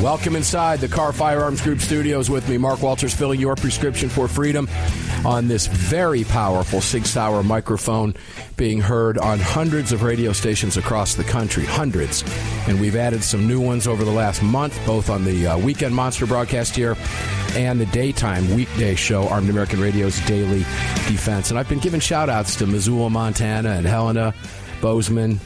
Welcome 0.00 0.34
inside 0.34 0.80
the 0.80 0.88
Kahr 0.88 1.12
Firearms 1.12 1.60
Group 1.60 1.80
studios 1.80 2.28
with 2.28 2.48
me, 2.48 2.58
Mark 2.58 2.82
Walters, 2.82 3.14
filling 3.14 3.38
your 3.38 3.54
prescription 3.54 4.08
for 4.08 4.26
freedom 4.26 4.68
on 5.24 5.46
this 5.46 5.66
very 5.68 6.24
powerful 6.24 6.80
Sig 6.80 7.06
Sauer 7.06 7.44
microphone 7.44 8.14
being 8.56 8.80
heard 8.80 9.16
on 9.16 9.38
hundreds 9.38 9.92
of 9.92 10.02
radio 10.02 10.32
stations 10.32 10.76
across 10.76 11.14
the 11.14 11.22
country. 11.22 11.64
Hundreds. 11.64 12.24
And 12.66 12.80
we've 12.80 12.96
added 12.96 13.22
some 13.22 13.46
new 13.46 13.60
ones 13.60 13.86
over 13.86 14.04
the 14.04 14.10
last 14.10 14.42
month, 14.42 14.76
both 14.86 15.08
on 15.08 15.24
the 15.24 15.46
uh, 15.46 15.58
weekend 15.58 15.94
monster 15.94 16.26
broadcast 16.26 16.74
here 16.74 16.96
and 17.54 17.80
the 17.80 17.86
daytime 17.86 18.56
weekday 18.56 18.96
show, 18.96 19.28
Armed 19.28 19.50
American 19.50 19.80
Radio's 19.80 20.18
Daily 20.26 20.60
Defense. 21.06 21.50
And 21.50 21.58
I've 21.58 21.68
been 21.68 21.80
giving 21.80 22.00
shout 22.00 22.28
outs 22.28 22.56
to 22.56 22.66
Missoula, 22.66 23.08
Montana, 23.10 23.70
and 23.70 23.86
Helena, 23.86 24.34
Bozeman, 24.80 25.38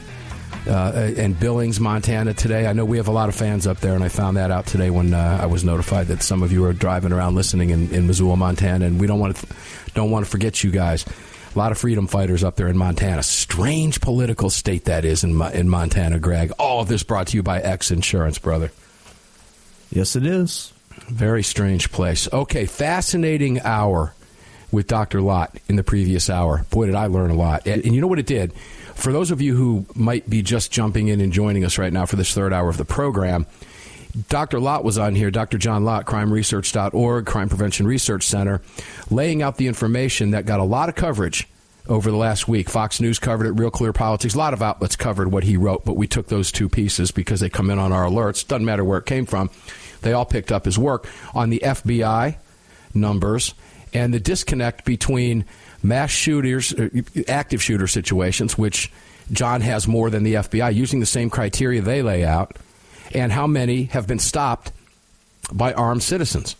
uh, 0.67 1.13
and 1.17 1.39
Billings, 1.39 1.79
Montana 1.79 2.33
today. 2.33 2.67
I 2.67 2.73
know 2.73 2.85
we 2.85 2.97
have 2.97 3.07
a 3.07 3.11
lot 3.11 3.29
of 3.29 3.35
fans 3.35 3.65
up 3.65 3.79
there, 3.79 3.95
and 3.95 4.03
I 4.03 4.09
found 4.09 4.37
that 4.37 4.51
out 4.51 4.65
today 4.65 4.89
when 4.89 5.13
uh, 5.13 5.39
I 5.41 5.45
was 5.45 5.63
notified 5.63 6.07
that 6.07 6.21
some 6.21 6.43
of 6.43 6.51
you 6.51 6.65
are 6.65 6.73
driving 6.73 7.11
around 7.11 7.35
listening 7.35 7.69
in, 7.69 7.93
in 7.93 8.07
Missoula, 8.07 8.35
Montana, 8.35 8.85
and 8.85 8.99
we 8.99 9.07
don't 9.07 9.19
want 9.19 9.37
to 9.37 9.47
don't 9.93 10.11
want 10.11 10.25
to 10.25 10.31
forget 10.31 10.63
you 10.63 10.71
guys. 10.71 11.05
A 11.55 11.57
lot 11.57 11.71
of 11.71 11.77
freedom 11.77 12.07
fighters 12.07 12.43
up 12.43 12.55
there 12.55 12.67
in 12.67 12.77
Montana. 12.77 13.23
Strange 13.23 14.01
political 14.01 14.49
state 14.49 14.85
that 14.85 15.05
is 15.05 15.23
in 15.23 15.41
in 15.53 15.69
Montana, 15.69 16.19
Greg. 16.19 16.51
All 16.59 16.81
of 16.81 16.87
this 16.87 17.03
brought 17.03 17.27
to 17.27 17.37
you 17.37 17.43
by 17.43 17.59
X 17.59 17.89
Insurance, 17.91 18.37
brother. 18.37 18.71
Yes, 19.89 20.15
it 20.15 20.25
is. 20.25 20.73
Very 21.07 21.43
strange 21.43 21.91
place. 21.91 22.27
Okay, 22.31 22.65
fascinating 22.65 23.61
hour 23.61 24.13
with 24.71 24.87
Dr. 24.87 25.21
Lott 25.21 25.57
in 25.67 25.75
the 25.75 25.83
previous 25.83 26.29
hour. 26.29 26.65
Boy, 26.69 26.87
did 26.87 26.95
I 26.95 27.07
learn 27.07 27.29
a 27.29 27.35
lot. 27.35 27.67
And, 27.67 27.83
and 27.83 27.95
you 27.95 28.01
know 28.01 28.07
what 28.07 28.19
it 28.19 28.25
did? 28.25 28.53
For 28.95 29.11
those 29.11 29.31
of 29.31 29.41
you 29.41 29.55
who 29.55 29.85
might 29.95 30.29
be 30.29 30.41
just 30.41 30.71
jumping 30.71 31.07
in 31.07 31.21
and 31.21 31.31
joining 31.31 31.63
us 31.63 31.77
right 31.77 31.93
now 31.93 32.05
for 32.05 32.15
this 32.15 32.33
third 32.33 32.51
hour 32.51 32.69
of 32.69 32.77
the 32.77 32.85
program, 32.85 33.45
Dr. 34.29 34.59
Lott 34.59 34.83
was 34.83 34.97
on 34.97 35.13
here, 35.15 35.29
Dr. 35.29 35.57
John 35.57 35.85
Lott, 35.85 36.05
crimeresearch.org, 36.05 37.25
Crime 37.25 37.49
Prevention 37.49 37.85
Research 37.85 38.23
Center, 38.23 38.61
laying 39.11 39.41
out 39.41 39.57
the 39.57 39.67
information 39.67 40.31
that 40.31 40.45
got 40.45 40.59
a 40.59 40.63
lot 40.63 40.89
of 40.89 40.95
coverage 40.95 41.47
over 41.87 42.09
the 42.09 42.17
last 42.17 42.47
week. 42.47 42.69
Fox 42.69 42.99
News 42.99 43.19
covered 43.19 43.45
it, 43.45 43.51
Real 43.51 43.69
Clear 43.69 43.93
Politics. 43.93 44.33
A 44.33 44.37
lot 44.37 44.53
of 44.53 44.61
outlets 44.61 44.95
covered 44.95 45.31
what 45.31 45.43
he 45.43 45.55
wrote, 45.55 45.85
but 45.85 45.95
we 45.95 46.07
took 46.07 46.27
those 46.27 46.51
two 46.51 46.67
pieces 46.67 47.11
because 47.11 47.39
they 47.39 47.49
come 47.49 47.69
in 47.69 47.79
on 47.79 47.91
our 47.91 48.05
alerts. 48.05 48.47
Doesn't 48.47 48.65
matter 48.65 48.83
where 48.83 48.97
it 48.97 49.05
came 49.05 49.25
from. 49.25 49.49
They 50.01 50.13
all 50.13 50.25
picked 50.25 50.51
up 50.51 50.65
his 50.65 50.77
work 50.77 51.07
on 51.33 51.49
the 51.49 51.61
FBI 51.63 52.37
numbers 52.93 53.53
and 53.97 54.13
the 54.13 54.19
disconnect 54.19 54.85
between 54.85 55.43
mass 55.81 56.11
shooters, 56.11 56.71
uh, 56.73 56.89
active 57.27 57.61
shooter 57.63 57.87
situations, 57.87 58.57
which 58.57 58.91
John 59.31 59.61
has 59.61 59.87
more 59.87 60.09
than 60.09 60.23
the 60.23 60.35
FBI, 60.35 60.73
using 60.73 60.99
the 60.99 61.05
same 61.05 61.29
criteria 61.29 61.81
they 61.81 62.01
lay 62.01 62.23
out, 62.23 62.55
and 63.13 63.31
how 63.31 63.47
many 63.47 63.85
have 63.85 64.07
been 64.07 64.19
stopped 64.19 64.71
by 65.51 65.73
armed 65.73 66.03
citizens. 66.03 66.55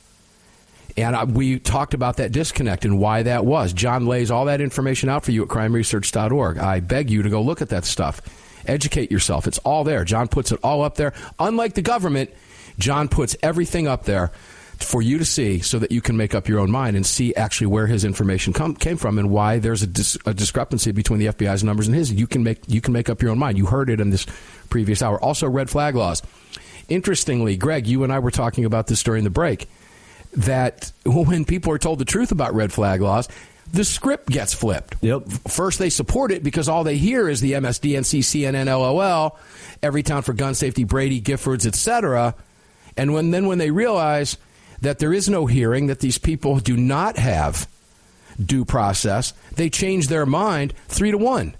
And 0.98 1.36
we 1.36 1.60
talked 1.60 1.94
about 1.94 2.18
that 2.18 2.32
disconnect 2.32 2.84
and 2.84 3.00
why 3.00 3.22
that 3.24 3.46
was. 3.46 3.72
John 3.72 4.08
lays 4.08 4.32
all 4.32 4.46
that 4.46 4.60
information 4.60 5.10
out 5.10 5.24
for 5.24 5.32
you 5.32 5.44
at 5.44 5.50
crimeresearch.org. 5.50 6.58
I 6.58 6.80
beg 6.80 7.12
you 7.12 7.22
to 7.22 7.30
go 7.30 7.42
look 7.42 7.62
at 7.62 7.70
that 7.70 7.86
stuff. 7.86 8.20
Educate 8.66 9.12
yourself. 9.12 9.46
It's 9.46 9.60
all 9.60 9.84
there. 9.84 10.04
John 10.04 10.28
puts 10.28 10.52
it 10.52 10.60
all 10.64 10.82
up 10.82 10.96
there. 10.96 11.14
Unlike 11.38 11.76
the 11.76 11.84
government, 11.84 12.32
John 12.80 13.08
puts 13.10 13.36
everything 13.44 13.88
up 13.88 14.06
there 14.06 14.32
for 14.80 15.02
you 15.02 15.18
to 15.18 15.26
see 15.26 15.60
so 15.60 15.80
that 15.80 15.92
you 15.92 16.02
can 16.02 16.18
make 16.18 16.36
up 16.36 16.48
your 16.48 16.60
own 16.60 16.72
mind 16.72 16.96
and 16.96 17.06
see 17.06 17.34
actually 17.36 17.68
where 17.68 17.88
his 17.88 18.04
information 18.04 18.54
come, 18.54 18.76
came 18.76 18.98
from 18.98 19.18
and 19.18 19.30
why 19.30 19.60
there's 19.60 19.84
a, 19.84 19.88
dis, 19.88 20.18
a, 20.26 20.34
discrepancy 20.34 20.92
between 20.92 21.20
the 21.20 21.28
FBI's 21.28 21.64
numbers 21.64 21.88
and 21.88 21.96
his. 21.96 22.12
You 22.12 22.28
can 22.28 22.44
make 22.44 22.60
you 22.68 22.82
can 22.82 22.94
make 22.94 23.10
up 23.10 23.22
your 23.22 23.32
own 23.32 23.40
mind. 23.40 23.58
You 23.58 23.66
heard 23.66 23.90
it 23.90 24.00
in 24.00 24.10
this 24.10 24.26
previous 24.70 25.02
hour. 25.02 25.20
Also, 25.22 25.48
red 25.50 25.70
flag 25.70 25.96
laws. 25.96 26.22
Interestingly, 26.90 27.58
Greg, 27.58 27.88
you 27.88 28.04
and 28.04 28.14
I 28.14 28.20
were 28.20 28.32
talking 28.32 28.66
about 28.66 28.88
this 28.88 29.04
during 29.04 29.24
the 29.24 29.30
break. 29.30 29.68
That 30.34 30.92
when 31.06 31.46
people 31.46 31.72
are 31.74 31.80
told 31.80 32.00
the 32.00 32.06
truth 32.06 32.32
about 32.32 32.54
red 32.54 32.72
flag 32.72 33.02
laws, 33.02 33.28
the 33.72 33.84
script 33.84 34.30
gets 34.30 34.54
flipped. 34.54 34.96
Yep. 35.02 35.28
First, 35.50 35.80
they 35.80 35.90
support 35.90 36.32
it 36.32 36.44
because 36.44 36.70
all 36.70 36.84
they 36.84 36.98
hear 36.98 37.28
is 37.28 37.42
the 37.42 37.54
MSDNC, 37.54 38.20
CNN, 38.20 38.66
LOL, 38.68 39.38
Everytown 39.82 40.24
for 40.24 40.34
Gun 40.34 40.54
Safety, 40.54 40.84
Brady, 40.84 41.22
Giffords, 41.22 41.66
etc. 41.66 42.36
And 42.96 43.14
when 43.14 43.32
then 43.32 43.48
when 43.48 43.58
they 43.58 43.72
realize 43.72 44.38
that 44.82 45.00
there 45.00 45.14
is 45.14 45.30
no 45.30 45.46
hearing, 45.46 45.88
that 45.88 46.00
these 46.00 46.18
people 46.18 46.60
do 46.60 46.78
not 46.78 47.18
have 47.18 47.68
due 48.44 48.66
process, 48.66 49.34
they 49.56 49.70
change 49.70 50.08
their 50.08 50.26
mind 50.26 50.74
three 50.88 51.12
to 51.12 51.18
one. 51.18 51.56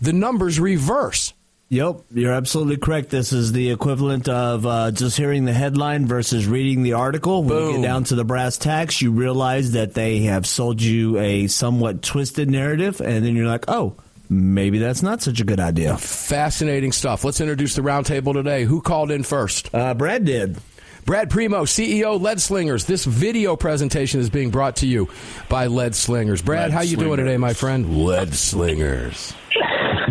The 0.00 0.12
numbers 0.12 0.58
reverse. 0.60 1.32
Yep, 1.68 2.00
you're 2.12 2.32
absolutely 2.32 2.78
correct. 2.78 3.10
This 3.10 3.32
is 3.32 3.52
the 3.52 3.70
equivalent 3.70 4.28
of 4.28 4.66
uh, 4.66 4.90
just 4.90 5.16
hearing 5.16 5.44
the 5.44 5.52
headline 5.52 6.04
versus 6.04 6.44
reading 6.44 6.82
the 6.82 6.94
article. 6.94 7.44
When 7.44 7.56
you 7.56 7.72
get 7.74 7.82
down 7.82 8.04
to 8.04 8.16
the 8.16 8.24
brass 8.24 8.58
tacks, 8.58 9.00
you 9.00 9.12
realize 9.12 9.72
that 9.72 9.94
they 9.94 10.22
have 10.22 10.46
sold 10.46 10.82
you 10.82 11.16
a 11.18 11.46
somewhat 11.46 12.02
twisted 12.02 12.50
narrative, 12.50 13.00
and 13.00 13.24
then 13.24 13.36
you're 13.36 13.46
like, 13.46 13.66
oh, 13.68 13.94
maybe 14.28 14.78
that's 14.80 15.02
not 15.02 15.22
such 15.22 15.38
a 15.38 15.44
good 15.44 15.60
idea. 15.60 15.96
Fascinating 15.96 16.90
stuff. 16.90 17.22
Let's 17.22 17.40
introduce 17.40 17.76
the 17.76 17.82
roundtable 17.82 18.32
today. 18.32 18.64
Who 18.64 18.80
called 18.80 19.12
in 19.12 19.22
first? 19.22 19.72
Uh, 19.72 19.94
Brad 19.94 20.24
did. 20.24 20.58
Brad 21.04 21.30
Primo, 21.30 21.64
CEO 21.64 22.20
Lead 22.20 22.40
Slingers. 22.40 22.84
This 22.84 23.04
video 23.04 23.56
presentation 23.56 24.20
is 24.20 24.30
being 24.30 24.50
brought 24.50 24.76
to 24.76 24.86
you 24.86 25.08
by 25.48 25.66
Lead 25.66 25.94
Slingers. 25.94 26.42
Brad, 26.42 26.70
Lead 26.70 26.72
how 26.72 26.80
you 26.82 26.88
Slingers. 26.96 27.06
doing 27.06 27.16
today, 27.18 27.36
my 27.36 27.52
friend? 27.52 28.04
Lead 28.04 28.34
Slingers. 28.34 29.34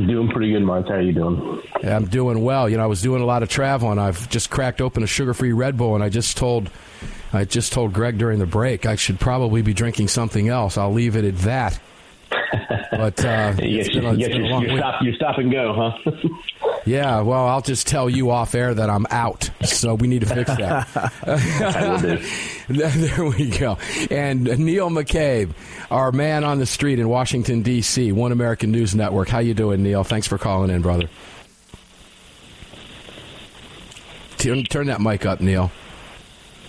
Doing 0.07 0.29
pretty 0.29 0.51
good, 0.51 0.63
Mark. 0.63 0.88
How 0.88 0.95
are 0.95 1.01
you 1.01 1.11
doing? 1.11 1.61
Yeah, 1.83 1.95
I'm 1.95 2.05
doing 2.05 2.41
well. 2.44 2.69
You 2.69 2.77
know, 2.77 2.83
I 2.83 2.88
was 2.88 3.01
doing 3.01 3.22
a 3.22 3.25
lot 3.25 3.44
of 3.44 3.50
travel, 3.50 3.91
and 3.91 4.00
I've 4.00 4.29
just 4.29 4.50
cracked 4.50 4.81
open 4.81 5.03
a 5.03 5.07
sugar-free 5.07 5.51
Red 5.51 5.77
Bull, 5.77 5.95
and 5.95 6.03
I 6.03 6.09
just 6.09 6.38
told, 6.38 6.69
I 7.33 7.45
just 7.45 7.73
told 7.73 7.94
Greg 7.94 8.17
during 8.17 8.39
the 8.39 8.45
break 8.45 8.85
I 8.85 8.95
should 8.95 9.19
probably 9.19 9.61
be 9.61 9.73
drinking 9.73 10.07
something 10.07 10.47
else. 10.47 10.77
I'll 10.77 10.94
leave 10.94 11.16
it 11.16 11.25
at 11.25 11.38
that. 11.39 11.79
But 12.91 13.23
uh, 13.23 13.53
you 13.61 13.79
it's 13.79 13.89
get, 13.89 14.01
been 14.01 14.05
a- 14.05 14.13
you, 14.13 14.25
it's 14.25 14.33
get 14.35 14.41
been 14.41 14.45
a 14.45 14.50
long 14.50 14.63
your 14.63 14.77
stop, 14.77 15.01
your 15.03 15.13
stop 15.13 15.38
and 15.38 15.51
go, 15.51 15.73
huh? 16.03 16.11
Yeah, 16.85 17.22
well, 17.22 17.45
I'll 17.45 17.61
just 17.61 17.88
tell 17.88 18.09
you 18.09 18.31
off 18.31 18.55
air 18.55 18.73
that 18.73 18.89
I'm 18.89 19.05
out. 19.11 19.50
So 19.63 19.95
we 19.95 20.07
need 20.07 20.22
to 20.22 20.27
fix 20.27 20.50
that. 20.55 20.88
there 22.69 23.25
we 23.25 23.50
go. 23.50 23.77
And 24.09 24.45
Neil 24.57 24.89
McCabe, 24.89 25.51
our 25.91 26.11
man 26.13 26.44
on 26.45 26.57
the 26.57 26.66
street 26.66 26.97
in 26.97 27.09
Washington 27.09 27.61
D.C., 27.63 28.11
One 28.13 28.31
American 28.31 28.72
News 28.72 28.95
Network. 28.95 29.27
How 29.27 29.39
you 29.39 29.53
doing, 29.53 29.83
Neil? 29.83 30.03
Thanks 30.06 30.25
for 30.25 30.38
calling 30.38 30.71
in, 30.71 30.81
brother. 30.81 31.09
Turn, 34.38 34.63
turn 34.63 34.88
that 34.88 35.01
mic 35.01 35.25
up, 35.25 35.42
Neil. 35.42 35.69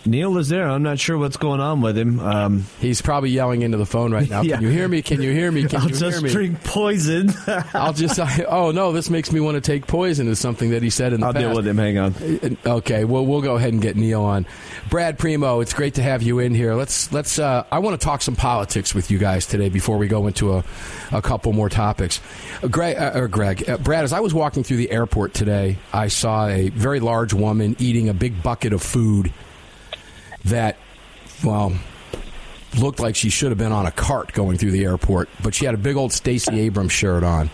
Neil 0.07 0.39
is 0.39 0.49
there. 0.49 0.69
I'm 0.69 0.83
not 0.83 0.99
sure 0.99 1.19
what's 1.19 1.37
going 1.37 1.61
on 1.61 1.81
with 1.83 1.97
him. 1.99 2.21
Um, 2.21 2.67
He's 2.81 3.03
probably 3.03 3.31
yelling 3.31 3.63
into 3.63 3.77
the 3.77 3.87
phone 3.87 4.13
right 4.13 4.29
now. 4.29 4.41
Yeah. 4.51 4.57
Can 4.57 4.65
you 4.65 4.71
hear 4.71 4.89
me? 4.89 5.03
Can 5.03 5.21
you 5.23 5.33
hear 5.33 5.53
me? 5.53 5.65
Can 5.67 5.81
I'll 5.83 5.89
you 5.91 5.95
just 5.95 6.03
hear 6.15 6.21
me? 6.23 6.31
drink 6.31 6.65
poison. 6.65 7.31
I'll 7.75 7.93
just. 7.93 8.19
I, 8.19 8.45
oh 8.49 8.71
no, 8.71 8.93
this 8.93 9.11
makes 9.11 9.31
me 9.31 9.39
want 9.41 9.57
to 9.57 9.61
take 9.61 9.87
poison. 9.87 10.27
Is 10.29 10.39
something 10.39 10.71
that 10.71 10.83
he 10.83 10.89
said 10.91 11.13
in 11.13 11.21
the 11.21 11.27
I'll 11.27 11.33
past. 11.35 11.45
deal 11.45 11.55
with 11.55 11.67
him. 11.67 11.77
Hang 11.79 11.99
on. 11.99 12.15
Uh, 12.15 12.71
Okay, 12.79 13.05
well 13.05 13.25
we'll 13.27 13.43
go 13.43 13.57
ahead 13.57 13.73
and 13.75 13.83
get 13.83 13.97
Neil 13.97 14.23
on. 14.23 14.47
Brad 14.89 15.19
Primo, 15.19 15.61
it's 15.61 15.75
great 15.75 15.95
to 15.95 16.03
have 16.03 16.23
you 16.23 16.39
in 16.39 16.55
here. 16.55 16.75
Let's 16.75 17.13
let's. 17.13 17.39
Uh, 17.39 17.65
I 17.71 17.79
want 17.81 18.01
to 18.01 18.05
talk 18.05 18.23
some 18.23 18.35
politics 18.37 18.95
with 18.95 19.11
you 19.11 19.19
guys 19.19 19.45
today 19.47 19.69
before 19.69 19.99
we 19.99 20.09
go 20.09 20.27
into 20.27 20.55
a, 20.55 20.65
a 21.13 21.21
couple 21.23 21.53
more 21.53 21.69
topics. 21.69 22.21
Uh, 22.63 22.69
Greg, 22.69 22.97
uh, 22.97 23.13
or 23.15 23.29
Greg, 23.29 23.69
uh, 23.69 23.77
Brad, 23.77 24.05
as 24.05 24.13
I 24.13 24.21
was 24.21 24.33
walking 24.33 24.65
through 24.65 24.79
the 24.79 24.91
airport 24.91 25.35
today, 25.35 25.77
I 25.93 26.09
saw 26.09 26.47
a 26.47 26.71
very 26.71 27.01
large 27.01 27.35
woman 27.35 27.77
eating 27.79 28.09
a 28.09 28.15
big 28.15 28.43
bucket 28.43 28.73
of 28.73 28.83
food 28.83 29.33
that, 30.45 30.77
well, 31.45 31.73
looked 32.79 33.01
like 33.01 33.17
she 33.17 33.31
should 33.31 33.51
have 33.51 33.59
been 33.59 33.73
on 33.73 33.87
a 33.87 33.91
cart 33.91 34.33
going 34.33 34.59
through 34.59 34.71
the 34.71 34.85
airport, 34.85 35.29
but 35.43 35.55
she 35.55 35.65
had 35.65 35.75
a 35.75 35.79
big 35.79 35.97
old 35.97 36.13
Stacey 36.13 36.61
Abrams 36.61 36.93
shirt 36.93 37.25
on. 37.25 37.51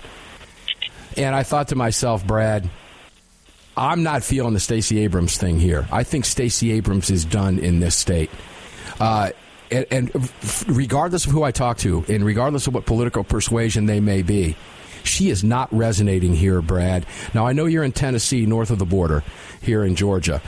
And 1.17 1.35
I 1.35 1.43
thought 1.43 1.69
to 1.69 1.77
myself, 1.77 2.27
Brad, 2.27 2.69
I'm 3.77 4.03
not 4.03 4.23
feeling 4.23 4.55
the 4.55 4.61
Stacey 4.61 5.01
Abrams 5.01 5.37
thing 5.37 5.59
here. 5.59 5.87
I 5.91 6.03
think 6.03 6.25
Stacey 6.25 6.73
Abrams 6.73 7.11
is 7.11 7.25
done 7.25 7.59
in 7.59 7.81
this 7.81 7.95
state. 7.95 8.31
Uh, 9.01 9.31
and, 9.71 9.87
and 9.91 10.31
regardless 10.67 11.27
of 11.27 11.33
who 11.33 11.43
I 11.43 11.51
talk 11.51 11.79
to, 11.79 12.05
and 12.09 12.25
regardless 12.25 12.67
of 12.67 12.75
what 12.75 12.87
political 12.87 13.25
persuasion 13.25 13.87
they 13.87 14.01
may 14.01 14.23
be, 14.23 14.57
she 15.03 15.31
is 15.31 15.45
not 15.45 15.73
resonating 15.73 16.35
here, 16.35 16.61
Brad. 16.61 17.07
Now, 17.33 17.47
I 17.47 17.53
know 17.53 17.67
you're 17.67 17.85
in 17.85 17.93
Tennessee, 17.93 18.45
north 18.45 18.71
of 18.71 18.79
the 18.79 18.85
border, 18.85 19.23
here 19.63 19.85
in 19.85 19.95
Georgia. 19.95 20.43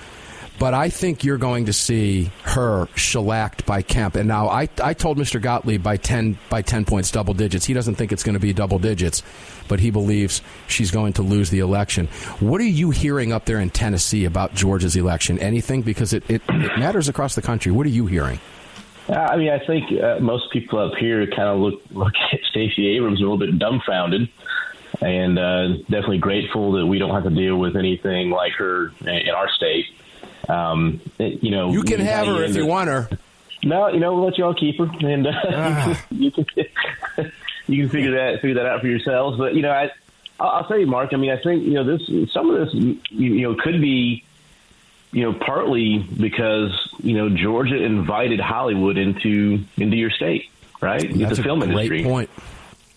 But 0.59 0.75
I 0.75 0.91
think 0.91 1.23
you're 1.23 1.39
going 1.39 1.67
to 1.67 1.73
see 1.73 2.33
her 2.43 2.89
shellacked 2.97 3.65
by 3.65 3.83
Kemp. 3.83 4.17
And 4.17 4.27
now 4.27 4.49
I, 4.49 4.69
I 4.83 4.93
told 4.93 5.17
Mr. 5.17 5.41
Gottlieb 5.41 5.83
by 5.83 5.97
10, 5.97 6.37
by 6.51 6.63
10 6.63 6.85
points, 6.85 7.13
double 7.13 7.33
digits. 7.33 7.65
He 7.65 7.75
doesn't 7.75 7.95
think 7.95 8.11
it's 8.11 8.25
going 8.25 8.35
to 8.35 8.41
be 8.41 8.53
double 8.53 8.81
digits, 8.81 9.23
but 9.69 9.79
he 9.79 9.91
believes 9.91 10.43
she's 10.67 10.91
going 10.91 11.13
to 11.15 11.23
lose 11.23 11.51
the 11.51 11.61
election. 11.61 12.09
What 12.41 12.61
are 12.61 12.65
you 12.65 12.91
hearing 12.91 13.33
up 13.33 13.45
there 13.45 13.61
in 13.61 13.71
Tennessee 13.71 14.25
about 14.25 14.55
Georgia's 14.55 14.97
election? 14.97 15.39
Anything? 15.39 15.83
Because 15.83 16.13
it, 16.13 16.29
it, 16.29 16.43
it 16.49 16.79
matters 16.79 17.09
across 17.09 17.37
the 17.37 17.43
country. 17.43 17.71
What 17.71 17.87
are 17.87 17.91
you 17.91 18.07
hearing? 18.07 18.41
Uh, 19.09 19.13
I 19.15 19.37
mean, 19.37 19.51
I 19.51 19.65
think 19.65 19.91
uh, 20.03 20.19
most 20.21 20.51
people 20.53 20.81
up 20.81 20.95
here 20.99 21.27
kind 21.29 21.49
of 21.49 21.61
look 21.61 21.81
look 21.93 22.13
at 22.33 22.41
Stacey 22.51 22.97
Abrams 22.97 23.21
a 23.21 23.23
little 23.23 23.39
bit 23.39 23.59
dumbfounded, 23.59 24.29
and 25.01 25.39
uh, 25.39 25.69
definitely 25.89 26.19
grateful 26.19 26.73
that 26.73 26.87
we 26.87 26.99
don't 26.99 27.15
have 27.15 27.25
to 27.25 27.31
deal 27.31 27.57
with 27.57 27.77
anything 27.77 28.31
like 28.31 28.53
her 28.55 28.93
in 29.01 29.31
our 29.31 29.49
state. 29.51 29.87
Um, 30.49 31.01
it, 31.19 31.43
you 31.43 31.51
know, 31.51 31.71
you 31.73 31.83
can 31.83 32.01
have 32.01 32.27
her 32.27 32.43
if 32.43 32.57
you 32.57 32.67
want 32.67 32.89
her. 32.89 33.09
No, 33.65 33.89
you 33.89 33.99
know, 34.01 34.15
we'll 34.15 34.25
let 34.27 34.39
you 34.39 34.45
all 34.45 34.55
keep 34.55 34.79
her, 34.79 34.85
and 35.01 35.27
uh, 35.27 35.33
Ah. 35.53 36.07
you 36.11 36.31
can 36.31 36.47
you 37.67 37.83
can 37.83 37.89
figure 37.91 38.13
that 38.13 38.41
figure 38.41 38.55
that 38.55 38.67
out 38.67 38.81
for 38.81 38.87
yourselves. 38.87 39.37
But 39.37 39.55
you 39.55 39.63
know, 39.63 39.71
I 39.73 39.91
I'll 40.41 40.65
tell 40.67 40.79
you, 40.79 40.87
Mark. 40.87 41.11
I 41.13 41.17
mean, 41.17 41.31
I 41.31 41.37
think 41.43 41.65
you 41.65 41.75
know 41.75 41.85
this. 41.85 42.33
Some 42.33 42.51
of 42.51 42.65
this, 42.65 42.75
you, 42.75 42.99
you 43.11 43.43
know, 43.43 43.57
could 43.57 43.81
be 43.81 44.25
you 45.11 45.23
know 45.23 45.33
partly 45.33 45.99
because 45.99 46.71
you 47.03 47.15
know 47.15 47.29
Georgia 47.29 47.83
invited 47.83 48.39
Hollywood 48.41 48.97
into 48.97 49.65
into 49.77 49.97
your 49.97 50.11
state, 50.11 50.51
right? 50.81 51.03
That's 51.19 51.37
the 51.37 51.41
a 51.43 51.45
film 51.45 51.59
great 51.61 51.71
industry. 51.71 52.05
point. 52.05 52.31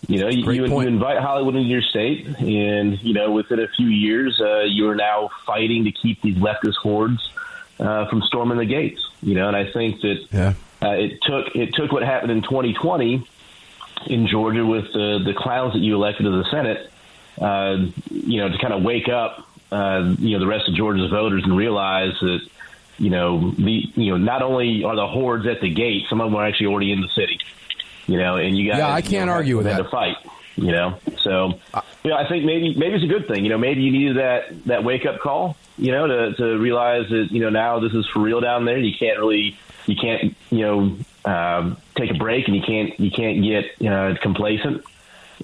You 0.07 0.19
know, 0.19 0.29
you, 0.29 0.51
you, 0.51 0.65
you 0.65 0.79
invite 0.81 1.19
Hollywood 1.19 1.55
into 1.55 1.67
your 1.69 1.83
state, 1.83 2.25
and 2.39 3.01
you 3.03 3.13
know, 3.13 3.31
within 3.31 3.59
a 3.59 3.67
few 3.67 3.87
years, 3.87 4.39
uh, 4.41 4.61
you 4.61 4.89
are 4.89 4.95
now 4.95 5.29
fighting 5.45 5.83
to 5.85 5.91
keep 5.91 6.21
these 6.21 6.35
leftist 6.37 6.75
hordes 6.81 7.31
uh, 7.79 8.07
from 8.07 8.21
storming 8.23 8.57
the 8.57 8.65
gates. 8.65 9.01
You 9.21 9.35
know, 9.35 9.47
and 9.47 9.55
I 9.55 9.71
think 9.71 10.01
that 10.01 10.25
Yeah. 10.31 10.53
uh, 10.81 10.89
it 10.95 11.21
took 11.21 11.55
it 11.55 11.73
took 11.75 11.91
what 11.91 12.01
happened 12.03 12.31
in 12.31 12.41
2020 12.41 13.23
in 14.07 14.27
Georgia 14.27 14.65
with 14.65 14.91
the 14.91 15.19
the 15.23 15.33
clowns 15.35 15.73
that 15.73 15.79
you 15.79 15.95
elected 15.95 16.25
to 16.25 16.31
the 16.31 16.45
Senate, 16.49 16.91
uh, 17.39 17.77
you 18.09 18.37
know, 18.41 18.49
to 18.49 18.57
kind 18.57 18.73
of 18.73 18.81
wake 18.81 19.07
up, 19.07 19.47
uh, 19.71 20.15
you 20.17 20.33
know, 20.33 20.39
the 20.39 20.47
rest 20.47 20.67
of 20.67 20.73
Georgia's 20.73 21.11
voters 21.11 21.43
and 21.43 21.55
realize 21.55 22.13
that. 22.21 22.41
You 22.99 23.09
know, 23.09 23.49
the 23.57 23.89
you 23.95 24.11
know, 24.11 24.17
not 24.17 24.43
only 24.43 24.83
are 24.83 24.95
the 24.95 25.07
hordes 25.07 25.47
at 25.47 25.59
the 25.59 25.73
gate, 25.73 26.03
some 26.07 26.21
of 26.21 26.29
them 26.29 26.35
are 26.35 26.45
actually 26.45 26.67
already 26.67 26.91
in 26.91 27.01
the 27.01 27.07
city. 27.07 27.39
You 28.07 28.17
know, 28.17 28.37
and 28.37 28.57
you 28.57 28.69
guys. 28.69 28.79
Yeah, 28.79 28.93
I 28.93 29.01
can't 29.01 29.27
know, 29.27 29.33
argue 29.33 29.57
with 29.57 29.65
that. 29.65 29.77
To 29.77 29.89
fight. 29.89 30.17
You 30.57 30.71
know, 30.71 30.99
so 31.21 31.59
you 32.03 32.09
know, 32.09 32.17
I 32.17 32.27
think 32.27 32.45
maybe 32.45 32.75
maybe 32.75 32.95
it's 32.95 33.03
a 33.03 33.07
good 33.07 33.27
thing. 33.27 33.43
You 33.43 33.49
know, 33.49 33.57
maybe 33.57 33.81
you 33.81 33.91
needed 33.91 34.17
that 34.17 34.65
that 34.65 34.83
wake 34.83 35.05
up 35.05 35.19
call. 35.19 35.55
You 35.77 35.91
know, 35.91 36.07
to 36.07 36.33
to 36.35 36.57
realize 36.57 37.09
that 37.09 37.29
you 37.31 37.39
know 37.39 37.49
now 37.49 37.79
this 37.79 37.93
is 37.93 38.05
for 38.07 38.19
real 38.19 38.41
down 38.41 38.65
there. 38.65 38.77
You 38.77 38.93
can't 38.97 39.17
really 39.17 39.57
you 39.85 39.95
can't 39.95 40.35
you 40.49 40.59
know 40.59 40.97
um, 41.25 41.77
take 41.95 42.11
a 42.11 42.15
break, 42.15 42.47
and 42.47 42.55
you 42.55 42.63
can't 42.63 42.99
you 42.99 43.11
can't 43.11 43.43
get 43.43 43.87
uh, 43.87 44.15
complacent. 44.21 44.83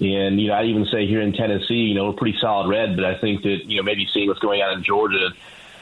And 0.00 0.40
you 0.40 0.48
know, 0.48 0.54
I 0.54 0.64
even 0.64 0.86
say 0.86 1.06
here 1.06 1.20
in 1.20 1.32
Tennessee, 1.32 1.74
you 1.74 1.94
know, 1.94 2.06
we're 2.06 2.16
pretty 2.16 2.38
solid 2.40 2.68
red, 2.68 2.94
but 2.94 3.04
I 3.04 3.18
think 3.18 3.42
that 3.42 3.64
you 3.64 3.78
know 3.78 3.82
maybe 3.82 4.06
seeing 4.12 4.28
what's 4.28 4.40
going 4.40 4.62
on 4.62 4.78
in 4.78 4.84
Georgia 4.84 5.30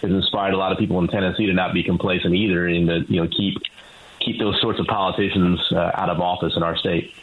has 0.02 0.11
inspired 0.11 0.55
a 0.55 0.56
lot 0.56 0.73
of 0.73 0.78
people 0.78 0.99
in 1.00 1.08
Tennessee 1.08 1.46
to 1.46 1.52
not 1.52 1.75
be 1.75 1.82
complacent 1.82 2.34
either, 2.34 2.67
and 2.67 2.87
to 2.88 3.12
you 3.12 3.23
know 3.23 3.28
keep 3.28 3.58
keep 4.26 4.38
those 4.38 4.61
sorts 4.61 4.81
of 4.81 4.87
politicians 4.87 5.61
uh, 5.73 5.93
out 5.94 6.11
of 6.11 6.20
office 6.20 6.55
in 6.56 6.62
our 6.62 6.76
state. 6.76 7.14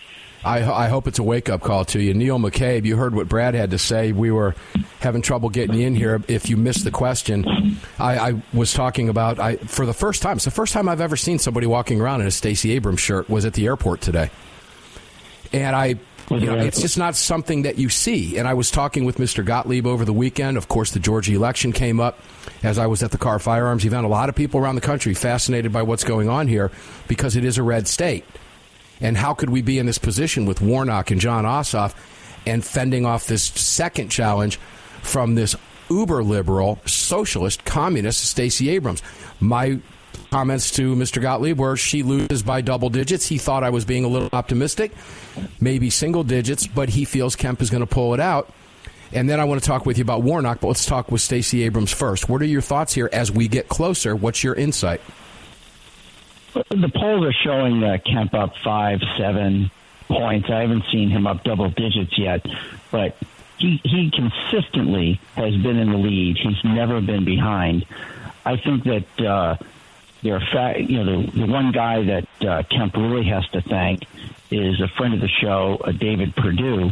I, 0.46 0.64
I 0.64 0.88
hope 0.90 1.08
it's 1.08 1.20
a 1.20 1.24
wake 1.24 1.50
up 1.50 1.62
call 1.62 1.86
to 1.86 2.02
you. 2.02 2.14
Neil 2.14 2.38
McCabe, 2.38 2.84
you 2.86 2.98
heard 2.98 3.16
what 3.16 3.30
Brad 3.30 3.54
had 3.54 3.72
to 3.72 3.78
say. 3.78 4.12
We 4.12 4.30
were 4.30 4.56
having 5.00 5.22
trouble 5.22 5.50
getting 5.50 5.76
you 5.76 5.88
in 5.88 5.96
here. 5.96 6.22
If 6.28 6.50
you 6.50 6.58
missed 6.58 6.84
the 6.84 6.92
question, 6.92 7.78
I, 7.98 8.32
I 8.32 8.42
was 8.54 8.74
talking 8.74 9.08
about, 9.08 9.40
I 9.40 9.56
for 9.56 9.86
the 9.86 9.94
first 9.94 10.22
time, 10.22 10.38
it's 10.38 10.46
the 10.46 10.52
first 10.52 10.74
time 10.74 10.90
I've 10.90 11.00
ever 11.02 11.16
seen 11.16 11.40
somebody 11.40 11.68
walking 11.68 12.02
around 12.02 12.22
in 12.22 12.28
a 12.28 12.32
Stacey 12.32 12.72
Abrams 12.72 13.00
shirt, 13.00 13.30
was 13.30 13.46
at 13.46 13.54
the 13.54 13.68
airport 13.68 14.02
today. 14.02 14.32
And 15.54 15.76
I, 15.76 15.96
you 16.30 16.40
know, 16.40 16.58
it's 16.58 16.82
just 16.82 16.98
not 16.98 17.16
something 17.16 17.64
that 17.64 17.78
you 17.78 17.90
see. 17.90 18.38
And 18.38 18.48
I 18.48 18.54
was 18.54 18.72
talking 18.72 19.06
with 19.06 19.18
Mr. 19.18 19.46
Gottlieb 19.46 19.86
over 19.86 20.06
the 20.06 20.14
weekend. 20.14 20.58
Of 20.58 20.68
course, 20.68 20.92
the 20.92 21.00
Georgia 21.00 21.34
election 21.34 21.72
came 21.72 22.00
up 22.00 22.20
as 22.64 22.78
I 22.78 22.88
was 22.88 23.04
at 23.04 23.12
the 23.12 23.18
Kahr 23.18 23.40
Firearms 23.40 23.86
event. 23.86 24.06
A 24.06 24.10
lot 24.10 24.30
of 24.30 24.36
people 24.36 24.60
around 24.60 24.76
the 24.76 24.82
country 24.82 25.14
fascinated 25.14 25.72
by 25.72 25.82
what's 25.82 26.04
going 26.04 26.30
on 26.30 26.48
here 26.48 26.72
because 27.08 27.36
it 27.36 27.44
is 27.44 27.58
a 27.58 27.64
red 27.64 27.88
state. 27.88 28.26
And 29.02 29.18
how 29.18 29.34
could 29.34 29.50
we 29.50 29.62
be 29.62 29.80
in 29.80 29.86
this 29.86 29.98
position 29.98 30.46
with 30.46 30.62
Warnock 30.62 31.12
and 31.12 31.20
Jon 31.20 31.44
Ossoff 31.44 31.94
and 32.46 32.64
fending 32.64 33.06
off 33.06 33.28
this 33.28 33.44
second 33.44 34.10
challenge 34.10 34.58
from 35.02 35.36
this 35.36 35.56
uber 35.90 36.24
liberal, 36.24 36.80
socialist, 36.86 37.66
communist 37.66 38.24
Stacey 38.24 38.70
Abrams? 38.70 39.04
My 39.40 39.80
comments 40.32 40.72
to 40.72 40.96
Mr. 40.96 41.22
Gottlieb 41.22 41.60
where 41.60 41.76
she 41.78 42.04
loses 42.04 42.44
by 42.44 42.62
double 42.62 42.90
digits. 42.90 43.28
He 43.28 43.38
thought 43.38 43.64
I 43.64 43.70
was 43.70 43.86
being 43.86 44.06
a 44.06 44.08
little 44.08 44.30
optimistic, 44.34 44.92
maybe 45.60 45.90
single 45.90 46.24
digits, 46.24 46.68
but 46.68 46.90
he 46.90 47.06
feels 47.06 47.36
Kemp 47.36 47.62
is 47.62 47.70
going 47.70 47.82
to 47.82 47.88
pull 47.88 48.14
it 48.14 48.20
out. 48.20 48.52
And 49.12 49.30
then 49.30 49.40
I 49.40 49.44
want 49.44 49.62
to 49.62 49.68
talk 49.68 49.86
with 49.86 49.98
you 49.98 50.02
about 50.02 50.24
Warnock, 50.24 50.60
but 50.60 50.68
let's 50.68 50.86
talk 50.86 51.12
with 51.12 51.22
Stacey 51.22 51.64
Abrams 51.64 51.92
first. 51.92 52.28
What 52.28 52.42
are 52.42 52.46
your 52.46 52.62
thoughts 52.62 52.94
here 52.94 53.10
as 53.14 53.32
we 53.32 53.48
get 53.48 53.68
closer? 53.70 54.16
What's 54.16 54.44
your 54.44 54.56
insight? 54.56 55.02
The 56.54 56.92
polls 56.94 57.26
are 57.26 57.34
showing 57.34 57.84
uh, 57.84 57.98
Kemp 58.06 58.34
up 58.34 58.56
five, 58.64 59.02
seven 59.18 59.72
points. 60.08 60.50
I 60.50 60.62
haven't 60.62 60.86
seen 60.92 61.10
him 61.10 61.28
up 61.28 61.44
double 61.44 61.70
digits 61.70 62.18
yet, 62.18 62.46
but 62.92 63.16
he 63.58 63.82
he 63.84 64.12
consistently 64.12 65.20
has 65.36 65.56
been 65.58 65.78
in 65.78 65.92
the 65.92 65.98
lead. 65.98 66.38
He's 66.38 66.64
never 66.64 67.02
been 67.02 67.26
behind. 67.26 67.86
I 68.46 68.58
think 68.58 68.84
that 68.84 69.22
uh, 69.22 69.58
fa- 70.52 70.76
you 70.78 71.04
know 71.04 71.22
the, 71.22 71.32
the 71.32 71.46
one 71.46 71.72
guy 71.72 72.04
that 72.04 72.28
uh, 72.42 72.64
Kemp 72.64 72.96
really 72.96 73.26
has 73.26 73.48
to 73.50 73.62
thank 73.62 74.04
is 74.50 74.80
a 74.82 74.88
friend 74.88 75.14
of 75.14 75.22
the 75.22 75.28
show, 75.28 75.78
uh, 75.84 75.92
David 75.92 76.36
Perdue, 76.36 76.92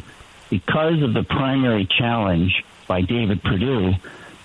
because 0.50 1.02
of 1.02 1.14
the 1.14 1.24
primary 1.24 1.86
challenge 1.86 2.64
by 2.88 3.02
David 3.02 3.42
Perdue. 3.44 3.94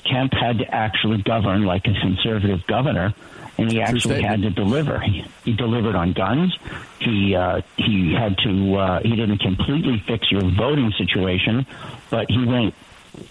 Kemp 0.04 0.32
had 0.34 0.58
to 0.58 0.72
actually 0.72 1.20
govern 1.22 1.64
like 1.64 1.84
a 1.88 1.94
conservative 2.00 2.64
governor, 2.68 3.12
and 3.58 3.72
he 3.72 3.80
actually 3.80 4.22
had 4.22 4.42
to 4.42 4.50
deliver. 4.50 5.00
He, 5.00 5.24
he 5.44 5.52
delivered 5.52 5.96
on 5.96 6.12
guns. 6.12 6.56
He 7.00 7.34
uh, 7.34 7.62
he 7.76 8.12
had 8.14 8.38
to. 8.38 8.76
Uh, 8.76 9.00
he 9.02 9.16
didn't 9.16 9.38
completely 9.38 9.98
fix 10.06 10.30
your 10.30 10.42
voting 10.42 10.92
situation, 10.96 11.66
but 12.08 12.30
he 12.30 12.44
went 12.44 12.74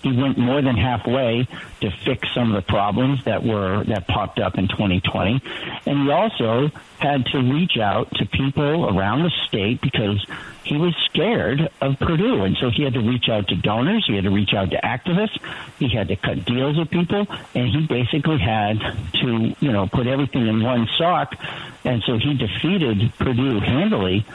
he 0.02 0.12
went 0.12 0.38
more 0.38 0.62
than 0.62 0.76
halfway 0.76 1.48
to 1.82 1.92
fix 2.04 2.28
some 2.34 2.54
of 2.54 2.64
the 2.64 2.72
problems 2.72 3.24
that 3.26 3.44
were 3.44 3.84
that 3.86 4.08
popped 4.08 4.40
up 4.40 4.58
in 4.58 4.68
2020 4.68 5.42
and 5.86 6.04
he 6.04 6.12
also 6.12 6.72
had 7.00 7.26
to 7.28 7.40
reach 7.40 7.78
out 7.78 8.10
to 8.16 8.26
people 8.26 8.98
around 8.98 9.24
the 9.24 9.32
state 9.48 9.82
because 9.82 10.26
he 10.64 10.78
was 10.78 10.96
scared 11.06 11.70
of 11.82 12.00
Perdue. 12.00 12.44
And 12.44 12.58
so 12.58 12.72
he 12.72 12.84
had 12.84 12.94
to 12.94 13.02
reach 13.02 13.30
out 13.30 13.48
to 13.50 13.56
donors 13.56 14.06
he 14.08 14.16
had 14.16 14.24
to 14.24 14.32
reach 14.32 14.54
out 14.54 14.72
to 14.72 14.78
activists 14.78 15.40
he 15.80 15.90
had 15.90 16.08
to 16.08 16.16
cut 16.16 16.46
deals 16.46 16.78
with 16.78 16.90
people 16.90 17.28
and 17.54 17.70
he 17.70 17.86
basically 17.88 18.40
had 18.40 18.80
to 19.22 19.56
you 19.60 19.72
know 19.72 19.88
put 19.88 20.08
everything 20.08 20.48
in 20.48 20.64
one 20.64 20.88
sock. 20.98 21.34
And 21.84 22.02
so 22.04 22.18
he 22.18 22.34
defeated 22.36 23.14
Perdue 23.18 23.60
handily 23.60 24.26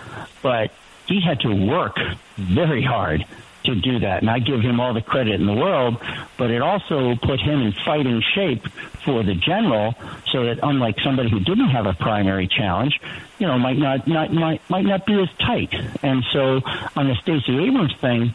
but 0.42 0.70
he 1.06 1.20
had 1.20 1.40
to 1.40 1.52
work 1.52 1.96
very 2.36 2.82
hard 2.82 3.24
to 3.64 3.74
do 3.74 3.98
that. 4.00 4.22
And 4.22 4.30
I 4.30 4.38
give 4.38 4.60
him 4.60 4.80
all 4.80 4.94
the 4.94 5.02
credit 5.02 5.40
in 5.40 5.46
the 5.46 5.54
world, 5.54 5.96
but 6.36 6.50
it 6.50 6.62
also 6.62 7.14
put 7.16 7.40
him 7.40 7.60
in 7.60 7.72
fighting 7.84 8.22
shape 8.34 8.66
for 9.04 9.22
the 9.22 9.34
general 9.34 9.94
so 10.30 10.44
that 10.44 10.60
unlike 10.62 10.98
somebody 11.00 11.30
who 11.30 11.40
didn't 11.40 11.68
have 11.70 11.86
a 11.86 11.94
primary 11.94 12.48
challenge, 12.48 13.00
you 13.38 13.46
know, 13.46 13.58
might 13.58 13.78
not, 13.78 14.06
not 14.06 14.32
might 14.32 14.60
might 14.68 14.84
not 14.84 15.06
be 15.06 15.20
as 15.20 15.28
tight. 15.38 15.74
And 16.02 16.24
so 16.32 16.60
on 16.96 17.08
the 17.08 17.16
Stacey 17.22 17.58
Abrams 17.58 17.94
thing, 18.00 18.34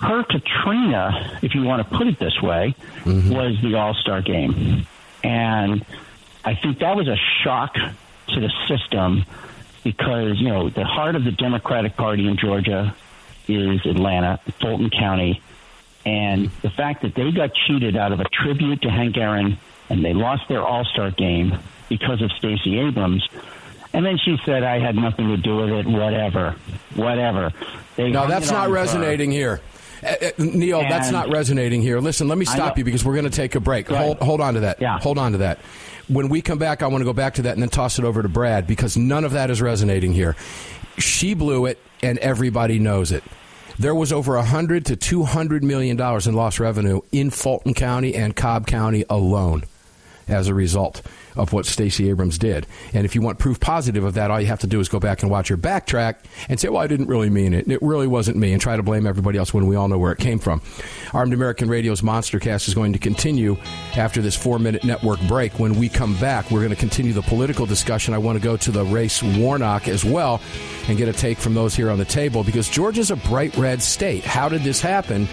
her 0.00 0.24
Katrina, 0.24 1.38
if 1.42 1.54
you 1.54 1.62
want 1.62 1.88
to 1.88 1.96
put 1.96 2.06
it 2.06 2.18
this 2.18 2.40
way, 2.42 2.74
mm-hmm. 3.04 3.30
was 3.30 3.60
the 3.62 3.74
All 3.76 3.94
Star 3.94 4.22
game. 4.22 4.86
And 5.22 5.84
I 6.44 6.54
think 6.56 6.80
that 6.80 6.96
was 6.96 7.06
a 7.06 7.16
shock 7.42 7.74
to 7.74 8.40
the 8.40 8.50
system 8.66 9.24
because, 9.84 10.38
you 10.38 10.48
know, 10.48 10.70
the 10.70 10.84
heart 10.84 11.14
of 11.14 11.24
the 11.24 11.32
Democratic 11.32 11.96
Party 11.96 12.26
in 12.26 12.36
Georgia 12.36 12.94
is 13.54 13.84
Atlanta, 13.86 14.40
Fulton 14.60 14.90
County. 14.90 15.42
And 16.04 16.50
the 16.62 16.70
fact 16.70 17.02
that 17.02 17.14
they 17.14 17.30
got 17.30 17.50
cheated 17.54 17.96
out 17.96 18.12
of 18.12 18.20
a 18.20 18.24
tribute 18.24 18.82
to 18.82 18.90
Hank 18.90 19.16
Aaron 19.16 19.58
and 19.88 20.04
they 20.04 20.14
lost 20.14 20.48
their 20.48 20.62
All 20.62 20.84
Star 20.84 21.10
game 21.10 21.58
because 21.88 22.20
of 22.22 22.32
Stacey 22.32 22.78
Abrams. 22.78 23.26
And 23.92 24.04
then 24.04 24.18
she 24.18 24.38
said, 24.44 24.62
I 24.62 24.78
had 24.78 24.96
nothing 24.96 25.28
to 25.28 25.36
do 25.36 25.56
with 25.56 25.68
it, 25.70 25.86
whatever. 25.86 26.56
Whatever. 26.94 27.52
They 27.96 28.10
No, 28.10 28.26
that's 28.26 28.50
not 28.50 28.64
on 28.64 28.68
her. 28.70 28.74
resonating 28.74 29.30
here. 29.30 29.60
Uh, 30.02 30.14
uh, 30.20 30.30
Neil, 30.38 30.80
and 30.80 30.90
that's 30.90 31.10
not 31.10 31.28
resonating 31.28 31.82
here. 31.82 32.00
Listen, 32.00 32.26
let 32.26 32.38
me 32.38 32.44
stop 32.44 32.78
you 32.78 32.84
because 32.84 33.04
we're 33.04 33.14
going 33.14 33.24
to 33.24 33.30
take 33.30 33.54
a 33.54 33.60
break. 33.60 33.88
Hold, 33.88 34.18
hold 34.18 34.40
on 34.40 34.54
to 34.54 34.60
that. 34.60 34.80
Yeah. 34.80 34.98
Hold 34.98 35.18
on 35.18 35.32
to 35.32 35.38
that. 35.38 35.58
When 36.08 36.28
we 36.28 36.42
come 36.42 36.58
back, 36.58 36.82
I 36.82 36.88
want 36.88 37.02
to 37.02 37.04
go 37.04 37.12
back 37.12 37.34
to 37.34 37.42
that 37.42 37.52
and 37.52 37.62
then 37.62 37.68
toss 37.68 37.98
it 37.98 38.04
over 38.04 38.22
to 38.22 38.28
Brad 38.28 38.66
because 38.66 38.96
none 38.96 39.24
of 39.24 39.32
that 39.32 39.50
is 39.50 39.62
resonating 39.62 40.12
here. 40.12 40.34
She 40.98 41.34
blew 41.34 41.66
it, 41.66 41.78
and 42.02 42.18
everybody 42.18 42.78
knows 42.78 43.12
it. 43.12 43.22
There 43.82 43.96
was 43.96 44.12
over 44.12 44.36
100 44.36 44.84
to 44.86 44.96
200 44.96 45.64
million 45.64 45.96
dollars 45.96 46.28
in 46.28 46.36
lost 46.36 46.60
revenue 46.60 47.00
in 47.10 47.30
Fulton 47.30 47.74
County 47.74 48.14
and 48.14 48.36
Cobb 48.36 48.64
County 48.64 49.04
alone 49.10 49.64
as 50.32 50.48
a 50.48 50.54
result 50.54 51.02
of 51.36 51.52
what 51.52 51.66
Stacey 51.66 52.10
Abrams 52.10 52.38
did. 52.38 52.66
And 52.92 53.04
if 53.04 53.14
you 53.14 53.22
want 53.22 53.38
proof 53.38 53.58
positive 53.58 54.04
of 54.04 54.14
that, 54.14 54.30
all 54.30 54.40
you 54.40 54.46
have 54.48 54.60
to 54.60 54.66
do 54.66 54.80
is 54.80 54.88
go 54.88 55.00
back 55.00 55.22
and 55.22 55.30
watch 55.30 55.48
her 55.48 55.56
backtrack 55.56 56.16
and 56.48 56.60
say, 56.60 56.68
well, 56.68 56.82
I 56.82 56.86
didn't 56.86 57.06
really 57.06 57.30
mean 57.30 57.54
it. 57.54 57.68
It 57.68 57.80
really 57.82 58.06
wasn't 58.06 58.36
me, 58.36 58.52
and 58.52 58.60
try 58.60 58.76
to 58.76 58.82
blame 58.82 59.06
everybody 59.06 59.38
else 59.38 59.54
when 59.54 59.66
we 59.66 59.76
all 59.76 59.88
know 59.88 59.98
where 59.98 60.12
it 60.12 60.18
came 60.18 60.38
from. 60.38 60.60
Armed 61.12 61.32
American 61.32 61.68
Radio's 61.68 62.02
Monster 62.02 62.38
Cast 62.38 62.68
is 62.68 62.74
going 62.74 62.92
to 62.92 62.98
continue 62.98 63.56
after 63.96 64.20
this 64.20 64.36
four 64.36 64.58
minute 64.58 64.84
network 64.84 65.20
break. 65.22 65.58
When 65.58 65.74
we 65.74 65.88
come 65.88 66.14
back, 66.18 66.50
we're 66.50 66.60
going 66.60 66.70
to 66.70 66.76
continue 66.76 67.12
the 67.12 67.22
political 67.22 67.66
discussion. 67.66 68.14
I 68.14 68.18
want 68.18 68.38
to 68.38 68.44
go 68.44 68.56
to 68.56 68.70
the 68.70 68.84
race 68.84 69.22
Warnock 69.22 69.88
as 69.88 70.04
well 70.04 70.40
and 70.88 70.98
get 70.98 71.08
a 71.08 71.12
take 71.12 71.38
from 71.38 71.54
those 71.54 71.74
here 71.74 71.90
on 71.90 71.98
the 71.98 72.04
table 72.04 72.44
because 72.44 72.68
Georgia's 72.68 73.10
a 73.10 73.16
bright 73.16 73.56
red 73.56 73.82
state. 73.82 74.24
How 74.24 74.48
did 74.48 74.62
this 74.62 74.80
happen? 74.80 75.28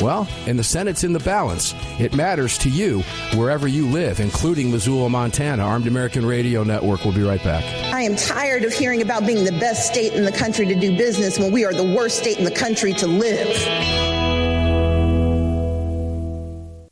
Well, 0.00 0.28
and 0.46 0.58
the 0.58 0.64
Senate's 0.64 1.04
in 1.04 1.12
the 1.12 1.18
balance. 1.20 1.74
It 1.98 2.14
matters 2.14 2.56
to 2.58 2.70
you 2.70 3.00
wherever 3.34 3.66
you 3.66 3.86
live, 3.88 4.20
including 4.20 4.70
Missoula, 4.70 5.08
Montana. 5.10 5.64
Armed 5.64 5.86
American 5.86 6.24
Radio 6.24 6.62
Network 6.62 7.04
will 7.04 7.12
be 7.12 7.22
right 7.22 7.42
back. 7.42 7.64
I 7.92 8.02
am 8.02 8.16
tired 8.16 8.64
of 8.64 8.72
hearing 8.72 9.02
about 9.02 9.26
being 9.26 9.44
the 9.44 9.52
best 9.52 9.86
state 9.90 10.12
in 10.12 10.24
the 10.24 10.32
country 10.32 10.66
to 10.66 10.74
do 10.74 10.96
business 10.96 11.38
when 11.38 11.52
we 11.52 11.64
are 11.64 11.72
the 11.72 11.82
worst 11.82 12.18
state 12.18 12.38
in 12.38 12.44
the 12.44 12.50
country 12.50 12.92
to 12.94 13.06
live. 13.06 14.57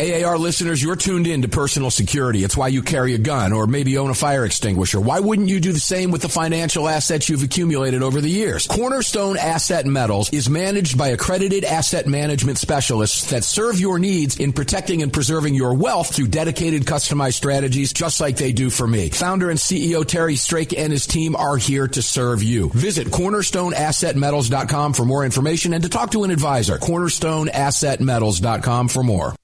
AAR 0.00 0.38
listeners, 0.38 0.82
you're 0.82 0.96
tuned 0.96 1.26
in 1.26 1.42
to 1.42 1.48
personal 1.48 1.90
security. 1.90 2.44
It's 2.44 2.56
why 2.56 2.68
you 2.68 2.82
carry 2.82 3.14
a 3.14 3.18
gun 3.18 3.52
or 3.52 3.66
maybe 3.66 3.98
own 3.98 4.10
a 4.10 4.14
fire 4.14 4.44
extinguisher. 4.44 5.00
Why 5.00 5.20
wouldn't 5.20 5.48
you 5.48 5.60
do 5.60 5.72
the 5.72 5.80
same 5.80 6.10
with 6.10 6.22
the 6.22 6.28
financial 6.28 6.88
assets 6.88 7.28
you've 7.28 7.42
accumulated 7.42 8.02
over 8.02 8.20
the 8.20 8.28
years? 8.28 8.66
Cornerstone 8.66 9.36
Asset 9.36 9.86
Metals 9.86 10.32
is 10.32 10.48
managed 10.48 10.96
by 10.96 11.08
accredited 11.08 11.64
asset 11.64 12.06
management 12.06 12.58
specialists 12.58 13.30
that 13.30 13.44
serve 13.44 13.80
your 13.80 13.98
needs 13.98 14.38
in 14.38 14.52
protecting 14.52 15.02
and 15.02 15.12
preserving 15.12 15.54
your 15.54 15.74
wealth 15.74 16.14
through 16.14 16.28
dedicated 16.28 16.84
customized 16.84 17.34
strategies 17.34 17.92
just 17.92 18.20
like 18.20 18.36
they 18.36 18.52
do 18.52 18.70
for 18.70 18.86
me. 18.86 19.10
Founder 19.10 19.50
and 19.50 19.58
CEO 19.58 20.06
Terry 20.06 20.36
Strake 20.36 20.72
and 20.72 20.92
his 20.92 21.06
team 21.06 21.36
are 21.36 21.56
here 21.56 21.88
to 21.88 22.02
serve 22.02 22.42
you. 22.42 22.70
Visit 22.70 23.08
cornerstoneassetmetals.com 23.08 24.92
for 24.92 25.04
more 25.04 25.24
information 25.24 25.74
and 25.74 25.82
to 25.82 25.88
talk 25.88 26.12
to 26.12 26.24
an 26.24 26.30
advisor. 26.30 26.78
cornerstoneassetmetals.com 26.78 28.88
for 28.88 29.02
more. 29.02 29.34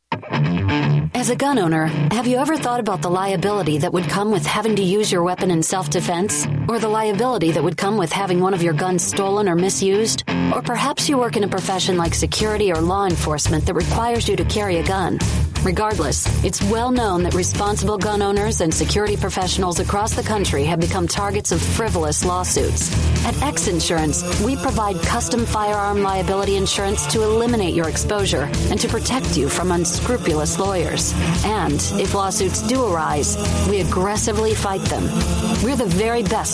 As 1.15 1.31
a 1.31 1.37
gun 1.37 1.59
owner, 1.59 1.87
have 2.11 2.27
you 2.27 2.39
ever 2.39 2.57
thought 2.57 2.81
about 2.81 3.01
the 3.03 3.11
liability 3.11 3.79
that 3.79 3.93
would 3.93 4.05
come 4.09 4.31
with 4.31 4.45
having 4.45 4.77
to 4.77 4.83
use 4.83 5.11
your 5.11 5.23
weapon 5.23 5.51
in 5.51 5.63
self 5.63 5.89
defense? 5.91 6.47
Or 6.69 6.79
the 6.79 6.89
liability 6.89 7.53
that 7.53 7.63
would 7.63 7.77
come 7.77 7.99
with 7.99 8.11
having 8.11 8.41
one 8.41 8.55
of 8.55 8.63
your 8.63 8.73
guns 8.73 9.05
stolen 9.05 9.49
or 9.49 9.55
misused? 9.55 10.25
Or 10.55 10.63
perhaps 10.63 11.09
you 11.09 11.19
work 11.19 11.37
in 11.37 11.45
a 11.45 11.49
profession 11.49 11.99
like 11.99 12.15
security 12.15 12.73
or 12.73 12.81
law 12.81 13.07
enforcement 13.07 13.67
that 13.67 13.75
requires 13.75 14.29
you 14.29 14.37
to 14.37 14.45
carry 14.47 14.79
a 14.79 14.83
gun. 14.87 15.19
Regardless, 15.63 16.27
it's 16.45 16.63
well 16.65 16.91
known 16.91 17.23
that 17.23 17.33
responsible 17.33 17.97
gun 17.97 18.21
owners 18.21 18.61
and 18.61 18.73
security 18.73 19.17
professionals 19.17 19.81
across 19.81 20.13
the 20.13 20.23
country 20.23 20.65
have 20.65 20.79
become 20.79 21.09
targets 21.09 21.53
of 21.53 21.63
frivolous 21.63 22.23
lawsuits. 22.25 22.93
At 23.25 23.41
X 23.41 23.69
Insurance, 23.69 24.23
we 24.43 24.57
provide 24.57 25.01
custom 25.03 25.47
firearm 25.47 26.03
liability 26.03 26.57
insurance 26.57 27.07
to 27.07 27.23
eliminate 27.23 27.75
your 27.75 27.89
exposure 27.89 28.51
and 28.69 28.79
to 28.79 28.89
protect 28.89 29.39
you 29.39 29.49
from 29.49 29.73
unscrupulous 29.73 30.59
lawyers. 30.59 31.15
And 31.47 31.81
if 31.99 32.13
lawsuits 32.15 32.61
do 32.61 32.85
arise, 32.85 33.39
we 33.71 33.81
aggressively 33.81 34.55
fight 34.55 34.83
them. 34.83 35.05
We're 35.65 35.77
the 35.77 35.87
very 35.87 36.23
best 36.23 36.54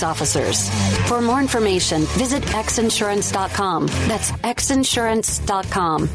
officers. 0.03 0.69
For 1.07 1.21
more 1.21 1.39
information, 1.39 2.01
visit 2.17 2.43
xinsurance.com. 2.43 3.87
That's 4.07 4.31
xinsurance.com. 4.31 6.09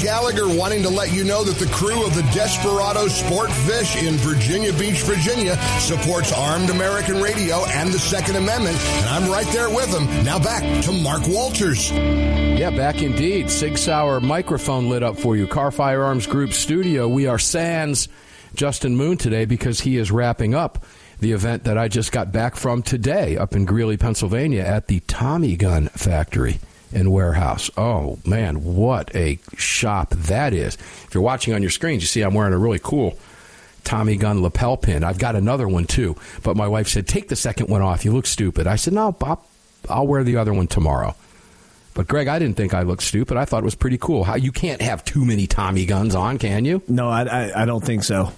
Gallagher 0.00 0.48
wanting 0.48 0.82
to 0.82 0.88
let 0.88 1.12
you 1.12 1.24
know 1.24 1.42
that 1.44 1.56
the 1.56 1.70
crew 1.72 2.06
of 2.06 2.14
the 2.14 2.22
Desperado 2.34 3.08
Sport 3.08 3.50
Fish 3.50 4.02
in 4.02 4.14
Virginia 4.16 4.72
Beach, 4.72 5.02
Virginia 5.02 5.56
supports 5.80 6.32
Armed 6.32 6.70
American 6.70 7.20
Radio 7.20 7.64
and 7.66 7.92
the 7.92 7.98
Second 7.98 8.36
Amendment, 8.36 8.76
and 8.76 9.06
I'm 9.06 9.30
right 9.30 9.46
there 9.48 9.68
with 9.68 9.90
them. 9.90 10.04
Now 10.24 10.38
back 10.38 10.84
to 10.84 10.92
Mark 10.92 11.26
Walters. 11.26 11.90
Yeah, 11.90 12.70
back 12.70 13.02
indeed. 13.02 13.50
Sig 13.50 13.76
Sauer 13.76 14.20
microphone 14.20 14.88
lit 14.88 15.02
up 15.02 15.18
for 15.18 15.36
you. 15.36 15.46
Kahr 15.46 15.70
Firearms 15.70 16.26
Group 16.26 16.52
studio. 16.52 17.08
We 17.08 17.26
are 17.26 17.38
sans 17.38 18.08
Justin 18.54 18.96
Moon 18.96 19.16
today 19.16 19.44
because 19.44 19.80
he 19.80 19.96
is 19.96 20.10
wrapping 20.10 20.54
up 20.54 20.84
the 21.20 21.32
event 21.32 21.64
that 21.64 21.76
I 21.76 21.88
just 21.88 22.12
got 22.12 22.30
back 22.32 22.56
from 22.56 22.82
today 22.82 23.36
up 23.36 23.54
in 23.54 23.64
Greeley, 23.64 23.96
Pennsylvania 23.96 24.62
at 24.62 24.86
the 24.86 25.00
Tommy 25.00 25.56
Gun 25.56 25.88
Factory 25.88 26.60
and 26.92 27.12
warehouse. 27.12 27.70
Oh 27.76 28.18
man, 28.24 28.64
what 28.64 29.14
a 29.14 29.38
shop 29.56 30.10
that 30.10 30.52
is! 30.52 30.74
If 30.74 31.14
you're 31.14 31.22
watching 31.22 31.54
on 31.54 31.62
your 31.62 31.70
screens, 31.70 32.02
you 32.02 32.06
see 32.06 32.22
I'm 32.22 32.34
wearing 32.34 32.54
a 32.54 32.58
really 32.58 32.80
cool 32.82 33.18
Tommy 33.84 34.16
gun 34.16 34.42
lapel 34.42 34.76
pin. 34.76 35.04
I've 35.04 35.18
got 35.18 35.36
another 35.36 35.68
one 35.68 35.86
too, 35.86 36.16
but 36.42 36.56
my 36.56 36.68
wife 36.68 36.88
said 36.88 37.06
take 37.06 37.28
the 37.28 37.36
second 37.36 37.68
one 37.68 37.82
off. 37.82 38.04
You 38.04 38.12
look 38.12 38.26
stupid. 38.26 38.66
I 38.66 38.76
said 38.76 38.92
no, 38.92 39.12
Bob. 39.12 39.42
I'll 39.88 40.06
wear 40.06 40.24
the 40.24 40.36
other 40.36 40.52
one 40.52 40.66
tomorrow. 40.66 41.14
But 41.94 42.06
Greg, 42.06 42.28
I 42.28 42.38
didn't 42.38 42.56
think 42.56 42.74
I 42.74 42.82
looked 42.82 43.02
stupid. 43.02 43.36
I 43.36 43.44
thought 43.44 43.62
it 43.62 43.64
was 43.64 43.74
pretty 43.74 43.98
cool. 43.98 44.24
How 44.24 44.36
you 44.36 44.52
can't 44.52 44.80
have 44.80 45.04
too 45.04 45.24
many 45.24 45.46
Tommy 45.46 45.84
guns 45.84 46.14
on, 46.14 46.38
can 46.38 46.64
you? 46.64 46.82
No, 46.86 47.08
I, 47.08 47.22
I, 47.24 47.62
I 47.62 47.64
don't 47.64 47.84
think 47.84 48.04
so. 48.04 48.32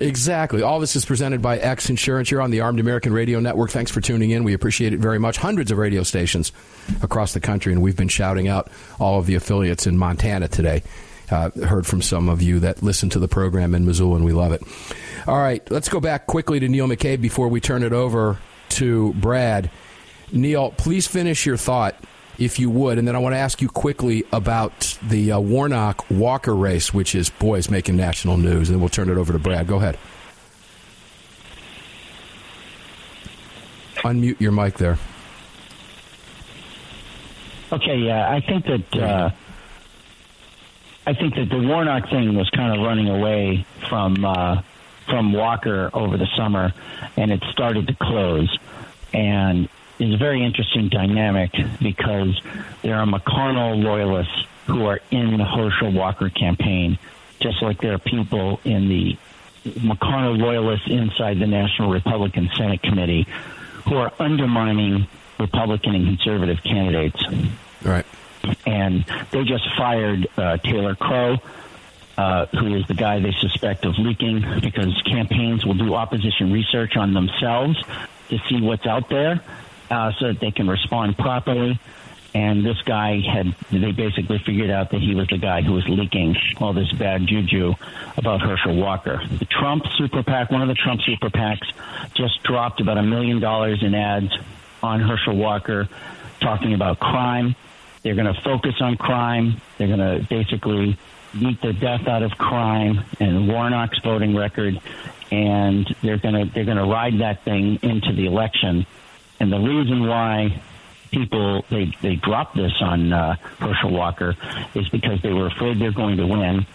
Exactly. 0.00 0.62
All 0.62 0.80
this 0.80 0.96
is 0.96 1.04
presented 1.04 1.40
by 1.40 1.58
X 1.58 1.88
Insurance. 1.88 2.30
You're 2.30 2.42
on 2.42 2.50
the 2.50 2.60
Armed 2.60 2.80
American 2.80 3.12
Radio 3.12 3.40
Network. 3.40 3.70
Thanks 3.70 3.90
for 3.90 4.00
tuning 4.00 4.30
in. 4.30 4.44
We 4.44 4.52
appreciate 4.52 4.92
it 4.92 5.00
very 5.00 5.18
much. 5.18 5.38
Hundreds 5.38 5.70
of 5.70 5.78
radio 5.78 6.02
stations 6.02 6.52
across 7.02 7.32
the 7.32 7.40
country, 7.40 7.72
and 7.72 7.80
we've 7.80 7.96
been 7.96 8.08
shouting 8.08 8.48
out 8.48 8.70
all 8.98 9.18
of 9.18 9.26
the 9.26 9.34
affiliates 9.34 9.86
in 9.86 9.96
Montana 9.96 10.48
today. 10.48 10.82
Uh, 11.30 11.50
heard 11.50 11.86
from 11.86 12.00
some 12.00 12.28
of 12.28 12.40
you 12.40 12.60
that 12.60 12.82
listen 12.82 13.10
to 13.10 13.18
the 13.18 13.28
program 13.28 13.74
in 13.74 13.84
Missoula, 13.84 14.16
and 14.16 14.24
we 14.24 14.32
love 14.32 14.52
it. 14.52 14.62
All 15.26 15.38
right, 15.38 15.68
let's 15.70 15.88
go 15.88 16.00
back 16.00 16.26
quickly 16.26 16.58
to 16.60 16.68
Neil 16.68 16.86
McCabe 16.86 17.20
before 17.20 17.48
we 17.48 17.60
turn 17.60 17.82
it 17.82 17.92
over 17.92 18.38
to 18.70 19.12
Brad. 19.14 19.70
Neil, 20.32 20.70
please 20.72 21.06
finish 21.06 21.44
your 21.46 21.56
thought 21.56 21.96
if 22.38 22.58
you 22.58 22.70
would. 22.70 22.98
And 22.98 23.06
then 23.06 23.16
I 23.16 23.18
want 23.18 23.34
to 23.34 23.38
ask 23.38 23.60
you 23.60 23.68
quickly 23.68 24.24
about 24.32 24.98
the 25.02 25.32
uh, 25.32 25.40
Warnock 25.40 26.08
Walker 26.10 26.54
race, 26.54 26.94
which 26.94 27.14
is, 27.14 27.30
boys, 27.30 27.68
making 27.68 27.96
national 27.96 28.36
news. 28.36 28.70
And 28.70 28.80
we'll 28.80 28.88
turn 28.88 29.10
it 29.10 29.16
over 29.16 29.32
to 29.32 29.38
Brad. 29.38 29.66
Go 29.66 29.76
ahead. 29.76 29.98
Unmute 33.96 34.40
your 34.40 34.52
mic 34.52 34.78
there. 34.78 34.98
Okay, 37.70 37.98
yeah, 37.98 38.30
I 38.30 38.40
think 38.40 38.64
that 38.64 38.96
uh, 38.96 39.30
I 41.06 41.12
think 41.14 41.34
that 41.34 41.50
the 41.50 41.58
Warnock 41.58 42.08
thing 42.08 42.34
was 42.34 42.48
kind 42.50 42.78
of 42.78 42.86
running 42.86 43.08
away 43.08 43.66
from 43.88 44.24
uh, 44.24 44.62
from 45.06 45.32
Walker 45.32 45.90
over 45.92 46.16
the 46.16 46.28
summer, 46.36 46.72
and 47.16 47.30
it 47.30 47.42
started 47.50 47.88
to 47.88 47.94
close. 47.94 48.56
And 49.12 49.68
is 49.98 50.14
a 50.14 50.16
very 50.16 50.44
interesting 50.44 50.88
dynamic 50.88 51.50
because 51.80 52.40
there 52.82 52.96
are 52.96 53.06
McConnell 53.06 53.82
loyalists 53.82 54.46
who 54.66 54.84
are 54.86 55.00
in 55.10 55.36
the 55.36 55.44
Herschel 55.44 55.92
Walker 55.92 56.30
campaign, 56.30 56.98
just 57.40 57.62
like 57.62 57.80
there 57.80 57.94
are 57.94 57.98
people 57.98 58.60
in 58.64 58.88
the 58.88 59.16
McConnell 59.64 60.38
loyalists 60.38 60.86
inside 60.88 61.38
the 61.38 61.46
National 61.46 61.90
Republican 61.90 62.50
Senate 62.56 62.82
Committee 62.82 63.26
who 63.86 63.96
are 63.96 64.12
undermining 64.18 65.06
Republican 65.40 65.94
and 65.94 66.06
conservative 66.06 66.62
candidates. 66.62 67.20
Right. 67.82 68.06
And 68.66 69.04
they 69.30 69.44
just 69.44 69.64
fired 69.76 70.28
uh, 70.36 70.58
Taylor 70.58 70.94
Crowe. 70.94 71.38
Uh, 72.16 72.46
who 72.46 72.74
is 72.74 72.84
the 72.88 72.94
guy 72.94 73.20
they 73.20 73.30
suspect 73.30 73.84
of 73.84 73.96
leaking 73.96 74.44
because 74.60 74.92
campaigns 75.02 75.64
will 75.64 75.74
do 75.74 75.94
opposition 75.94 76.52
research 76.52 76.96
on 76.96 77.14
themselves 77.14 77.80
to 78.28 78.40
see 78.48 78.60
what's 78.60 78.86
out 78.86 79.08
there 79.08 79.40
uh, 79.90 80.12
so 80.18 80.28
that 80.28 80.40
they 80.40 80.50
can 80.50 80.68
respond 80.68 81.16
properly. 81.16 81.78
And 82.34 82.64
this 82.64 82.80
guy 82.82 83.20
had, 83.20 83.54
they 83.70 83.90
basically 83.92 84.38
figured 84.38 84.70
out 84.70 84.90
that 84.90 85.00
he 85.00 85.14
was 85.14 85.28
the 85.28 85.38
guy 85.38 85.62
who 85.62 85.72
was 85.72 85.88
leaking 85.88 86.36
all 86.60 86.72
this 86.72 86.92
bad 86.92 87.26
juju 87.26 87.74
about 88.16 88.42
Herschel 88.42 88.76
Walker. 88.76 89.20
The 89.26 89.46
Trump 89.46 89.84
super 89.96 90.22
PAC, 90.22 90.50
one 90.50 90.60
of 90.60 90.68
the 90.68 90.74
Trump 90.74 91.00
super 91.02 91.30
PACs, 91.30 91.66
just 92.14 92.42
dropped 92.42 92.80
about 92.80 92.98
a 92.98 93.02
million 93.02 93.40
dollars 93.40 93.82
in 93.82 93.94
ads 93.94 94.30
on 94.82 95.00
Herschel 95.00 95.36
Walker 95.36 95.88
talking 96.40 96.74
about 96.74 97.00
crime. 97.00 97.56
They're 98.02 98.14
going 98.14 98.32
to 98.32 98.40
focus 98.42 98.74
on 98.80 98.96
crime. 98.96 99.60
They're 99.76 99.88
going 99.88 99.98
to 99.98 100.26
basically 100.28 100.98
beat 101.38 101.60
the 101.60 101.72
death 101.72 102.06
out 102.06 102.22
of 102.22 102.32
crime 102.32 103.04
and 103.20 103.48
Warnock's 103.48 103.98
voting 104.02 104.36
record, 104.36 104.80
and 105.30 105.86
they're 106.02 106.18
going 106.18 106.34
to 106.34 106.54
they're 106.54 106.64
going 106.64 106.78
to 106.78 106.84
ride 106.84 107.18
that 107.20 107.44
thing 107.44 107.78
into 107.82 108.12
the 108.12 108.26
election. 108.26 108.86
And 109.40 109.52
the 109.52 109.58
reason 109.58 110.06
why 110.06 110.60
people 111.10 111.64
they 111.70 111.92
they 112.02 112.16
dropped 112.16 112.56
this 112.56 112.72
on 112.80 113.12
uh, 113.12 113.36
Herschel 113.58 113.90
Walker 113.90 114.36
is 114.74 114.88
because 114.88 115.20
they 115.22 115.32
were 115.32 115.46
afraid 115.46 115.78
they're 115.78 115.92
going 115.92 116.16
to 116.16 116.26
win. 116.26 116.66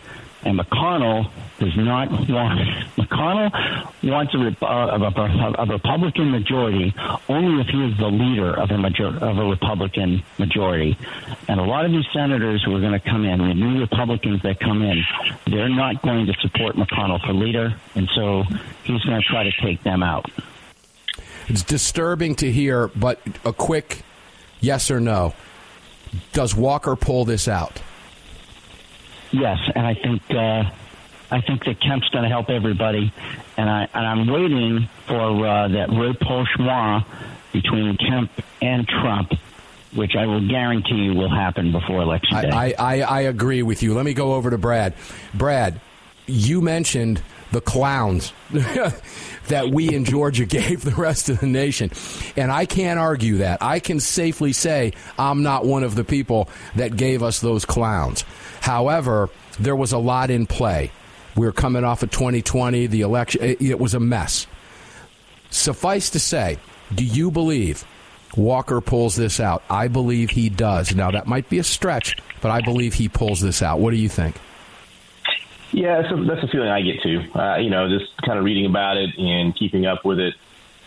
And 0.45 0.59
McConnell 0.59 1.31
does 1.57 1.75
not 1.77 2.11
want. 2.11 2.59
McConnell 2.97 3.49
wants 4.03 4.33
a, 4.33 4.65
uh, 4.65 4.97
a, 4.97 5.63
a, 5.63 5.65
Republican 5.65 6.31
majority 6.31 6.93
only 7.29 7.61
if 7.61 7.67
he 7.67 7.81
is 7.85 7.97
the 7.97 8.07
leader 8.07 8.53
of 8.53 8.69
a 8.69 8.77
major, 8.77 9.07
of 9.07 9.37
a 9.37 9.45
Republican 9.45 10.21
majority. 10.37 10.97
And 11.47 11.61
a 11.61 11.63
lot 11.63 11.85
of 11.85 11.91
these 11.91 12.05
senators 12.11 12.61
who 12.65 12.75
are 12.75 12.81
going 12.81 12.91
to 12.91 12.99
come 12.99 13.23
in, 13.23 13.39
the 13.39 13.53
new 13.53 13.79
Republicans 13.79 14.41
that 14.41 14.59
come 14.59 14.81
in, 14.81 15.01
they're 15.47 15.69
not 15.69 16.01
going 16.01 16.25
to 16.25 16.33
support 16.41 16.75
McConnell 16.75 17.25
for 17.25 17.31
leader, 17.31 17.73
and 17.95 18.09
so 18.13 18.43
he's 18.83 19.01
going 19.03 19.21
to 19.21 19.27
try 19.27 19.43
to 19.43 19.51
take 19.61 19.81
them 19.83 20.03
out. 20.03 20.29
It's 21.47 21.63
disturbing 21.63 22.35
to 22.35 22.51
hear, 22.51 22.87
but 22.89 23.19
a 23.45 23.53
quick 23.53 24.03
yes 24.59 24.89
or 24.89 24.99
no. 24.99 25.33
Does 26.31 26.55
Walker 26.55 26.95
pull 26.95 27.25
this 27.25 27.47
out? 27.47 27.81
Yes, 29.31 29.57
and 29.75 29.85
I 29.85 29.95
think 29.95 30.21
uh, 30.29 30.63
I 31.31 31.41
think 31.41 31.65
that 31.65 31.81
Kemp's 31.81 32.07
going 32.09 32.23
to 32.23 32.29
help 32.29 32.49
everybody, 32.49 33.11
and 33.57 33.69
I 33.69 33.87
and 33.93 34.05
I'm 34.05 34.27
waiting 34.27 34.87
for 35.07 35.47
uh, 35.47 35.67
that 35.69 35.89
rapprochement 35.89 37.05
between 37.51 37.97
Kemp 37.97 38.31
and 38.61 38.87
Trump, 38.87 39.31
which 39.93 40.15
I 40.15 40.27
will 40.27 40.47
guarantee 40.47 41.05
you 41.05 41.13
will 41.15 41.33
happen 41.33 41.71
before 41.71 42.01
election 42.01 42.41
day. 42.41 42.49
I, 42.49 42.73
I, 42.77 43.01
I 43.01 43.21
agree 43.21 43.63
with 43.63 43.81
you. 43.81 43.95
Let 43.95 44.05
me 44.05 44.13
go 44.13 44.33
over 44.33 44.51
to 44.51 44.57
Brad. 44.57 44.93
Brad, 45.33 45.81
you 46.27 46.61
mentioned 46.61 47.21
the 47.53 47.61
clowns 47.61 48.33
that 48.51 49.69
we 49.71 49.93
in 49.93 50.03
Georgia 50.03 50.45
gave 50.59 50.83
the 50.83 50.91
rest 50.91 51.29
of 51.29 51.39
the 51.39 51.47
nation. 51.47 51.91
And 52.35 52.51
I 52.51 52.65
can't 52.65 52.99
argue 52.99 53.37
that. 53.37 53.61
I 53.61 53.79
can 53.79 53.99
safely 53.99 54.51
say 54.51 54.93
I'm 55.17 55.43
not 55.43 55.65
one 55.65 55.83
of 55.83 55.95
the 55.95 56.03
people 56.03 56.49
that 56.75 56.97
gave 56.97 57.23
us 57.23 57.39
those 57.39 57.63
clowns. 57.63 58.25
However, 58.59 59.29
there 59.59 59.75
was 59.75 59.93
a 59.93 59.97
lot 59.97 60.29
in 60.29 60.47
play. 60.47 60.91
We 61.35 61.47
are 61.47 61.51
coming 61.51 61.83
off 61.83 62.03
of 62.03 62.11
2020, 62.11 62.87
the 62.87 63.01
election, 63.01 63.41
it 63.41 63.79
was 63.79 63.93
a 63.93 63.99
mess. 63.99 64.45
Suffice 65.49 66.11
to 66.11 66.19
say, 66.19 66.57
do 66.93 67.03
you 67.03 67.31
believe 67.31 67.85
Walker 68.35 68.81
pulls 68.81 69.15
this 69.15 69.39
out? 69.39 69.63
I 69.69 69.87
believe 69.87 70.31
he 70.31 70.49
does. 70.49 70.95
Now, 70.95 71.11
that 71.11 71.27
might 71.27 71.49
be 71.49 71.59
a 71.59 71.63
stretch, 71.63 72.15
but 72.41 72.51
I 72.51 72.61
believe 72.61 72.93
he 72.93 73.09
pulls 73.09 73.41
this 73.41 73.61
out. 73.61 73.79
What 73.79 73.91
do 73.91 73.97
you 73.97 74.09
think? 74.09 74.35
Yeah, 75.73 76.03
that's 76.03 76.41
the 76.41 76.47
feeling 76.51 76.69
I 76.69 76.81
get 76.81 77.01
too. 77.01 77.23
Uh, 77.33 77.57
you 77.57 77.71
know, 77.71 77.89
just 77.89 78.15
kind 78.21 78.37
of 78.37 78.45
reading 78.45 78.67
about 78.67 78.97
it 78.97 79.17
and 79.17 79.55
keeping 79.55 79.87
up 79.87 80.05
with 80.05 80.19
it. 80.19 80.35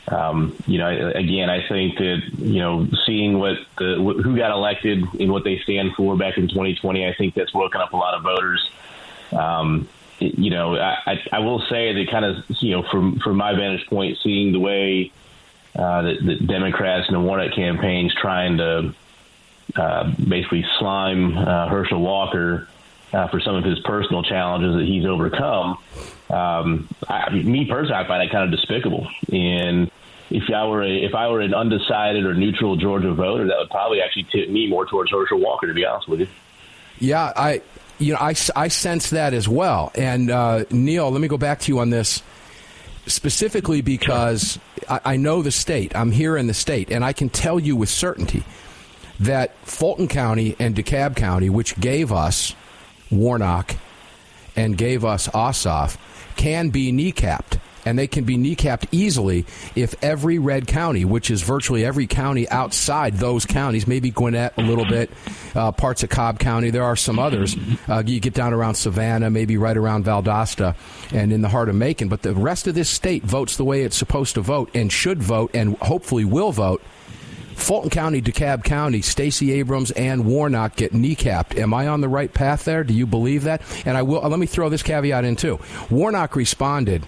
Um, 0.08 0.56
you 0.68 0.78
know, 0.78 1.10
again, 1.12 1.50
I 1.50 1.66
think 1.68 1.98
that 1.98 2.22
you 2.38 2.60
know, 2.60 2.86
seeing 3.04 3.40
what 3.40 3.56
the 3.78 3.96
who 3.96 4.36
got 4.36 4.52
elected 4.52 5.02
and 5.18 5.32
what 5.32 5.42
they 5.42 5.58
stand 5.58 5.94
for 5.96 6.16
back 6.16 6.38
in 6.38 6.46
2020, 6.46 7.04
I 7.04 7.14
think 7.14 7.34
that's 7.34 7.52
woken 7.52 7.80
up 7.80 7.92
a 7.92 7.96
lot 7.96 8.14
of 8.14 8.22
voters. 8.22 8.70
Um, 9.32 9.88
you 10.20 10.50
know, 10.50 10.76
I, 10.76 11.20
I 11.32 11.40
will 11.40 11.60
say 11.68 11.92
that 11.92 12.08
kind 12.08 12.24
of 12.24 12.44
you 12.62 12.70
know, 12.70 12.84
from 12.88 13.18
from 13.18 13.36
my 13.36 13.54
vantage 13.54 13.88
point, 13.88 14.18
seeing 14.22 14.52
the 14.52 14.60
way 14.60 15.10
uh, 15.74 16.02
the, 16.02 16.18
the 16.22 16.34
Democrats 16.36 17.08
and 17.08 17.16
the 17.16 17.20
Warnock 17.20 17.56
campaigns 17.56 18.14
trying 18.14 18.58
to 18.58 18.94
uh, 19.74 20.14
basically 20.16 20.64
slime 20.78 21.36
uh, 21.36 21.68
Herschel 21.68 22.00
Walker 22.00 22.68
uh, 23.16 23.28
for 23.28 23.40
some 23.40 23.54
of 23.54 23.64
his 23.64 23.78
personal 23.80 24.22
challenges 24.22 24.76
that 24.76 24.84
he's 24.84 25.06
overcome. 25.06 25.78
Um, 26.28 26.88
I, 27.08 27.30
me 27.30 27.64
personally, 27.64 27.94
I 27.94 28.06
find 28.06 28.20
that 28.20 28.30
kind 28.30 28.44
of 28.44 28.50
despicable. 28.50 29.08
And 29.32 29.90
if 30.28 30.50
I 30.54 30.66
were 30.66 30.82
a, 30.82 30.90
if 30.90 31.14
I 31.14 31.28
were 31.28 31.40
an 31.40 31.54
undecided 31.54 32.26
or 32.26 32.34
neutral 32.34 32.76
Georgia 32.76 33.14
voter, 33.14 33.46
that 33.46 33.56
would 33.58 33.70
probably 33.70 34.02
actually 34.02 34.24
tip 34.24 34.50
me 34.50 34.68
more 34.68 34.84
towards 34.84 35.10
Herschel 35.10 35.40
Walker. 35.40 35.66
To 35.66 35.74
be 35.74 35.86
honest 35.86 36.08
with 36.08 36.20
you. 36.20 36.28
Yeah, 36.98 37.32
I 37.34 37.62
you 37.98 38.12
know 38.12 38.18
I, 38.20 38.34
I 38.54 38.68
sense 38.68 39.10
that 39.10 39.32
as 39.32 39.48
well. 39.48 39.92
And 39.94 40.30
uh, 40.30 40.64
Neil, 40.70 41.10
let 41.10 41.20
me 41.20 41.28
go 41.28 41.38
back 41.38 41.60
to 41.60 41.72
you 41.72 41.78
on 41.78 41.88
this 41.88 42.22
specifically 43.06 43.80
because 43.80 44.58
I, 44.90 45.00
I 45.04 45.16
know 45.16 45.40
the 45.40 45.52
state. 45.52 45.96
I'm 45.96 46.10
here 46.10 46.36
in 46.36 46.48
the 46.48 46.54
state, 46.54 46.90
and 46.90 47.02
I 47.02 47.14
can 47.14 47.30
tell 47.30 47.58
you 47.58 47.76
with 47.76 47.88
certainty 47.88 48.44
that 49.20 49.54
Fulton 49.62 50.08
County 50.08 50.54
and 50.58 50.74
DeKalb 50.74 51.16
County, 51.16 51.48
which 51.48 51.80
gave 51.80 52.12
us 52.12 52.54
Warnock 53.10 53.76
and 54.54 54.76
gave 54.76 55.04
us 55.04 55.28
Ossoff, 55.28 55.96
can 56.36 56.70
be 56.70 56.92
kneecapped 56.92 57.60
and 57.86 57.96
they 57.96 58.08
can 58.08 58.24
be 58.24 58.36
kneecapped 58.36 58.88
easily 58.90 59.46
if 59.74 59.94
every 60.02 60.38
red 60.38 60.66
county, 60.66 61.04
which 61.04 61.30
is 61.30 61.40
virtually 61.42 61.84
every 61.84 62.06
county 62.06 62.48
outside 62.50 63.14
those 63.14 63.46
counties, 63.46 63.86
maybe 63.86 64.10
Gwinnett 64.10 64.52
a 64.58 64.62
little 64.62 64.84
bit, 64.84 65.08
uh, 65.54 65.70
parts 65.70 66.02
of 66.02 66.10
Cobb 66.10 66.40
County, 66.40 66.70
there 66.70 66.82
are 66.82 66.96
some 66.96 67.18
others. 67.18 67.56
Uh, 67.88 68.02
you 68.04 68.18
get 68.18 68.34
down 68.34 68.52
around 68.52 68.74
Savannah, 68.74 69.30
maybe 69.30 69.56
right 69.56 69.76
around 69.76 70.04
Valdosta, 70.04 70.74
and 71.12 71.32
in 71.32 71.40
the 71.40 71.48
heart 71.48 71.68
of 71.68 71.76
Macon. 71.76 72.08
But 72.08 72.22
the 72.22 72.34
rest 72.34 72.66
of 72.66 72.74
this 72.74 72.90
state 72.90 73.22
votes 73.22 73.56
the 73.56 73.64
way 73.64 73.82
it's 73.82 73.96
supposed 73.96 74.34
to 74.34 74.40
vote 74.40 74.70
and 74.74 74.92
should 74.92 75.22
vote 75.22 75.52
and 75.54 75.76
hopefully 75.78 76.24
will 76.24 76.50
vote. 76.50 76.82
Fulton 77.56 77.90
County, 77.90 78.20
DeKalb 78.20 78.62
County, 78.62 79.00
Stacey 79.00 79.50
Abrams, 79.52 79.90
and 79.92 80.26
Warnock 80.26 80.76
get 80.76 80.92
kneecapped. 80.92 81.58
Am 81.58 81.72
I 81.74 81.88
on 81.88 82.02
the 82.02 82.08
right 82.08 82.32
path 82.32 82.64
there? 82.64 82.84
Do 82.84 82.94
you 82.94 83.06
believe 83.06 83.44
that? 83.44 83.62
And 83.86 83.96
I 83.96 84.02
will. 84.02 84.24
Uh, 84.24 84.28
let 84.28 84.38
me 84.38 84.46
throw 84.46 84.68
this 84.68 84.82
caveat 84.82 85.24
in 85.24 85.36
too. 85.36 85.58
Warnock 85.90 86.36
responded 86.36 87.06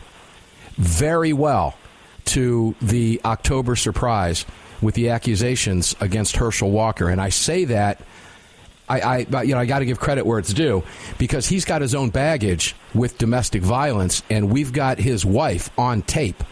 very 0.77 1.33
well 1.33 1.77
to 2.25 2.75
the 2.81 3.21
October 3.25 3.77
surprise 3.77 4.47
with 4.81 4.95
the 4.95 5.11
accusations 5.11 5.95
against 6.01 6.37
Herschel 6.37 6.71
Walker. 6.71 7.09
And 7.09 7.21
I 7.21 7.29
say 7.29 7.65
that. 7.67 8.01
I, 8.91 9.27
I 9.31 9.43
you 9.43 9.55
know 9.55 9.61
I 9.61 9.67
got 9.67 9.81
to 9.81 9.85
give 9.85 10.01
credit 10.01 10.25
where 10.25 10.39
it's 10.39 10.55
due 10.55 10.83
because 11.19 11.47
he's 11.47 11.67
got 11.67 11.83
his 11.83 11.95
own 11.95 12.09
baggage 12.09 12.75
with 12.95 13.19
domestic 13.19 13.63
violence, 13.63 14.23
and 14.31 14.51
we've 14.51 14.73
got 14.73 14.99
his 14.99 15.27
wife 15.27 15.69
on 15.79 16.01
tape, 16.01 16.43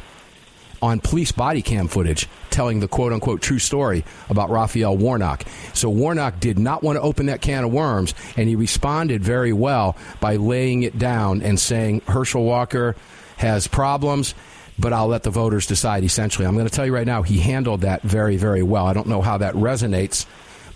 on 0.83 1.01
police 1.01 1.33
body 1.33 1.63
cam 1.63 1.89
footage, 1.89 2.29
telling 2.51 2.81
the 2.81 2.89
quote 2.89 3.13
unquote 3.13 3.43
true 3.43 3.59
story 3.59 4.05
about 4.29 4.51
Raphael 4.51 4.97
Warnock. 4.97 5.45
So 5.75 5.89
Warnock 5.91 6.41
did 6.41 6.59
not 6.59 6.83
want 6.83 6.97
to 6.97 7.03
open 7.03 7.27
that 7.27 7.41
can 7.41 7.65
of 7.65 7.73
worms, 7.73 8.15
and 8.37 8.49
he 8.49 8.57
responded 8.57 9.23
very 9.23 9.53
well 9.53 9.97
by 10.21 10.37
laying 10.37 10.83
it 10.83 10.99
down 10.99 11.43
and 11.43 11.59
saying 11.59 12.03
Herschel 12.07 12.45
Walker 12.45 12.97
has 13.37 13.67
problems, 13.67 14.35
but 14.79 14.93
I'll 14.93 15.09
let 15.09 15.23
the 15.23 15.31
voters 15.31 15.67
decide 15.67 16.05
essentially. 16.05 16.47
I'm 16.47 16.55
going 16.55 16.69
to 16.69 16.75
tell 16.75 16.87
you 16.87 16.95
right 16.95 17.07
now, 17.07 17.23
he 17.23 17.39
handled 17.39 17.83
that 17.83 18.03
very, 18.03 18.37
very 18.37 18.63
well. 18.63 18.87
I 18.87 18.93
don't 18.93 19.09
know 19.09 19.23
how 19.23 19.39
that 19.39 19.55
resonates, 19.55 20.27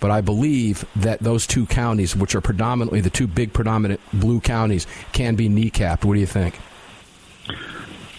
but 0.01 0.11
I 0.11 0.21
believe 0.21 0.85
that 0.97 1.21
those 1.21 1.47
two 1.47 1.67
counties, 1.67 2.17
which 2.17 2.35
are 2.35 2.41
predominantly 2.41 3.01
the 3.01 3.11
two 3.11 3.27
big 3.27 3.53
predominant 3.53 4.01
blue 4.13 4.41
counties, 4.41 4.87
can 5.13 5.37
be 5.37 5.49
kneecapped. 5.49 6.05
What 6.05 6.15
do 6.15 6.21
you 6.21 6.27
think? 6.27 6.59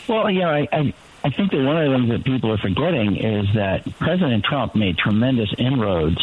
Well, 0.08 0.30
yeah, 0.30 0.50
I, 0.50 0.68
I, 0.72 0.94
I 1.24 1.30
think 1.30 1.52
that 1.52 1.58
one 1.64 1.78
of 1.78 1.92
the 1.92 1.98
things 1.98 2.10
that 2.10 2.24
people 2.24 2.52
are 2.52 2.58
forgetting 2.58 3.18
is 3.18 3.54
that 3.54 3.84
President 4.00 4.44
Trump 4.44 4.76
made 4.76 4.98
tremendous 4.98 5.54
inroads 5.58 6.18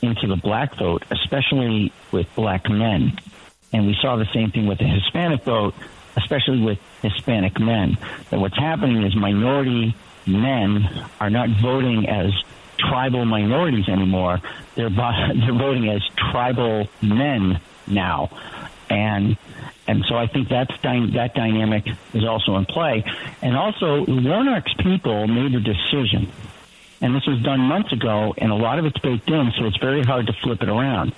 into 0.00 0.26
the 0.26 0.36
black 0.36 0.76
vote, 0.76 1.04
especially 1.10 1.92
with 2.10 2.26
black 2.34 2.68
men. 2.68 3.18
And 3.72 3.86
we 3.86 3.96
saw 4.00 4.16
the 4.16 4.26
same 4.32 4.50
thing 4.50 4.66
with 4.66 4.78
the 4.78 4.86
Hispanic 4.86 5.44
vote, 5.44 5.74
especially 6.16 6.62
with 6.62 6.78
Hispanic 7.02 7.60
men. 7.60 7.98
That 8.30 8.40
what's 8.40 8.56
happening 8.56 9.02
is 9.02 9.14
minority 9.14 9.94
men 10.26 10.88
are 11.20 11.30
not 11.30 11.50
voting 11.60 12.08
as 12.08 12.32
tribal 12.78 13.24
minorities 13.24 13.88
anymore. 13.88 14.40
They're 14.74 14.90
they're 14.90 15.52
voting 15.52 15.88
as 15.88 16.02
tribal 16.30 16.88
men 17.00 17.60
now, 17.86 18.30
and 18.88 19.36
and 19.86 20.04
so 20.08 20.16
I 20.16 20.26
think 20.26 20.48
that's 20.48 20.72
that 20.82 21.32
dynamic 21.34 21.86
is 22.14 22.24
also 22.24 22.56
in 22.56 22.66
play. 22.66 23.04
And 23.40 23.56
also, 23.56 24.04
Warnock's 24.06 24.74
people 24.74 25.26
made 25.26 25.54
a 25.54 25.60
decision, 25.60 26.30
and 27.00 27.14
this 27.14 27.26
was 27.26 27.42
done 27.42 27.60
months 27.60 27.92
ago, 27.92 28.34
and 28.38 28.52
a 28.52 28.56
lot 28.56 28.78
of 28.78 28.86
it's 28.86 28.98
baked 28.98 29.28
in, 29.28 29.52
so 29.58 29.66
it's 29.66 29.78
very 29.78 30.02
hard 30.02 30.26
to 30.26 30.32
flip 30.32 30.62
it 30.62 30.68
around. 30.68 31.14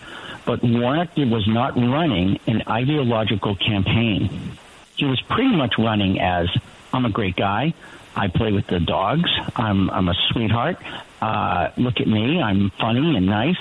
But 0.47 0.63
Warnock 0.63 1.17
was 1.17 1.47
not 1.47 1.77
running 1.77 2.39
an 2.47 2.63
ideological 2.69 3.57
campaign 3.57 4.59
he 4.97 5.05
was 5.05 5.21
pretty 5.23 5.55
much 5.55 5.75
running 5.79 6.21
as 6.21 6.49
I'm 6.93 7.05
a 7.05 7.11
great 7.11 7.37
guy. 7.37 7.75
I 8.17 8.29
play 8.29 8.53
with 8.53 8.67
the 8.69 8.79
dogs. 8.79 9.29
I'm 9.57 9.91
I'm 9.91 10.09
a 10.09 10.15
sweetheart. 10.31 10.79
Uh, 11.21 11.71
look 11.77 12.01
at 12.01 12.07
me. 12.07 12.41
I'm 12.41 12.71
funny 12.71 13.17
and 13.17 13.27
nice. 13.27 13.59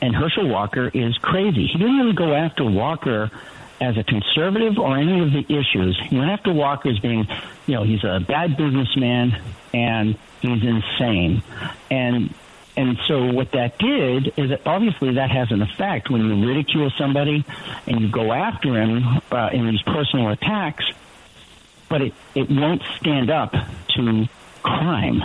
And 0.00 0.14
Herschel 0.14 0.48
Walker 0.48 0.88
is 0.88 1.16
crazy. 1.18 1.66
He 1.66 1.78
didn't 1.78 1.96
really 1.96 2.12
go 2.12 2.32
after 2.32 2.64
Walker 2.64 3.30
as 3.80 3.96
a 3.96 4.04
conservative 4.04 4.78
or 4.78 4.96
any 4.96 5.20
of 5.20 5.32
the 5.32 5.44
issues. 5.54 5.98
you 6.10 6.18
went 6.18 6.30
after 6.30 6.52
Walker 6.52 6.88
as 6.88 6.98
being, 6.98 7.26
you 7.66 7.74
know, 7.74 7.84
he's 7.84 8.02
a 8.04 8.20
bad 8.20 8.56
businessman 8.56 9.40
and 9.72 10.18
he's 10.40 10.62
insane. 10.62 11.42
And 11.90 12.34
and 12.76 12.96
so 13.08 13.32
what 13.32 13.50
that 13.52 13.76
did 13.78 14.34
is 14.38 14.50
that 14.50 14.64
obviously 14.64 15.14
that 15.14 15.32
has 15.32 15.50
an 15.50 15.62
effect 15.62 16.10
when 16.10 16.24
you 16.24 16.46
ridicule 16.46 16.92
somebody 16.96 17.44
and 17.88 18.00
you 18.00 18.08
go 18.08 18.32
after 18.32 18.80
him 18.80 19.20
uh, 19.32 19.50
in 19.52 19.66
these 19.66 19.82
personal 19.82 20.28
attacks, 20.28 20.84
but 21.88 22.02
it, 22.02 22.14
it 22.36 22.48
won't 22.48 22.82
stand 23.00 23.30
up 23.30 23.52
to 23.96 24.28
crime 24.62 25.24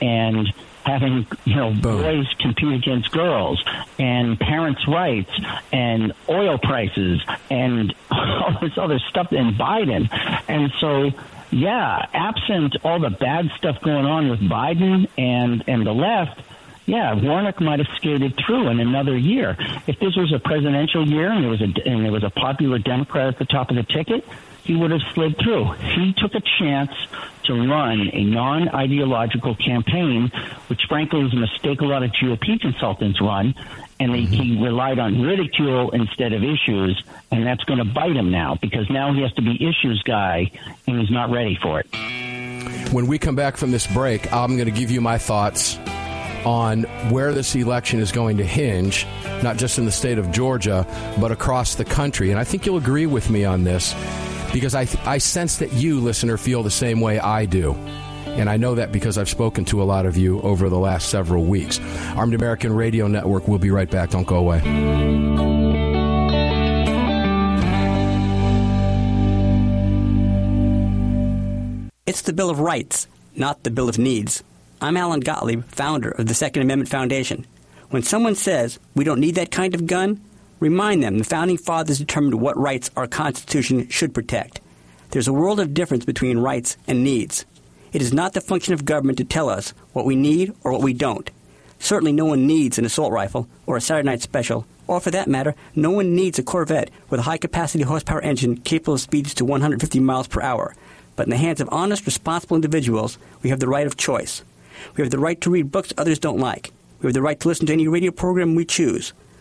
and 0.00 0.52
having 0.88 1.26
you 1.44 1.54
know 1.54 1.70
Boom. 1.72 2.02
boys 2.02 2.26
compete 2.40 2.74
against 2.74 3.10
girls 3.12 3.62
and 3.98 4.38
parents' 4.38 4.86
rights 4.88 5.30
and 5.72 6.12
oil 6.28 6.58
prices 6.58 7.20
and 7.50 7.94
all 8.10 8.58
this 8.60 8.76
other 8.78 8.98
stuff 8.98 9.32
and 9.32 9.54
Biden. 9.56 10.08
And 10.48 10.72
so 10.80 11.10
yeah, 11.50 12.06
absent 12.12 12.76
all 12.84 13.00
the 13.00 13.10
bad 13.10 13.50
stuff 13.56 13.80
going 13.82 14.06
on 14.06 14.30
with 14.30 14.40
Biden 14.40 15.08
and 15.16 15.64
and 15.66 15.86
the 15.86 15.92
left, 15.92 16.40
yeah, 16.86 17.14
Warnock 17.14 17.60
might 17.60 17.80
have 17.80 17.88
skated 17.96 18.34
through 18.44 18.68
in 18.68 18.80
another 18.80 19.16
year. 19.16 19.56
If 19.86 19.98
this 20.00 20.16
was 20.16 20.32
a 20.34 20.38
presidential 20.38 21.06
year 21.06 21.30
and 21.30 21.44
there 21.44 21.50
was 21.50 21.60
a 21.60 21.88
and 21.88 22.04
there 22.04 22.12
was 22.12 22.24
a 22.24 22.30
popular 22.30 22.78
Democrat 22.78 23.28
at 23.28 23.38
the 23.38 23.44
top 23.44 23.70
of 23.70 23.76
the 23.76 23.82
ticket, 23.82 24.26
he 24.68 24.76
would 24.76 24.90
have 24.90 25.00
slid 25.14 25.34
through. 25.38 25.72
He 25.72 26.14
took 26.18 26.34
a 26.34 26.42
chance 26.58 26.90
to 27.44 27.54
run 27.54 28.10
a 28.12 28.22
non-ideological 28.22 29.56
campaign, 29.56 30.30
which 30.66 30.82
frankly 30.90 31.22
is 31.22 31.32
a 31.32 31.36
mistake 31.36 31.80
a 31.80 31.86
lot 31.86 32.02
of 32.02 32.10
GOP 32.10 32.60
consultants 32.60 33.18
run, 33.18 33.54
and 33.98 34.14
he 34.14 34.62
relied 34.62 34.98
on 34.98 35.22
ridicule 35.22 35.90
instead 35.92 36.34
of 36.34 36.44
issues, 36.44 37.02
and 37.30 37.46
that's 37.46 37.64
going 37.64 37.78
to 37.78 37.86
bite 37.86 38.14
him 38.14 38.30
now 38.30 38.58
because 38.60 38.88
now 38.90 39.14
he 39.14 39.22
has 39.22 39.32
to 39.32 39.42
be 39.42 39.54
issues 39.54 40.02
guy, 40.04 40.50
and 40.86 41.00
he's 41.00 41.10
not 41.10 41.30
ready 41.30 41.58
for 41.62 41.80
it. 41.80 42.92
When 42.92 43.06
we 43.06 43.18
come 43.18 43.36
back 43.36 43.56
from 43.56 43.70
this 43.70 43.86
break, 43.86 44.30
I'm 44.30 44.56
going 44.56 44.72
to 44.72 44.78
give 44.78 44.90
you 44.90 45.00
my 45.00 45.16
thoughts 45.16 45.78
on 46.44 46.82
where 47.10 47.32
this 47.32 47.54
election 47.54 48.00
is 48.00 48.12
going 48.12 48.36
to 48.36 48.44
hinge, 48.44 49.06
not 49.42 49.56
just 49.56 49.78
in 49.78 49.86
the 49.86 49.90
state 49.90 50.18
of 50.18 50.30
Georgia, 50.30 50.86
but 51.18 51.32
across 51.32 51.74
the 51.74 51.86
country. 51.86 52.30
And 52.30 52.38
I 52.38 52.44
think 52.44 52.66
you'll 52.66 52.76
agree 52.76 53.06
with 53.06 53.30
me 53.30 53.46
on 53.46 53.64
this 53.64 53.94
because 54.52 54.74
I, 54.74 54.86
I 55.04 55.18
sense 55.18 55.58
that 55.58 55.72
you, 55.72 56.00
listener, 56.00 56.36
feel 56.36 56.62
the 56.62 56.70
same 56.70 57.00
way 57.00 57.18
I 57.18 57.44
do. 57.46 57.74
And 58.26 58.48
I 58.48 58.56
know 58.56 58.76
that 58.76 58.92
because 58.92 59.18
I've 59.18 59.28
spoken 59.28 59.64
to 59.66 59.82
a 59.82 59.84
lot 59.84 60.06
of 60.06 60.16
you 60.16 60.40
over 60.42 60.68
the 60.68 60.78
last 60.78 61.08
several 61.08 61.44
weeks. 61.44 61.80
Armed 62.14 62.34
American 62.34 62.72
Radio 62.72 63.08
Network, 63.08 63.48
we'll 63.48 63.58
be 63.58 63.70
right 63.70 63.90
back. 63.90 64.10
Don't 64.10 64.26
go 64.26 64.36
away. 64.36 64.58
It's 72.06 72.22
the 72.22 72.32
Bill 72.32 72.48
of 72.48 72.58
Rights, 72.58 73.06
not 73.36 73.64
the 73.64 73.70
Bill 73.70 73.88
of 73.88 73.98
Needs. 73.98 74.42
I'm 74.80 74.96
Alan 74.96 75.20
Gottlieb, 75.20 75.64
founder 75.64 76.10
of 76.10 76.26
the 76.26 76.34
Second 76.34 76.62
Amendment 76.62 76.88
Foundation. 76.88 77.44
When 77.90 78.02
someone 78.02 78.34
says 78.34 78.78
we 78.94 79.04
don't 79.04 79.20
need 79.20 79.34
that 79.34 79.50
kind 79.50 79.74
of 79.74 79.86
gun, 79.86 80.20
remind 80.60 81.02
them 81.02 81.18
the 81.18 81.24
Founding 81.24 81.58
Fathers 81.58 81.98
determined 81.98 82.40
what 82.40 82.56
rights 82.56 82.90
our 82.96 83.06
Constitution 83.06 83.88
should 83.88 84.14
protect. 84.14 84.60
There's 85.10 85.28
a 85.28 85.32
world 85.32 85.60
of 85.60 85.74
difference 85.74 86.04
between 86.04 86.38
rights 86.38 86.76
and 86.86 87.02
needs. 87.02 87.46
It 87.92 88.02
is 88.02 88.12
not 88.12 88.34
the 88.34 88.40
function 88.40 88.74
of 88.74 88.84
government 88.84 89.18
to 89.18 89.24
tell 89.24 89.48
us 89.48 89.72
what 89.92 90.04
we 90.04 90.16
need 90.16 90.52
or 90.62 90.72
what 90.72 90.82
we 90.82 90.92
don't. 90.92 91.30
Certainly, 91.78 92.12
no 92.12 92.26
one 92.26 92.46
needs 92.46 92.78
an 92.78 92.84
assault 92.84 93.12
rifle 93.12 93.48
or 93.66 93.76
a 93.76 93.80
Saturday 93.80 94.06
night 94.06 94.20
special, 94.20 94.66
or 94.86 95.00
for 95.00 95.10
that 95.10 95.28
matter, 95.28 95.54
no 95.74 95.90
one 95.90 96.14
needs 96.14 96.38
a 96.38 96.42
Corvette 96.42 96.90
with 97.08 97.20
a 97.20 97.24
high 97.24 97.38
capacity 97.38 97.84
horsepower 97.84 98.20
engine 98.20 98.56
capable 98.56 98.94
of 98.94 99.00
speeds 99.00 99.32
to 99.34 99.44
150 99.44 100.00
miles 100.00 100.26
per 100.26 100.42
hour. 100.42 100.74
But 101.14 101.26
in 101.26 101.30
the 101.30 101.36
hands 101.36 101.60
of 101.60 101.68
honest, 101.70 102.06
responsible 102.06 102.56
individuals, 102.56 103.18
we 103.42 103.50
have 103.50 103.60
the 103.60 103.68
right 103.68 103.86
of 103.86 103.96
choice. 103.96 104.42
We 104.96 105.02
have 105.02 105.10
the 105.10 105.18
right 105.18 105.40
to 105.40 105.50
read 105.50 105.72
books 105.72 105.92
others 105.96 106.18
don't 106.18 106.38
like. 106.38 106.72
We 107.00 107.06
have 107.06 107.14
the 107.14 107.22
right 107.22 107.38
to 107.40 107.48
listen 107.48 107.66
to 107.66 107.72
any 107.72 107.88
radio 107.88 108.10
program 108.10 108.54
we 108.54 108.64
choose. 108.64 109.12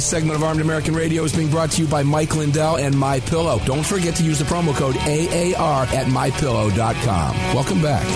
Segment 0.00 0.36
of 0.36 0.42
Armed 0.42 0.60
American 0.60 0.94
Radio 0.94 1.24
is 1.24 1.34
being 1.34 1.50
brought 1.50 1.70
to 1.72 1.82
you 1.82 1.88
by 1.88 2.02
Mike 2.02 2.34
Lindell 2.34 2.76
and 2.76 2.96
My 2.96 3.20
Pillow. 3.20 3.60
Don't 3.64 3.84
forget 3.84 4.14
to 4.16 4.22
use 4.22 4.38
the 4.38 4.44
promo 4.44 4.74
code 4.74 4.96
AAR 4.96 5.84
at 5.84 6.06
mypillow.com. 6.06 7.36
Welcome 7.54 7.82
back. 7.82 8.06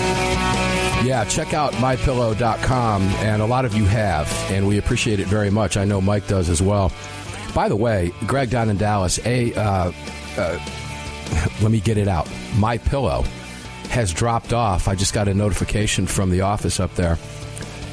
Yeah, 1.05 1.23
check 1.25 1.53
out 1.53 1.73
mypillow.com, 1.73 3.01
and 3.01 3.41
a 3.41 3.45
lot 3.45 3.65
of 3.65 3.73
you 3.73 3.85
have, 3.85 4.27
and 4.49 4.67
we 4.67 4.77
appreciate 4.77 5.19
it 5.19 5.27
very 5.27 5.49
much. 5.49 5.77
I 5.77 5.85
know 5.85 6.01
Mike 6.01 6.27
does 6.27 6.49
as 6.49 6.61
well. 6.61 6.91
By 7.53 7.69
the 7.69 7.75
way, 7.75 8.11
Greg 8.25 8.49
down 8.49 8.69
in 8.69 8.77
Dallas, 8.77 9.19
a 9.25 9.53
uh, 9.53 9.91
uh, 10.37 10.59
let 11.61 11.71
me 11.71 11.79
get 11.79 11.97
it 11.97 12.07
out. 12.07 12.29
My 12.55 12.77
Pillow 12.77 13.23
has 13.89 14.13
dropped 14.13 14.53
off. 14.53 14.87
I 14.87 14.95
just 14.95 15.13
got 15.13 15.27
a 15.27 15.33
notification 15.33 16.07
from 16.07 16.31
the 16.31 16.41
office 16.41 16.79
up 16.79 16.93
there. 16.95 17.17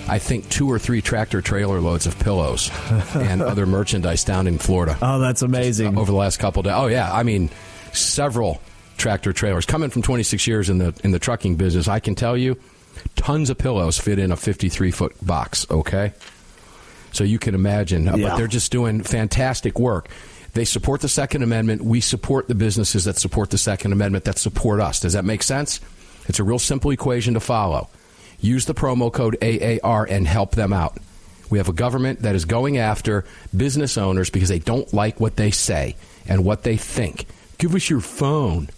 I 0.08 0.18
think 0.18 0.48
two 0.48 0.70
or 0.70 0.78
three 0.78 1.00
tractor 1.00 1.40
trailer 1.40 1.80
loads 1.80 2.06
of 2.06 2.18
pillows 2.18 2.70
and 3.14 3.40
other 3.40 3.66
merchandise 3.66 4.24
down 4.24 4.46
in 4.46 4.58
Florida. 4.58 4.96
Oh, 5.00 5.18
that's 5.18 5.42
uh, 5.42 5.46
amazing! 5.46 5.96
over 5.96 6.10
the 6.10 6.16
last 6.16 6.38
couple 6.38 6.62
days. 6.62 6.72
Oh 6.74 6.86
yeah, 6.86 7.12
I 7.12 7.22
mean, 7.22 7.50
several 7.92 8.60
tractor 8.98 9.32
trailers 9.32 9.64
coming 9.66 9.90
from 9.90 10.02
26 10.02 10.46
years 10.46 10.68
in 10.70 10.78
the 10.78 10.98
in 11.04 11.12
the 11.12 11.18
trucking 11.18 11.56
business. 11.56 11.88
I 11.88 12.00
can 12.00 12.14
tell 12.14 12.36
you, 12.36 12.58
tons 13.16 13.48
of 13.50 13.58
pillows 13.58 13.98
fit 13.98 14.18
in 14.18 14.32
a 14.32 14.36
53 14.36 14.90
foot 14.90 15.14
box. 15.24 15.66
Okay, 15.70 16.12
so 17.12 17.24
you 17.24 17.38
can 17.38 17.54
imagine, 17.54 18.08
uh, 18.08 18.16
Yeah. 18.16 18.28
but 18.30 18.36
they're 18.36 18.46
just 18.48 18.72
doing 18.72 19.02
fantastic 19.02 19.78
work. 19.78 20.08
They 20.54 20.64
support 20.66 21.00
the 21.00 21.08
Second 21.08 21.42
Amendment. 21.42 21.82
We 21.82 22.00
support 22.02 22.48
the 22.48 22.54
businesses 22.54 23.04
that 23.04 23.16
support 23.16 23.48
the 23.50 23.56
Second 23.58 23.92
Amendment 23.92 24.24
that 24.24 24.38
support 24.38 24.80
us. 24.80 25.00
Does 25.00 25.14
that 25.14 25.24
make 25.24 25.42
sense? 25.42 25.80
It's 26.28 26.38
a 26.38 26.44
real 26.44 26.58
simple 26.58 26.90
equation 26.90 27.34
to 27.34 27.40
follow. 27.40 27.88
Use 28.42 28.66
the 28.66 28.74
promo 28.74 29.10
code 29.10 29.38
AAR 29.42 30.04
and 30.04 30.26
help 30.26 30.56
them 30.56 30.72
out. 30.72 30.98
We 31.48 31.58
have 31.58 31.68
a 31.68 31.72
government 31.72 32.22
that 32.22 32.34
is 32.34 32.44
going 32.44 32.76
after 32.76 33.24
business 33.56 33.96
owners 33.96 34.30
because 34.30 34.48
they 34.48 34.58
don't 34.58 34.92
like 34.92 35.20
what 35.20 35.36
they 35.36 35.50
say 35.50 35.96
and 36.26 36.44
what 36.44 36.64
they 36.64 36.76
think. 36.76 37.26
Give 37.58 37.74
us 37.74 37.88
your 37.88 38.00
phone. 38.00 38.68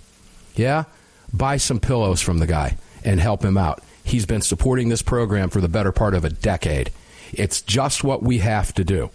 Yeah? 0.55 0.85
Buy 1.33 1.57
some 1.57 1.81
pillows 1.81 2.21
from 2.21 2.39
the 2.39 2.47
guy 2.47 2.77
and 3.05 3.19
help 3.19 3.43
him 3.45 3.57
out. 3.57 3.83
He's 4.05 4.27
been 4.27 4.43
supporting 4.43 4.91
this 4.91 5.03
program 5.03 5.49
for 5.49 5.61
the 5.61 5.69
better 5.69 5.93
part 5.93 6.15
of 6.15 6.25
a 6.25 6.31
decade. 6.31 6.91
It's 7.33 7.63
just 7.63 8.05
what 8.05 8.23
we 8.23 8.39
have 8.39 8.75
to 8.75 8.85
do. 8.85 9.11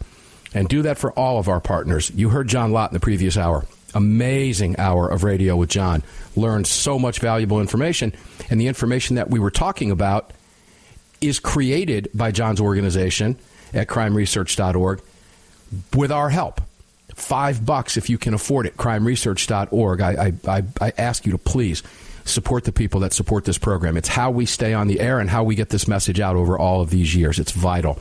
And 0.54 0.68
do 0.68 0.82
that 0.82 0.98
for 0.98 1.12
all 1.12 1.38
of 1.38 1.48
our 1.48 1.62
partners. 1.62 2.12
You 2.16 2.30
heard 2.30 2.48
John 2.48 2.72
Lott 2.72 2.90
in 2.90 2.96
the 2.96 3.00
previous 3.00 3.38
hour. 3.38 3.66
Amazing 3.94 4.80
hour 4.80 5.08
of 5.08 5.24
radio 5.24 5.56
with 5.56 5.70
John. 5.70 6.02
Learned 6.36 6.66
so 6.66 6.98
much 6.98 7.20
valuable 7.20 7.62
information. 7.62 8.14
And 8.50 8.60
the 8.60 8.68
information 8.68 9.18
that 9.18 9.30
we 9.30 9.40
were 9.40 9.52
talking 9.52 9.92
about 9.92 10.32
is 11.22 11.40
created 11.40 12.10
by 12.14 12.32
John's 12.32 12.62
organization 12.62 13.38
at 13.74 13.88
crimeresearch.org 13.88 15.02
with 15.96 16.12
our 16.12 16.30
help. 16.30 16.62
Five 17.16 17.66
bucks 17.66 17.98
if 17.98 18.10
you 18.10 18.18
can 18.18 18.34
afford 18.34 18.66
it, 18.66 18.78
crimeresearch.org. 18.78 20.02
I, 20.02 20.34
I, 20.48 20.64
I, 20.80 20.94
ask 20.98 21.26
you 21.26 21.34
to 21.34 21.38
please 21.38 21.84
support 22.24 22.64
the 22.64 22.72
people 22.72 23.02
that 23.02 23.14
support 23.14 23.46
this 23.46 23.58
program. 23.58 23.98
It's 23.98 24.08
how 24.08 24.32
we 24.32 24.46
stay 24.46 24.74
on 24.74 24.88
the 24.88 25.00
air 25.00 25.20
and 25.20 25.30
how 25.30 25.44
we 25.44 25.56
get 25.56 25.70
this 25.70 25.88
message 25.88 26.20
out 26.20 26.36
over 26.36 26.58
all 26.58 26.82
of 26.82 26.90
these 26.90 27.16
years. 27.16 27.40
It's 27.40 27.52
vital. 27.52 28.00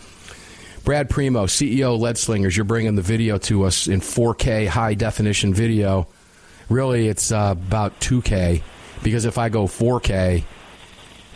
Brad 0.85 1.11
Primo, 1.11 1.47
CEO 1.47 1.99
Lead 1.99 2.17
Slingers, 2.17 2.57
you're 2.57 2.65
bringing 2.65 2.95
the 2.95 3.03
video 3.03 3.39
to 3.39 3.65
us 3.65 3.89
in 3.89 4.01
4K 4.01 4.69
high 4.69 4.95
definition 4.95 5.53
video. 5.53 6.07
Really, 6.69 7.09
it's 7.09 7.33
uh, 7.33 7.55
about 7.57 7.99
2K 8.01 8.63
because 9.03 9.25
if 9.25 9.39
I 9.39 9.49
go 9.49 9.65
4K, 9.65 10.45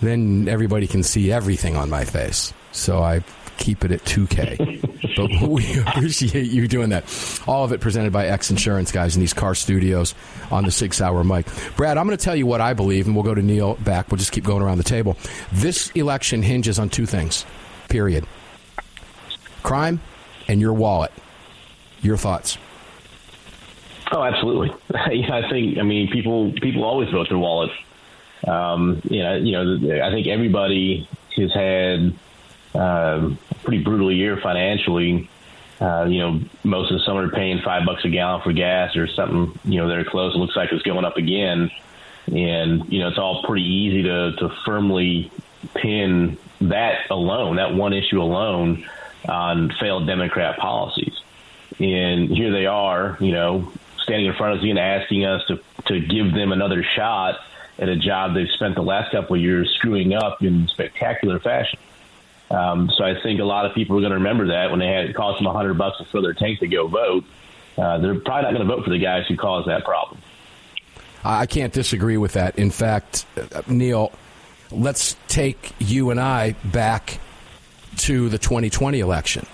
then 0.03 0.49
everybody 0.49 0.87
can 0.87 1.03
see 1.03 1.33
everything 1.33 1.77
on 1.77 1.89
my 1.89 2.05
face. 2.05 2.53
So 2.73 3.03
I 3.03 3.23
keep 3.59 3.85
it 3.85 3.93
at 3.93 4.01
2K. 4.05 5.17
but 5.41 5.49
we 5.49 5.79
appreciate 5.81 6.51
you 6.51 6.69
doing 6.69 6.91
that. 6.91 7.05
All 7.47 7.65
of 7.65 7.73
it 7.73 7.81
presented 7.81 8.13
by 8.13 8.27
X 8.27 8.51
Insurance, 8.51 8.93
guys, 8.93 9.15
in 9.15 9.21
these 9.21 9.33
Kahr 9.33 9.55
studios 9.55 10.15
on 10.51 10.65
the 10.65 10.71
Sig 10.71 10.93
Sauer 10.95 11.25
mic. 11.25 11.47
Brad, 11.77 11.97
I'm 11.97 12.07
going 12.07 12.19
to 12.19 12.25
tell 12.25 12.37
you 12.37 12.47
what 12.47 12.61
I 12.61 12.75
believe, 12.75 13.07
and 13.07 13.15
we'll 13.15 13.25
go 13.25 13.35
to 13.35 13.43
Neil 13.43 13.75
back. 13.77 14.11
We'll 14.11 14.19
just 14.19 14.33
keep 14.33 14.45
going 14.45 14.63
around 14.63 14.79
the 14.79 14.85
table. 14.85 15.17
This 15.53 15.91
election 15.91 16.43
hinges 16.43 16.79
on 16.79 16.89
two 16.89 17.07
things, 17.07 17.45
period 17.89 18.27
crime 19.63 20.01
and 20.49 20.61
your 20.61 20.73
wallet. 20.73 21.13
Your 22.03 22.17
thoughts? 22.17 22.59
Oh, 24.11 24.23
absolutely. 24.23 24.71
yeah, 25.13 25.37
I 25.37 25.49
think. 25.49 25.79
I 25.79 25.83
mean, 25.83 26.11
people 26.11 26.53
people 26.61 26.85
always 26.85 27.09
vote 27.11 27.29
their 27.29 27.39
wallets. 27.39 27.73
Um, 28.47 29.01
you 29.05 29.23
know, 29.23 29.37
you 29.37 29.53
know. 29.53 30.05
I 30.05 30.11
think 30.11 30.27
everybody 30.27 31.09
has 31.37 31.53
had 31.53 32.15
um, 32.75 33.39
a 33.51 33.55
pretty 33.63 33.83
brutal 33.83 34.13
year 34.13 34.37
financially. 34.37 35.29
Uh, 35.81 36.05
you 36.05 36.19
know, 36.19 36.41
most 36.63 36.93
of 36.93 36.99
the 36.99 37.05
summer 37.05 37.29
paying 37.29 37.61
five 37.61 37.85
bucks 37.85 38.05
a 38.05 38.09
gallon 38.09 38.41
for 38.43 38.53
gas 38.53 38.97
or 38.97 39.07
something. 39.07 39.59
You 39.65 39.81
know, 39.81 39.89
very 39.89 40.05
close. 40.05 40.35
It 40.35 40.39
looks 40.39 40.57
like 40.57 40.73
it's 40.73 40.83
going 40.83 41.05
up 41.05 41.17
again, 41.17 41.71
and 42.27 42.93
you 42.93 43.01
know, 43.01 43.09
it's 43.09 43.19
all 43.19 43.43
pretty 43.45 43.65
easy 43.65 44.03
to 44.03 44.33
to 44.37 44.49
firmly 44.65 45.31
pin 45.75 46.39
that 46.61 47.11
alone, 47.11 47.57
that 47.57 47.75
one 47.75 47.93
issue 47.93 48.21
alone, 48.21 48.85
on 49.29 49.71
failed 49.81 50.07
Democrat 50.07 50.59
policies. 50.59 51.15
And 51.79 52.29
here 52.29 52.53
they 52.53 52.67
are, 52.67 53.17
you 53.21 53.33
know, 53.33 53.73
standing 54.03 54.27
in 54.27 54.35
front 54.35 54.55
of 54.55 54.59
us 54.61 54.69
and 54.69 54.79
asking 54.79 55.25
us 55.25 55.43
to, 55.47 55.61
to 55.87 56.01
give 56.01 56.33
them 56.33 56.53
another 56.53 56.83
shot 56.83 57.41
at 57.83 57.89
a 57.89 57.97
job 57.97 58.35
they've 58.35 58.49
spent 58.55 58.77
the 58.77 58.83
last 58.83 59.11
couple 59.11 59.35
of 59.35 59.43
years 59.43 59.69
screwing 59.79 60.15
up 60.15 60.41
in 60.41 60.69
spectacular 60.69 61.41
fashion. 61.41 61.81
Um, 62.49 62.91
so 62.97 63.03
I 63.03 63.21
think 63.21 63.41
a 63.41 63.45
lot 63.45 63.67
of 63.67 63.75
people 63.75 63.97
are 63.97 64.01
going 64.01 64.13
to 64.13 64.19
remember 64.19 64.47
that 64.49 64.71
when 64.71 64.79
they 64.79 64.87
had 64.87 65.07
it 65.07 65.17
cost 65.17 65.39
them 65.39 65.47
a 65.47 65.53
hundred 65.53 65.77
bucks 65.79 65.99
to 65.99 66.05
fill 66.05 66.23
their 66.23 66.35
tank 66.35 66.61
to 66.61 66.69
go 66.69 66.87
vote. 66.87 67.25
Uh, 67.77 67.99
they're 67.99 68.21
probably 68.21 68.43
not 68.43 68.53
going 68.55 68.69
to 68.69 68.75
vote 68.75 68.85
for 68.85 68.91
the 68.91 68.99
guys 68.99 69.27
who 69.27 69.37
caused 69.37 69.67
that 69.67 69.85
problem. 69.85 70.21
I 71.25 71.47
can't 71.47 71.73
disagree 71.73 72.19
with 72.19 72.35
that. 72.35 72.59
In 72.59 72.71
fact, 72.71 73.27
uh, 73.37 73.63
Neil, 73.67 74.13
let's 74.71 75.17
take 75.29 75.73
you 75.79 76.11
and 76.11 76.21
I 76.21 76.53
back 76.65 77.19
to 77.99 78.29
the 78.29 78.39
2020 78.39 79.01
election 79.01 79.47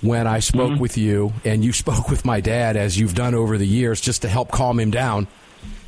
when 0.00 0.26
I 0.26 0.38
spoke 0.38 0.72
mm-hmm. 0.72 0.80
with 0.80 0.96
you 0.96 1.32
and 1.44 1.64
you 1.64 1.72
spoke 1.84 2.08
with 2.08 2.24
my 2.24 2.40
dad 2.40 2.76
as 2.76 2.98
you've 2.98 3.14
done 3.14 3.34
over 3.34 3.58
the 3.58 3.66
years 3.66 4.00
just 4.00 4.22
to 4.22 4.28
help 4.28 4.50
calm 4.50 4.78
him 4.78 4.90
down. 4.90 5.26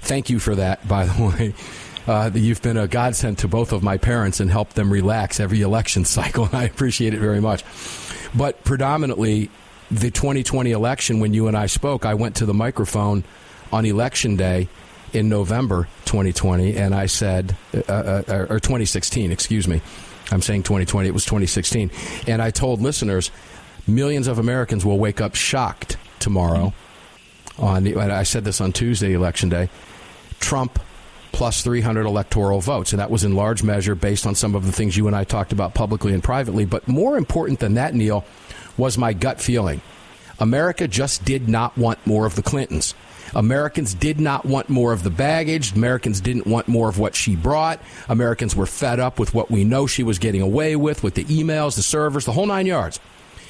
Thank 0.00 0.30
you 0.30 0.38
for 0.38 0.54
that, 0.56 0.86
by 0.86 1.06
the 1.06 1.24
way. 1.38 1.54
Uh, 2.06 2.30
you've 2.34 2.62
been 2.62 2.76
a 2.76 2.88
godsend 2.88 3.38
to 3.38 3.48
both 3.48 3.72
of 3.72 3.82
my 3.82 3.98
parents 3.98 4.40
and 4.40 4.50
helped 4.50 4.74
them 4.74 4.92
relax 4.92 5.38
every 5.38 5.60
election 5.60 6.04
cycle, 6.16 6.46
and 6.46 6.54
I 6.54 6.64
appreciate 6.64 7.14
it 7.14 7.20
very 7.20 7.40
much. 7.40 7.64
But 8.34 8.64
predominantly, 8.64 9.50
the 9.90 10.10
2020 10.10 10.70
election, 10.70 11.20
when 11.20 11.34
you 11.34 11.48
and 11.48 11.56
I 11.56 11.66
spoke, 11.66 12.06
I 12.06 12.14
went 12.14 12.36
to 12.36 12.46
the 12.46 12.54
microphone 12.54 13.24
on 13.72 13.84
election 13.84 14.36
day 14.36 14.68
in 15.12 15.28
November 15.28 15.88
2020, 16.06 16.76
and 16.76 16.94
I 16.94 17.06
said, 17.06 17.56
uh, 17.74 17.80
uh, 17.88 18.22
uh 18.28 18.46
or 18.48 18.60
2016, 18.60 19.32
excuse 19.32 19.66
me. 19.66 19.80
I'm 20.32 20.42
saying 20.42 20.62
2020, 20.62 21.08
it 21.08 21.12
was 21.12 21.24
2016. 21.24 21.90
And 22.28 22.40
I 22.40 22.50
told 22.50 22.80
listeners, 22.80 23.30
millions 23.86 24.28
of 24.28 24.38
Americans 24.38 24.84
will 24.84 24.98
wake 24.98 25.20
up 25.20 25.34
shocked 25.34 25.96
tomorrow. 26.20 26.72
On 27.58 27.86
I 27.98 28.22
said 28.22 28.44
this 28.44 28.60
on 28.60 28.72
Tuesday, 28.72 29.12
election 29.12 29.48
day. 29.48 29.68
Trump 30.40 30.80
plus 31.32 31.62
300 31.62 32.06
electoral 32.06 32.60
votes. 32.60 32.92
And 32.92 33.00
that 33.00 33.10
was 33.10 33.24
in 33.24 33.34
large 33.34 33.62
measure 33.62 33.94
based 33.94 34.26
on 34.26 34.34
some 34.34 34.54
of 34.54 34.66
the 34.66 34.72
things 34.72 34.96
you 34.96 35.06
and 35.06 35.14
I 35.14 35.24
talked 35.24 35.52
about 35.52 35.74
publicly 35.74 36.12
and 36.12 36.22
privately. 36.22 36.64
But 36.64 36.88
more 36.88 37.16
important 37.16 37.60
than 37.60 37.74
that, 37.74 37.94
Neil, 37.94 38.24
was 38.76 38.98
my 38.98 39.12
gut 39.12 39.40
feeling. 39.40 39.80
America 40.38 40.88
just 40.88 41.24
did 41.24 41.48
not 41.48 41.76
want 41.76 42.04
more 42.06 42.26
of 42.26 42.34
the 42.34 42.42
Clintons. 42.42 42.94
Americans 43.34 43.94
did 43.94 44.18
not 44.18 44.44
want 44.44 44.68
more 44.68 44.92
of 44.92 45.02
the 45.02 45.10
baggage. 45.10 45.76
Americans 45.76 46.20
didn't 46.20 46.46
want 46.46 46.66
more 46.66 46.88
of 46.88 46.98
what 46.98 47.14
she 47.14 47.36
brought. 47.36 47.80
Americans 48.08 48.56
were 48.56 48.66
fed 48.66 48.98
up 48.98 49.18
with 49.18 49.34
what 49.34 49.50
we 49.50 49.62
know 49.62 49.86
she 49.86 50.02
was 50.02 50.18
getting 50.18 50.42
away 50.42 50.74
with, 50.74 51.02
with 51.02 51.14
the 51.14 51.24
emails, 51.26 51.76
the 51.76 51.82
servers, 51.82 52.24
the 52.24 52.32
whole 52.32 52.46
nine 52.46 52.66
yards. 52.66 52.98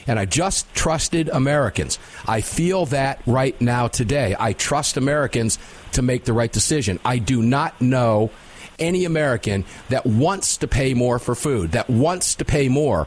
And 0.06 0.18
I 0.18 0.24
just 0.24 0.72
trusted 0.74 1.28
Americans. 1.28 1.98
I 2.26 2.40
feel 2.40 2.86
that 2.86 3.22
right 3.26 3.58
now 3.60 3.88
today. 3.88 4.34
I 4.38 4.52
trust 4.52 4.96
Americans 4.96 5.58
to 5.92 6.02
make 6.02 6.24
the 6.24 6.32
right 6.32 6.50
decision. 6.50 7.00
I 7.04 7.18
do 7.18 7.42
not 7.42 7.80
know 7.80 8.30
any 8.78 9.04
American 9.04 9.64
that 9.90 10.06
wants 10.06 10.56
to 10.58 10.68
pay 10.68 10.94
more 10.94 11.18
for 11.18 11.34
food, 11.34 11.72
that 11.72 11.90
wants 11.90 12.36
to 12.36 12.44
pay 12.44 12.68
more 12.68 13.06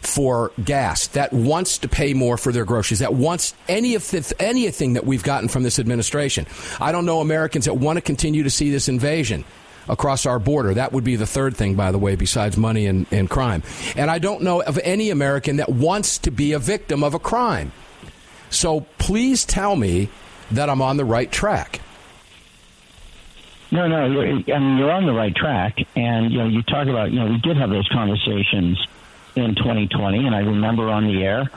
for 0.00 0.52
gas, 0.62 1.06
that 1.08 1.32
wants 1.32 1.78
to 1.78 1.88
pay 1.88 2.12
more 2.12 2.36
for 2.36 2.52
their 2.52 2.66
groceries, 2.66 2.98
that 2.98 3.14
wants 3.14 3.54
any 3.68 3.94
of 3.94 4.08
the, 4.10 4.34
anything 4.38 4.92
that 4.92 5.06
we've 5.06 5.22
gotten 5.22 5.48
from 5.48 5.62
this 5.62 5.78
administration. 5.78 6.46
I 6.78 6.92
don't 6.92 7.06
know 7.06 7.20
Americans 7.20 7.64
that 7.64 7.74
want 7.74 7.96
to 7.96 8.02
continue 8.02 8.42
to 8.42 8.50
see 8.50 8.70
this 8.70 8.88
invasion 8.88 9.44
across 9.88 10.26
our 10.26 10.38
border. 10.38 10.74
That 10.74 10.92
would 10.92 11.04
be 11.04 11.16
the 11.16 11.26
third 11.26 11.56
thing, 11.56 11.74
by 11.74 11.92
the 11.92 11.98
way, 11.98 12.16
besides 12.16 12.56
money 12.56 12.86
and, 12.86 13.06
and 13.10 13.28
crime. 13.28 13.62
And 13.96 14.10
I 14.10 14.18
don't 14.18 14.42
know 14.42 14.62
of 14.62 14.78
any 14.82 15.10
American 15.10 15.56
that 15.56 15.68
wants 15.68 16.18
to 16.18 16.30
be 16.30 16.52
a 16.52 16.58
victim 16.58 17.02
of 17.02 17.14
a 17.14 17.18
crime. 17.18 17.72
So 18.50 18.82
please 18.98 19.44
tell 19.44 19.76
me 19.76 20.08
that 20.50 20.70
I'm 20.70 20.80
on 20.80 20.96
the 20.96 21.04
right 21.04 21.30
track. 21.30 21.80
No, 23.70 23.88
no, 23.88 24.06
you're, 24.06 24.54
I 24.54 24.58
mean 24.60 24.78
you're 24.78 24.92
on 24.92 25.04
the 25.04 25.12
right 25.12 25.34
track, 25.34 25.78
and 25.96 26.30
you 26.30 26.38
know 26.38 26.46
you 26.46 26.62
talk 26.62 26.86
about 26.86 27.10
you 27.10 27.18
know 27.18 27.26
we 27.26 27.38
did 27.38 27.56
have 27.56 27.70
those 27.70 27.88
conversations 27.88 28.78
in 29.34 29.56
2020, 29.56 30.26
and 30.26 30.34
I 30.34 30.40
remember 30.40 30.88
on 30.88 31.08
the 31.08 31.24
air, 31.24 31.50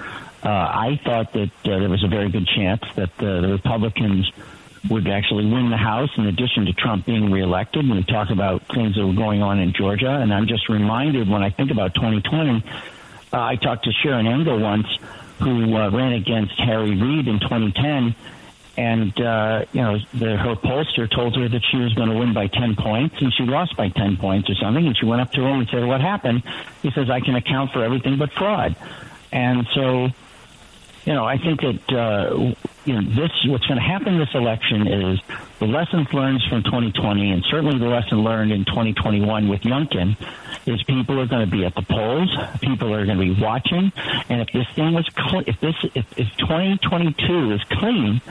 uh, 0.43 0.49
I 0.49 0.99
thought 1.03 1.33
that 1.33 1.51
uh, 1.65 1.79
there 1.79 1.89
was 1.89 2.03
a 2.03 2.07
very 2.07 2.29
good 2.29 2.47
chance 2.47 2.81
that 2.95 3.11
uh, 3.19 3.41
the 3.41 3.49
Republicans 3.49 4.31
would 4.89 5.07
actually 5.07 5.45
win 5.45 5.69
the 5.69 5.77
House 5.77 6.09
in 6.17 6.25
addition 6.25 6.65
to 6.65 6.73
Trump 6.73 7.05
being 7.05 7.31
reelected. 7.31 7.83
And 7.85 7.95
we 7.95 8.03
talk 8.03 8.29
about 8.29 8.63
things 8.73 8.95
that 8.95 9.05
were 9.05 9.13
going 9.13 9.41
on 9.41 9.59
in 9.59 9.73
Georgia, 9.73 10.11
and 10.11 10.33
I'm 10.33 10.47
just 10.47 10.69
reminded 10.69 11.29
when 11.29 11.43
I 11.43 11.49
think 11.49 11.71
about 11.71 11.93
2020, 11.95 12.63
uh, 13.33 13.39
I 13.39 13.55
talked 13.55 13.85
to 13.85 13.91
Sharron 13.91 14.27
Angle 14.27 14.59
once, 14.59 14.87
who 15.39 15.75
uh, 15.75 15.89
ran 15.89 16.13
against 16.13 16.53
Harry 16.59 16.95
Reid 16.95 17.27
in 17.27 17.39
2010 17.39 18.15
and 18.77 19.19
uh, 19.19 19.65
you 19.73 19.81
know 19.81 19.97
the, 20.13 20.37
her 20.37 20.55
pollster 20.55 21.09
told 21.09 21.35
her 21.35 21.49
that 21.49 21.61
she 21.71 21.77
was 21.77 21.93
going 21.93 22.09
to 22.09 22.15
win 22.15 22.33
by 22.33 22.45
10 22.47 22.75
points 22.75 23.15
and 23.19 23.33
she 23.33 23.43
lost 23.43 23.75
by 23.75 23.89
10 23.89 24.17
points 24.17 24.49
or 24.49 24.55
something 24.55 24.85
and 24.85 24.95
she 24.95 25.05
went 25.05 25.19
up 25.19 25.31
to 25.31 25.41
him 25.41 25.59
and 25.59 25.69
said 25.69 25.83
what 25.83 25.99
happened? 25.99 26.43
He 26.83 26.91
says 26.91 27.09
i 27.09 27.19
can 27.19 27.35
account 27.35 27.71
for 27.71 27.83
everything 27.83 28.17
but 28.17 28.31
fraud. 28.31 28.75
And 29.31 29.67
so 29.73 30.09
you 31.05 31.13
know 31.13 31.25
i 31.25 31.37
think 31.37 31.61
that 31.61 31.91
uh, 31.91 32.53
you 32.87 32.93
know 32.93 33.01
this 33.01 33.31
what's 33.47 33.65
going 33.65 33.79
to 33.79 33.85
happen 33.85 34.17
this 34.17 34.33
election 34.33 34.87
is 34.87 35.19
the 35.59 35.65
lessons 35.65 36.07
learned 36.13 36.41
from 36.49 36.63
2020 36.63 37.31
and 37.31 37.43
certainly 37.51 37.77
the 37.77 37.85
lesson 37.85 38.23
learned 38.23 38.51
in 38.51 38.63
2021 38.65 39.49
with 39.49 39.61
Youngkin 39.61 40.15
is 40.65 40.81
people 40.83 41.19
are 41.19 41.27
going 41.27 41.45
to 41.45 41.51
be 41.51 41.65
at 41.65 41.75
the 41.75 41.81
polls 41.81 42.29
people 42.61 42.93
are 42.93 43.05
going 43.05 43.17
to 43.19 43.35
be 43.35 43.41
watching 43.41 43.91
and 44.29 44.41
if 44.41 44.47
this 44.53 44.67
thing 44.73 44.93
was 44.93 45.05
cl- 45.13 45.43
if 45.45 45.59
this 45.59 45.75
if, 45.93 46.05
if 46.17 46.27
2022 46.37 47.51
is 47.51 47.61
clean 47.71 48.21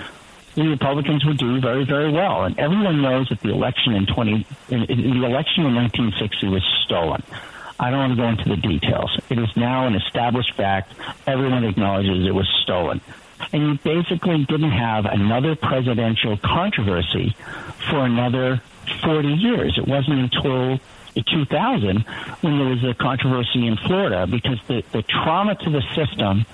the 0.54 0.66
Republicans 0.68 1.22
would 1.26 1.36
do 1.36 1.60
very, 1.60 1.84
very 1.84 2.10
well. 2.10 2.44
And 2.44 2.58
everyone 2.58 3.02
knows 3.02 3.28
that 3.28 3.40
the 3.40 3.50
election 3.50 3.92
in 3.92 4.06
20, 4.06 4.46
in, 4.70 4.82
in 4.84 5.20
the 5.20 5.26
election 5.26 5.66
in 5.66 5.74
1960 5.74 6.48
was 6.48 6.62
stolen. 6.86 7.22
I 7.78 7.90
don't 7.90 7.98
want 7.98 8.12
to 8.12 8.16
go 8.16 8.28
into 8.28 8.48
the 8.48 8.56
details. 8.56 9.10
It 9.28 9.38
is 9.38 9.54
now 9.54 9.86
an 9.86 9.94
established 9.94 10.54
fact. 10.54 10.94
Everyone 11.26 11.62
acknowledges 11.64 12.26
it 12.26 12.34
was 12.34 12.48
stolen. 12.62 13.02
And 13.52 13.62
you 13.62 13.78
basically 13.78 14.44
didn't 14.44 14.70
have 14.70 15.04
another 15.04 15.56
presidential 15.56 16.36
controversy 16.38 17.36
for 17.90 18.04
another 18.04 18.60
40 19.02 19.28
years. 19.28 19.78
It 19.78 19.86
wasn't 19.86 20.32
until 20.32 20.80
2000 21.22 22.00
when 22.40 22.58
there 22.58 22.68
was 22.68 22.84
a 22.84 22.94
controversy 22.94 23.66
in 23.66 23.76
Florida 23.76 24.26
because 24.26 24.58
the, 24.68 24.82
the 24.92 25.02
trauma 25.02 25.54
to 25.54 25.70
the 25.70 25.82
system 25.94 26.44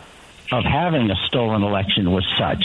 of 0.53 0.65
having 0.65 1.11
a 1.11 1.17
stolen 1.27 1.63
election 1.63 2.11
was 2.13 2.25
such 2.39 2.63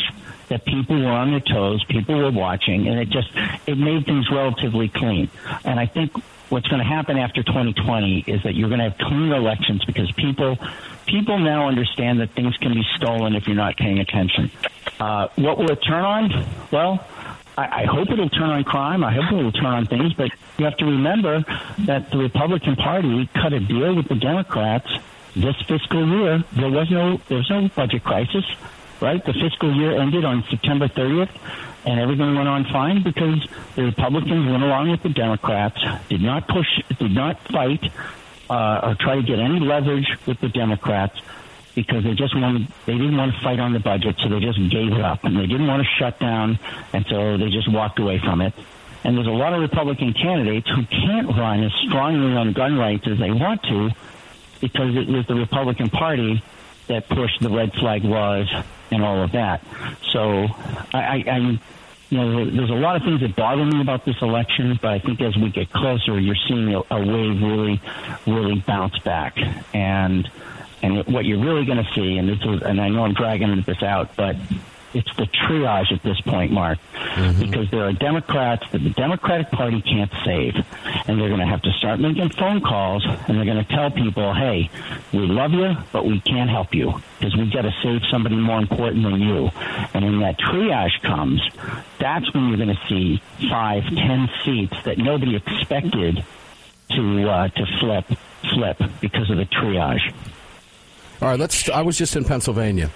that 0.49 0.65
people 0.65 0.99
were 0.99 1.11
on 1.11 1.32
their 1.32 1.39
toes, 1.39 1.84
people 1.86 2.15
were 2.15 2.32
watching, 2.32 2.88
and 2.88 2.99
it 2.99 3.09
just 3.09 3.30
it 3.65 3.78
made 3.78 4.05
things 4.05 4.30
relatively 4.32 4.89
clean. 4.89 5.30
And 5.63 5.80
I 5.80 5.86
think 5.86 6.11
what's 6.50 6.68
going 6.68 6.82
to 6.82 6.88
happen 6.88 7.18
after 7.18 7.43
2020 7.43 8.24
is 8.28 8.43
that 8.43 8.56
you're 8.56 8.70
going 8.70 8.80
to 8.80 8.89
have 8.89 8.98
cleaner 8.98 9.36
elections 9.36 9.84
because 9.86 10.12
people 10.14 10.58
people 11.06 11.39
now 11.39 11.68
understand 11.68 12.20
that 12.20 12.32
things 12.32 12.56
can 12.58 12.74
be 12.74 12.84
stolen 12.95 13.36
if 13.36 13.48
you're 13.48 13.56
not 13.56 13.78
paying 13.78 14.00
attention. 14.00 14.52
Uh, 15.00 15.28
what 15.36 15.58
will 15.58 15.72
it 15.72 15.80
turn 15.88 16.04
on? 16.04 16.45
Well, 16.72 17.06
I, 17.58 17.84
I 17.84 17.86
hope 17.86 18.10
it'll 18.12 18.30
turn 18.30 18.50
on 18.50 18.64
crime. 18.64 19.04
I 19.04 19.14
hope 19.14 19.32
it'll 19.32 19.52
turn 19.52 19.66
on 19.66 19.86
things, 19.88 20.14
but 20.14 20.32
you 20.58 20.66
have 20.66 20.78
to 20.78 20.86
remember 20.86 21.43
that 21.80 22.12
the 22.12 22.18
Republican 22.18 22.76
Party 22.76 23.30
cut 23.34 23.54
a 23.54 23.60
deal 23.60 23.95
with 23.95 24.08
the 24.08 24.16
Democrats 24.16 24.88
this 25.36 25.56
fiscal 25.68 26.08
year. 26.08 26.43
There 26.54 26.70
was 26.70 26.89
no 26.91 27.18
there 27.28 27.38
was 27.38 27.50
no 27.50 27.70
budget 27.76 28.04
crisis, 28.04 28.45
right? 29.02 29.24
The 29.24 29.34
fiscal 29.34 29.74
year 29.74 30.00
ended 30.00 30.26
on 30.26 30.43
September 30.50 30.88
30th, 30.88 31.30
and 31.88 32.02
everything 32.02 32.36
went 32.36 32.50
on 32.50 32.66
fine 32.66 33.02
because 33.02 33.48
the 33.76 33.84
Republicans 33.84 34.46
went 34.52 34.62
along 34.62 34.92
with 34.92 35.02
the 35.04 35.10
Democrats, 35.10 35.80
did 36.10 36.22
not 36.22 36.46
push, 36.46 36.68
did 37.00 37.12
not 37.12 37.40
fight, 37.48 37.82
uh, 38.50 38.82
or 38.84 38.96
try 39.00 39.16
to 39.16 39.24
get 39.24 39.40
any 39.40 39.62
leverage 39.62 40.08
with 40.26 40.38
the 40.42 40.50
Democrats 40.50 41.18
because 41.76 42.04
they 42.04 42.14
just 42.14 42.36
wanted 42.36 42.68
they 42.86 42.94
didn't 42.94 43.16
want 43.16 43.34
to 43.34 43.40
fight 43.40 43.62
on 43.62 43.72
the 43.72 43.80
budget, 43.80 44.18
so 44.20 44.28
they 44.28 44.42
just 44.42 44.60
gave 44.70 44.92
it 44.92 45.00
up 45.00 45.24
and 45.24 45.38
they 45.38 45.48
didn't 45.48 45.68
want 45.68 45.82
to 45.82 45.88
shut 45.98 46.20
down, 46.20 46.60
and 46.92 47.06
so 47.08 47.38
they 47.38 47.50
just 47.50 47.72
walked 47.72 48.00
away 48.00 48.20
from 48.20 48.42
it. 48.42 48.54
And 49.06 49.16
there's 49.16 49.28
a 49.28 49.32
lot 49.32 49.54
of 49.54 49.62
Republican 49.62 50.12
candidates 50.12 50.68
who 50.68 50.84
can't 50.86 51.28
run 51.28 51.64
as 51.64 51.72
strongly 51.88 52.36
on 52.36 52.52
gun 52.52 52.78
rights 52.78 53.08
as 53.08 53.18
they 53.18 53.32
want 53.32 53.64
to 53.64 53.92
because 54.60 54.94
it 54.98 55.08
was 55.08 55.26
the 55.28 55.36
Republican 55.36 55.90
Party 55.90 56.44
that 56.88 57.08
pushed 57.08 57.42
the 57.42 57.50
red 57.50 57.74
flag 57.74 58.04
laws 58.04 58.48
and 58.92 59.04
all 59.04 59.22
of 59.24 59.32
that. 59.34 59.64
So 60.12 60.48
I, 60.94 61.00
I, 61.00 61.24
I 61.28 61.60
you 62.10 62.18
know, 62.18 62.50
there's 62.50 62.70
a 62.70 62.74
lot 62.74 62.96
of 62.96 63.04
things 63.04 63.20
that 63.22 63.36
bother 63.36 63.66
me 63.66 63.82
about 63.82 64.06
this 64.06 64.16
election, 64.22 64.80
but 64.82 64.92
I 64.92 65.00
think 65.00 65.20
as 65.22 65.36
we 65.36 65.50
get 65.50 65.72
closer, 65.72 66.18
you're 66.18 66.38
seeing 66.48 66.74
a, 66.74 66.80
a 66.90 67.00
wave 67.00 67.42
really, 67.42 67.82
really 68.26 68.60
bounce 68.62 68.98
back. 69.00 69.38
And 69.74 70.30
and 70.82 71.06
what 71.08 71.26
you're 71.26 71.44
really 71.44 71.66
going 71.66 71.84
to 71.84 71.92
see, 71.94 72.18
and 72.18 72.30
this 72.30 72.40
is, 72.40 72.62
and 72.62 72.80
I 72.80 72.90
know 72.90 73.04
I'm 73.04 73.14
dragging 73.14 73.62
this 73.62 73.82
out, 73.82 74.16
but 74.16 74.36
it's 74.94 75.14
the 75.18 75.24
triage 75.26 75.92
at 75.92 76.02
this 76.04 76.20
point, 76.22 76.52
Mark, 76.52 76.80
mm-hmm. 76.94 77.42
because 77.42 77.70
there 77.72 77.84
are 77.84 77.94
Democrats 77.94 78.64
that 78.72 78.82
the 78.82 78.90
Democratic 78.92 79.52
Party 79.52 79.82
can't 79.82 80.12
save, 80.24 80.56
and 81.08 81.20
they're 81.20 81.28
going 81.28 81.40
to 81.40 81.46
have 81.46 81.62
to 81.64 81.72
start 81.74 82.00
making 82.00 82.30
phone 82.30 82.62
calls, 82.62 83.06
and 83.06 83.38
they're 83.38 83.46
going 83.46 83.64
to 83.64 83.76
tell 83.76 83.92
people, 83.92 84.34
"Hey, 84.34 84.70
we 85.12 85.20
love 85.20 85.52
you, 85.52 85.76
but 85.92 86.06
we 86.06 86.20
can't 86.22 86.50
help 86.50 86.74
you 86.74 86.94
because 87.20 87.36
we've 87.36 87.52
got 87.52 87.64
to 87.64 87.74
save 87.84 88.02
somebody 88.10 88.36
more 88.36 88.60
important 88.60 89.04
than 89.04 89.20
you." 89.20 89.50
And 89.94 90.06
when 90.06 90.20
that 90.22 90.40
triage 90.40 91.02
comes, 91.02 91.42
that's 92.00 92.34
when 92.34 92.48
you're 92.50 92.58
going 92.58 92.76
to 92.76 92.88
see 92.88 93.22
five, 93.50 93.84
ten 93.84 94.30
seats 94.44 94.76
that 94.86 94.98
nobody 94.98 95.36
expected 95.36 96.24
to 96.92 97.30
uh, 97.30 97.48
to 97.50 97.66
flip 97.80 98.06
flip 98.54 98.82
because 99.02 99.30
of 99.30 99.38
the 99.38 99.46
triage. 99.46 100.14
All 101.22 101.30
right, 101.30 101.40
let's. 101.40 101.70
I 101.70 101.82
was 101.82 101.98
just 101.98 102.16
in 102.16 102.24
Pennsylvania. 102.24 102.92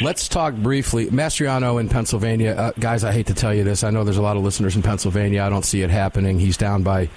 Let's 0.00 0.28
talk 0.28 0.54
briefly. 0.54 1.06
Mastriano 1.06 1.80
in 1.80 1.88
Pennsylvania. 1.88 2.52
Uh, 2.52 2.72
guys, 2.78 3.04
I 3.04 3.12
hate 3.12 3.26
to 3.28 3.34
tell 3.34 3.54
you 3.54 3.64
this. 3.64 3.84
I 3.84 3.90
know 3.90 4.04
there's 4.04 4.18
a 4.18 4.22
lot 4.22 4.36
of 4.36 4.42
listeners 4.42 4.76
in 4.76 4.82
Pennsylvania. 4.82 5.42
I 5.42 5.48
don't 5.48 5.64
see 5.64 5.82
it 5.82 5.90
happening. 5.90 6.38
He's 6.38 6.56
down 6.56 6.82
by 6.82 7.08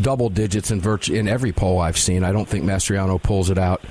double 0.00 0.30
digits 0.30 0.70
in 0.70 0.82
in 1.10 1.28
every 1.28 1.52
poll 1.52 1.80
I've 1.80 1.98
seen. 1.98 2.24
I 2.24 2.32
don't 2.32 2.48
think 2.48 2.64
Mastriano 2.64 3.22
pulls 3.22 3.50
it 3.50 3.58
out. 3.58 3.82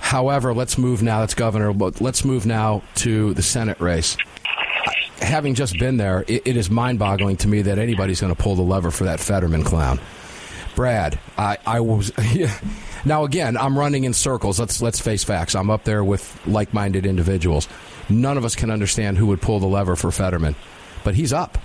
However, 0.00 0.52
let's 0.52 0.76
move 0.76 1.02
now. 1.02 1.20
That's 1.20 1.34
governor. 1.34 1.72
But 1.72 2.00
let's 2.00 2.24
move 2.24 2.44
now 2.44 2.82
to 2.96 3.34
the 3.34 3.42
Senate 3.42 3.80
race. 3.80 4.16
Having 5.20 5.54
just 5.54 5.78
been 5.78 5.96
there, 5.96 6.24
it, 6.26 6.42
it 6.44 6.56
is 6.56 6.68
mind 6.68 6.98
boggling 6.98 7.36
to 7.38 7.48
me 7.48 7.62
that 7.62 7.78
anybody's 7.78 8.20
going 8.20 8.34
to 8.34 8.40
pull 8.40 8.56
the 8.56 8.62
lever 8.62 8.90
for 8.90 9.04
that 9.04 9.20
Fetterman 9.20 9.64
clown. 9.64 10.00
Brad, 10.74 11.18
I, 11.38 11.58
I 11.64 11.80
was. 11.80 12.12
Now 13.04 13.24
again, 13.24 13.56
I'm 13.56 13.78
running 13.78 14.04
in 14.04 14.14
circles. 14.14 14.58
Let's 14.58 14.80
let's 14.80 15.00
face 15.00 15.24
facts. 15.24 15.54
I'm 15.54 15.70
up 15.70 15.84
there 15.84 16.02
with 16.02 16.40
like-minded 16.46 17.04
individuals. 17.04 17.68
None 18.08 18.38
of 18.38 18.44
us 18.44 18.54
can 18.54 18.70
understand 18.70 19.18
who 19.18 19.26
would 19.26 19.42
pull 19.42 19.60
the 19.60 19.66
lever 19.66 19.96
for 19.96 20.10
Fetterman, 20.10 20.54
but 21.04 21.14
he's 21.14 21.32
up 21.32 21.58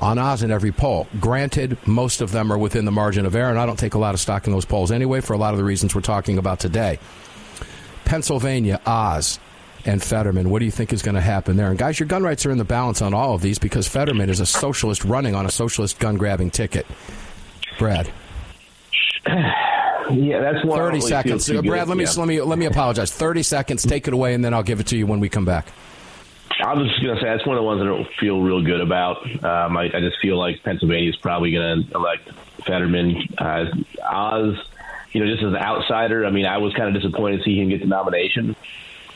on 0.00 0.18
Oz 0.18 0.42
in 0.42 0.50
every 0.50 0.72
poll. 0.72 1.06
Granted, 1.20 1.78
most 1.86 2.20
of 2.20 2.32
them 2.32 2.52
are 2.52 2.58
within 2.58 2.84
the 2.84 2.92
margin 2.92 3.26
of 3.26 3.34
error, 3.36 3.50
and 3.50 3.58
I 3.58 3.66
don't 3.66 3.78
take 3.78 3.94
a 3.94 3.98
lot 3.98 4.14
of 4.14 4.20
stock 4.20 4.46
in 4.46 4.52
those 4.52 4.64
polls 4.64 4.90
anyway 4.90 5.20
for 5.20 5.32
a 5.34 5.38
lot 5.38 5.54
of 5.54 5.58
the 5.58 5.64
reasons 5.64 5.94
we're 5.94 6.00
talking 6.00 6.38
about 6.38 6.58
today. 6.58 6.98
Pennsylvania, 8.04 8.80
Oz, 8.84 9.38
and 9.84 10.02
Fetterman. 10.02 10.50
What 10.50 10.58
do 10.58 10.64
you 10.64 10.70
think 10.70 10.92
is 10.92 11.02
going 11.02 11.14
to 11.14 11.20
happen 11.20 11.56
there? 11.56 11.70
And 11.70 11.78
guys, 11.78 12.00
your 12.00 12.08
gun 12.08 12.22
rights 12.22 12.44
are 12.46 12.50
in 12.50 12.58
the 12.58 12.64
balance 12.64 13.02
on 13.02 13.14
all 13.14 13.34
of 13.34 13.42
these 13.42 13.58
because 13.58 13.86
Fetterman 13.86 14.30
is 14.30 14.40
a 14.40 14.46
socialist 14.46 15.04
running 15.04 15.34
on 15.34 15.46
a 15.46 15.50
socialist 15.50 15.98
gun 15.98 16.16
grabbing 16.16 16.50
ticket. 16.50 16.86
Brad. 17.78 18.10
Yeah, 20.10 20.40
that's 20.40 20.64
one. 20.64 20.78
Thirty 20.78 21.00
seconds, 21.00 21.48
Brad. 21.48 21.88
Let 21.88 21.96
me 21.96 22.04
yeah. 22.04 22.10
let 22.16 22.28
me 22.28 22.40
let 22.42 22.58
me 22.58 22.66
apologize. 22.66 23.12
Thirty 23.12 23.42
seconds. 23.42 23.84
Take 23.84 24.06
it 24.08 24.14
away, 24.14 24.34
and 24.34 24.44
then 24.44 24.54
I'll 24.54 24.62
give 24.62 24.80
it 24.80 24.88
to 24.88 24.96
you 24.96 25.06
when 25.06 25.20
we 25.20 25.28
come 25.28 25.44
back. 25.44 25.68
I 26.62 26.74
was 26.74 26.88
just 26.88 27.02
going 27.02 27.16
to 27.16 27.20
say 27.20 27.26
that's 27.26 27.46
one 27.46 27.56
of 27.56 27.62
the 27.62 27.66
ones 27.66 27.82
I 27.82 27.84
don't 27.84 28.06
feel 28.20 28.40
real 28.40 28.62
good 28.62 28.80
about. 28.80 29.24
Um, 29.44 29.76
I, 29.76 29.84
I 29.84 30.00
just 30.00 30.18
feel 30.20 30.38
like 30.38 30.62
Pennsylvania 30.62 31.10
is 31.10 31.16
probably 31.16 31.50
going 31.50 31.84
to 31.86 31.94
elect 31.94 32.30
Fetterman. 32.64 33.16
Uh, 33.36 33.66
Oz, 34.08 34.56
you 35.12 35.20
know, 35.24 35.30
just 35.30 35.42
as 35.42 35.48
an 35.52 35.56
outsider, 35.56 36.24
I 36.24 36.30
mean, 36.30 36.46
I 36.46 36.58
was 36.58 36.72
kind 36.74 36.94
of 36.94 37.02
disappointed 37.02 37.38
to 37.38 37.42
see 37.44 37.60
him 37.60 37.70
get 37.70 37.80
the 37.80 37.86
nomination. 37.86 38.54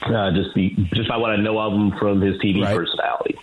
Uh, 0.02 0.30
just 0.32 0.54
be 0.54 0.70
just 0.94 1.08
by 1.08 1.16
what 1.16 1.30
I 1.30 1.36
know 1.36 1.58
of 1.58 1.72
him 1.72 1.90
from 1.98 2.20
his 2.20 2.40
TV 2.40 2.62
Right. 2.62 2.76
personality, 2.76 3.36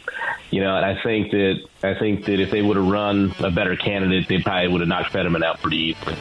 you 0.52 0.62
know, 0.62 0.76
and 0.76 0.86
I 0.86 1.02
think 1.02 1.32
that 1.32 1.62
I 1.84 1.96
think 1.96 2.26
that 2.26 2.40
if 2.40 2.50
they 2.50 2.62
would 2.62 2.78
have 2.78 2.88
run 2.88 3.34
a 3.40 3.52
better 3.52 3.76
candidate, 3.76 4.30
they 4.30 4.42
probably 4.42 4.70
would 4.70 4.80
have 4.80 4.88
knocked 4.88 5.12
Fetterman 5.12 5.44
out 5.44 5.62
pretty 5.62 5.78
easily. 5.78 6.16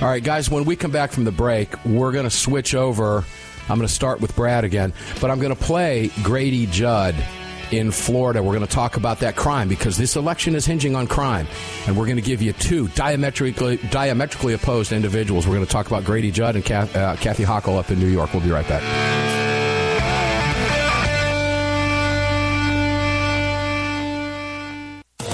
All 0.00 0.06
right, 0.06 0.22
guys. 0.22 0.48
When 0.48 0.64
we 0.64 0.76
come 0.76 0.92
back 0.92 1.10
from 1.10 1.24
the 1.24 1.32
break, 1.32 1.84
we're 1.84 2.12
going 2.12 2.24
to 2.24 2.30
switch 2.30 2.74
over. 2.74 3.24
I'm 3.62 3.76
going 3.78 3.88
to 3.88 3.92
start 3.92 4.20
with 4.20 4.34
Brad 4.36 4.62
again, 4.62 4.92
but 5.20 5.30
I'm 5.30 5.40
going 5.40 5.54
to 5.54 5.60
play 5.60 6.10
Grady 6.22 6.66
Judd 6.66 7.16
in 7.72 7.90
Florida. 7.90 8.40
We're 8.40 8.54
going 8.54 8.66
to 8.66 8.72
talk 8.72 8.96
about 8.96 9.18
that 9.20 9.34
crime 9.34 9.68
because 9.68 9.98
this 9.98 10.14
election 10.14 10.54
is 10.54 10.64
hinging 10.64 10.94
on 10.94 11.08
crime, 11.08 11.48
and 11.86 11.96
we're 11.96 12.06
going 12.06 12.16
to 12.16 12.22
give 12.22 12.40
you 12.40 12.52
two 12.52 12.86
diametrically 12.88 13.78
diametrically 13.90 14.54
opposed 14.54 14.92
individuals. 14.92 15.48
We're 15.48 15.56
going 15.56 15.66
to 15.66 15.72
talk 15.72 15.88
about 15.88 16.04
Grady 16.04 16.30
Judd 16.30 16.54
and 16.54 16.70
uh, 16.70 17.16
Kathy 17.16 17.44
Hochul 17.44 17.76
up 17.76 17.90
in 17.90 17.98
New 17.98 18.06
York. 18.06 18.32
We'll 18.32 18.42
be 18.42 18.50
right 18.50 18.68
back. 18.68 19.47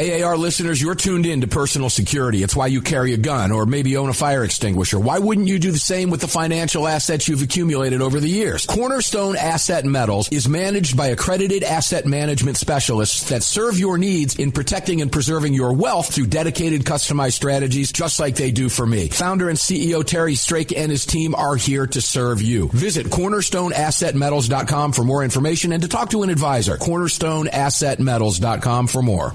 AAR 0.00 0.38
listeners, 0.38 0.80
you're 0.80 0.94
tuned 0.94 1.26
in 1.26 1.42
to 1.42 1.46
personal 1.46 1.90
security. 1.90 2.42
It's 2.42 2.56
why 2.56 2.68
you 2.68 2.80
carry 2.80 3.12
a 3.12 3.18
gun 3.18 3.52
or 3.52 3.66
maybe 3.66 3.98
own 3.98 4.08
a 4.08 4.14
fire 4.14 4.44
extinguisher. 4.44 4.98
Why 4.98 5.18
wouldn't 5.18 5.48
you 5.48 5.58
do 5.58 5.72
the 5.72 5.78
same 5.78 6.08
with 6.08 6.22
the 6.22 6.28
financial 6.28 6.88
assets 6.88 7.28
you've 7.28 7.42
accumulated 7.42 8.00
over 8.00 8.18
the 8.18 8.30
years? 8.30 8.64
Cornerstone 8.64 9.36
Asset 9.36 9.84
Metals 9.84 10.30
is 10.32 10.48
managed 10.48 10.96
by 10.96 11.08
accredited 11.08 11.62
asset 11.62 12.06
management 12.06 12.56
specialists 12.56 13.28
that 13.28 13.42
serve 13.42 13.78
your 13.78 13.98
needs 13.98 14.36
in 14.36 14.52
protecting 14.52 15.02
and 15.02 15.12
preserving 15.12 15.52
your 15.52 15.74
wealth 15.74 16.14
through 16.14 16.28
dedicated 16.28 16.84
customized 16.84 17.34
strategies 17.34 17.92
just 17.92 18.20
like 18.20 18.36
they 18.36 18.52
do 18.52 18.70
for 18.70 18.86
me. 18.86 19.08
Founder 19.08 19.50
and 19.50 19.58
CEO 19.58 20.02
Terry 20.02 20.34
Strake 20.34 20.72
and 20.72 20.90
his 20.90 21.04
team 21.04 21.34
are 21.34 21.56
here 21.56 21.86
to 21.86 22.00
serve 22.00 22.40
you. 22.40 22.68
Visit 22.68 23.08
cornerstoneassetmetals.com 23.08 24.92
for 24.92 25.04
more 25.04 25.22
information 25.22 25.72
and 25.72 25.82
to 25.82 25.88
talk 25.88 26.08
to 26.10 26.22
an 26.22 26.30
advisor. 26.30 26.78
cornerstoneassetmetals.com 26.78 28.86
for 28.86 29.02
more. 29.02 29.34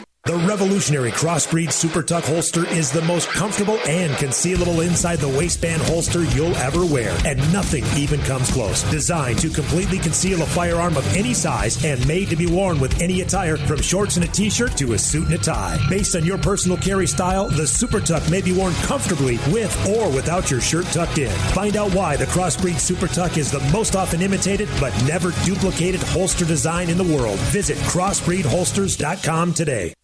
The 0.25 0.37
revolutionary 0.37 1.09
Crossbreed 1.09 1.73
Super 1.73 2.03
Tuck 2.03 2.23
holster 2.23 2.67
is 2.67 2.91
the 2.91 3.01
most 3.01 3.27
comfortable 3.27 3.79
and 3.87 4.13
concealable 4.13 4.87
inside 4.87 5.17
the 5.17 5.27
waistband 5.27 5.81
holster 5.81 6.23
you'll 6.23 6.55
ever 6.57 6.85
wear, 6.85 7.17
and 7.25 7.39
nothing 7.51 7.83
even 7.99 8.21
comes 8.21 8.51
close. 8.51 8.83
Designed 8.83 9.39
to 9.39 9.49
completely 9.49 9.97
conceal 9.97 10.43
a 10.43 10.45
firearm 10.45 10.95
of 10.95 11.17
any 11.17 11.33
size 11.33 11.83
and 11.83 12.07
made 12.07 12.29
to 12.29 12.35
be 12.35 12.45
worn 12.45 12.79
with 12.79 13.01
any 13.01 13.21
attire 13.21 13.57
from 13.57 13.81
shorts 13.81 14.15
and 14.17 14.23
a 14.23 14.27
t-shirt 14.27 14.77
to 14.77 14.93
a 14.93 14.97
suit 14.97 15.25
and 15.25 15.33
a 15.33 15.39
tie. 15.39 15.79
Based 15.89 16.15
on 16.15 16.23
your 16.23 16.37
personal 16.37 16.77
carry 16.77 17.07
style, 17.07 17.49
the 17.49 17.65
Super 17.65 17.99
Tuck 17.99 18.29
may 18.29 18.41
be 18.41 18.53
worn 18.53 18.75
comfortably 18.75 19.39
with 19.51 19.75
or 19.89 20.07
without 20.11 20.51
your 20.51 20.61
shirt 20.61 20.85
tucked 20.85 21.17
in. 21.17 21.31
Find 21.55 21.75
out 21.75 21.95
why 21.95 22.15
the 22.15 22.25
Crossbreed 22.25 22.79
Super 22.79 23.07
Tuck 23.07 23.37
is 23.37 23.49
the 23.49 23.71
most 23.73 23.95
often 23.95 24.21
imitated 24.21 24.69
but 24.79 24.93
never 25.05 25.31
duplicated 25.43 26.01
holster 26.03 26.45
design 26.45 26.91
in 26.91 26.97
the 26.97 27.03
world. 27.03 27.39
Visit 27.49 27.77
crossbreedholsters.com 27.79 29.53
today. 29.55 29.95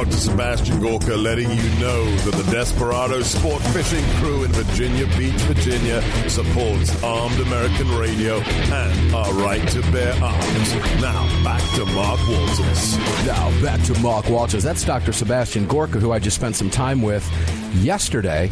Dr. 0.00 0.16
Sebastian 0.16 0.80
Gorka, 0.80 1.14
letting 1.14 1.50
you 1.50 1.62
know 1.78 2.16
that 2.16 2.34
the 2.34 2.50
Desperado 2.50 3.20
Sport 3.20 3.60
Fishing 3.64 4.02
Crew 4.14 4.44
in 4.44 4.52
Virginia 4.52 5.06
Beach, 5.18 5.38
Virginia 5.42 6.00
supports 6.26 7.02
armed 7.02 7.38
American 7.38 7.86
radio 7.98 8.38
and 8.38 9.14
our 9.14 9.30
right 9.34 9.68
to 9.68 9.82
bear 9.92 10.14
arms. 10.24 10.74
Now, 11.02 11.44
back 11.44 11.60
to 11.74 11.84
Mark 11.84 12.18
Walters. 12.30 12.96
Now, 13.26 13.62
back 13.62 13.82
to 13.82 14.00
Mark 14.00 14.30
Walters. 14.30 14.62
That's 14.62 14.82
Dr. 14.86 15.12
Sebastian 15.12 15.66
Gorka, 15.66 15.98
who 15.98 16.12
I 16.12 16.18
just 16.18 16.36
spent 16.36 16.56
some 16.56 16.70
time 16.70 17.02
with 17.02 17.30
yesterday 17.74 18.50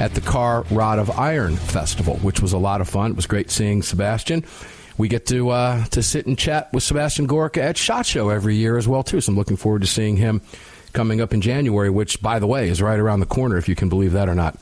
at 0.00 0.14
the 0.14 0.20
Kahr 0.20 0.64
Rod 0.68 0.98
of 0.98 1.12
Iron 1.12 1.54
Festival, 1.54 2.16
which 2.16 2.40
was 2.40 2.52
a 2.52 2.58
lot 2.58 2.80
of 2.80 2.88
fun. 2.88 3.12
It 3.12 3.16
was 3.16 3.28
great 3.28 3.52
seeing 3.52 3.82
Sebastian 3.84 4.44
we 4.96 5.06
get 5.06 5.26
to 5.26 5.50
uh, 5.50 5.84
to 5.84 6.02
sit 6.02 6.26
and 6.26 6.36
chat 6.36 6.72
with 6.72 6.82
Sebastian 6.82 7.26
Gorka 7.26 7.62
at 7.62 7.76
Shot 7.76 8.04
Show 8.04 8.30
every 8.30 8.56
year 8.56 8.76
as 8.76 8.88
well 8.88 9.04
too. 9.04 9.20
So 9.20 9.30
I'm 9.30 9.38
looking 9.38 9.56
forward 9.56 9.82
to 9.82 9.86
seeing 9.86 10.16
him 10.16 10.42
coming 10.98 11.20
up 11.20 11.32
in 11.32 11.40
January, 11.40 11.88
which 11.88 12.20
by 12.20 12.40
the 12.40 12.46
way 12.48 12.68
is 12.68 12.82
right 12.82 12.98
around 12.98 13.20
the 13.20 13.26
corner, 13.26 13.56
if 13.56 13.68
you 13.68 13.76
can 13.76 13.88
believe 13.88 14.10
that 14.10 14.28
or 14.28 14.34
not. 14.34 14.58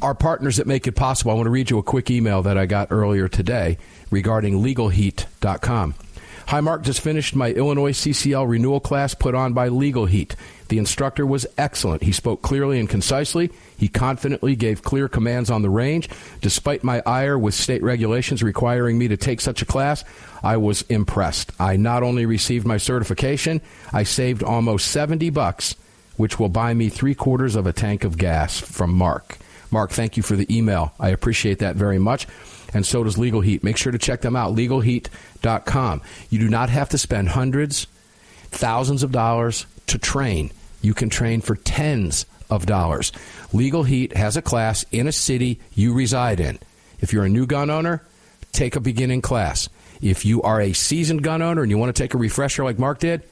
Our 0.00 0.14
partners 0.14 0.56
that 0.56 0.66
make 0.66 0.86
it 0.86 0.92
possible. 0.92 1.32
I 1.32 1.34
want 1.34 1.44
to 1.44 1.50
read 1.50 1.68
you 1.68 1.76
a 1.76 1.82
quick 1.82 2.10
email 2.10 2.40
that 2.44 2.56
I 2.56 2.64
got 2.64 2.88
earlier 2.90 3.28
today 3.28 3.76
regarding 4.10 4.62
LegalHeat.com. 4.62 5.94
Hi, 6.46 6.60
Mark. 6.60 6.82
Just 6.82 7.00
finished 7.00 7.34
my 7.34 7.52
Illinois 7.52 7.92
CCL 7.92 8.46
renewal 8.48 8.78
class 8.78 9.14
put 9.14 9.34
on 9.34 9.54
by 9.54 9.68
Legal 9.68 10.04
Heat. 10.04 10.36
The 10.68 10.76
instructor 10.76 11.26
was 11.26 11.46
excellent. 11.56 12.02
He 12.02 12.12
spoke 12.12 12.42
clearly 12.42 12.78
and 12.78 12.88
concisely. 12.88 13.50
He 13.78 13.88
confidently 13.88 14.54
gave 14.54 14.82
clear 14.82 15.08
commands 15.08 15.50
on 15.50 15.62
the 15.62 15.70
range. 15.70 16.10
Despite 16.42 16.84
my 16.84 17.02
ire 17.06 17.38
with 17.38 17.54
state 17.54 17.82
regulations 17.82 18.42
requiring 18.42 18.98
me 18.98 19.08
to 19.08 19.16
take 19.16 19.40
such 19.40 19.62
a 19.62 19.66
class, 19.66 20.04
I 20.42 20.58
was 20.58 20.82
impressed. 20.82 21.50
I 21.58 21.76
not 21.76 22.02
only 22.02 22.26
received 22.26 22.66
my 22.66 22.76
certification, 22.76 23.62
I 23.92 24.02
saved 24.02 24.42
almost 24.42 24.88
70 24.88 25.30
bucks, 25.30 25.76
which 26.18 26.38
will 26.38 26.50
buy 26.50 26.74
me 26.74 26.90
three 26.90 27.14
quarters 27.14 27.56
of 27.56 27.66
a 27.66 27.72
tank 27.72 28.04
of 28.04 28.18
gas 28.18 28.60
from 28.60 28.92
Mark. 28.92 29.38
Mark, 29.70 29.90
thank 29.90 30.18
you 30.18 30.22
for 30.22 30.36
the 30.36 30.54
email. 30.54 30.92
I 31.00 31.08
appreciate 31.08 31.58
that 31.60 31.74
very 31.74 31.98
much. 31.98 32.28
And 32.74 32.84
so 32.84 33.04
does 33.04 33.16
Legal 33.16 33.40
Heat. 33.40 33.62
Make 33.62 33.76
sure 33.76 33.92
to 33.92 33.98
check 33.98 34.20
them 34.20 34.36
out, 34.36 34.54
legalheat.com. 34.54 36.02
You 36.28 36.38
do 36.40 36.48
not 36.48 36.68
have 36.68 36.88
to 36.90 36.98
spend 36.98 37.28
hundreds, 37.30 37.86
thousands 38.50 39.02
of 39.02 39.12
dollars 39.12 39.64
to 39.86 39.98
train. 39.98 40.50
You 40.82 40.92
can 40.92 41.08
train 41.08 41.40
for 41.40 41.54
tens 41.54 42.26
of 42.50 42.66
dollars. 42.66 43.12
Legal 43.52 43.84
Heat 43.84 44.16
has 44.16 44.36
a 44.36 44.42
class 44.42 44.84
in 44.90 45.06
a 45.06 45.12
city 45.12 45.60
you 45.74 45.94
reside 45.94 46.40
in. 46.40 46.58
If 47.00 47.12
you're 47.12 47.24
a 47.24 47.28
new 47.30 47.46
gun 47.46 47.70
owner, 47.70 48.02
take 48.52 48.76
a 48.76 48.80
beginning 48.80 49.22
class. 49.22 49.68
If 50.02 50.24
you 50.24 50.42
are 50.42 50.60
a 50.60 50.72
seasoned 50.72 51.22
gun 51.22 51.42
owner 51.42 51.62
and 51.62 51.70
you 51.70 51.78
want 51.78 51.94
to 51.94 52.02
take 52.02 52.14
a 52.14 52.18
refresher 52.18 52.64
like 52.64 52.78
Mark 52.78 52.98
did, 52.98 53.22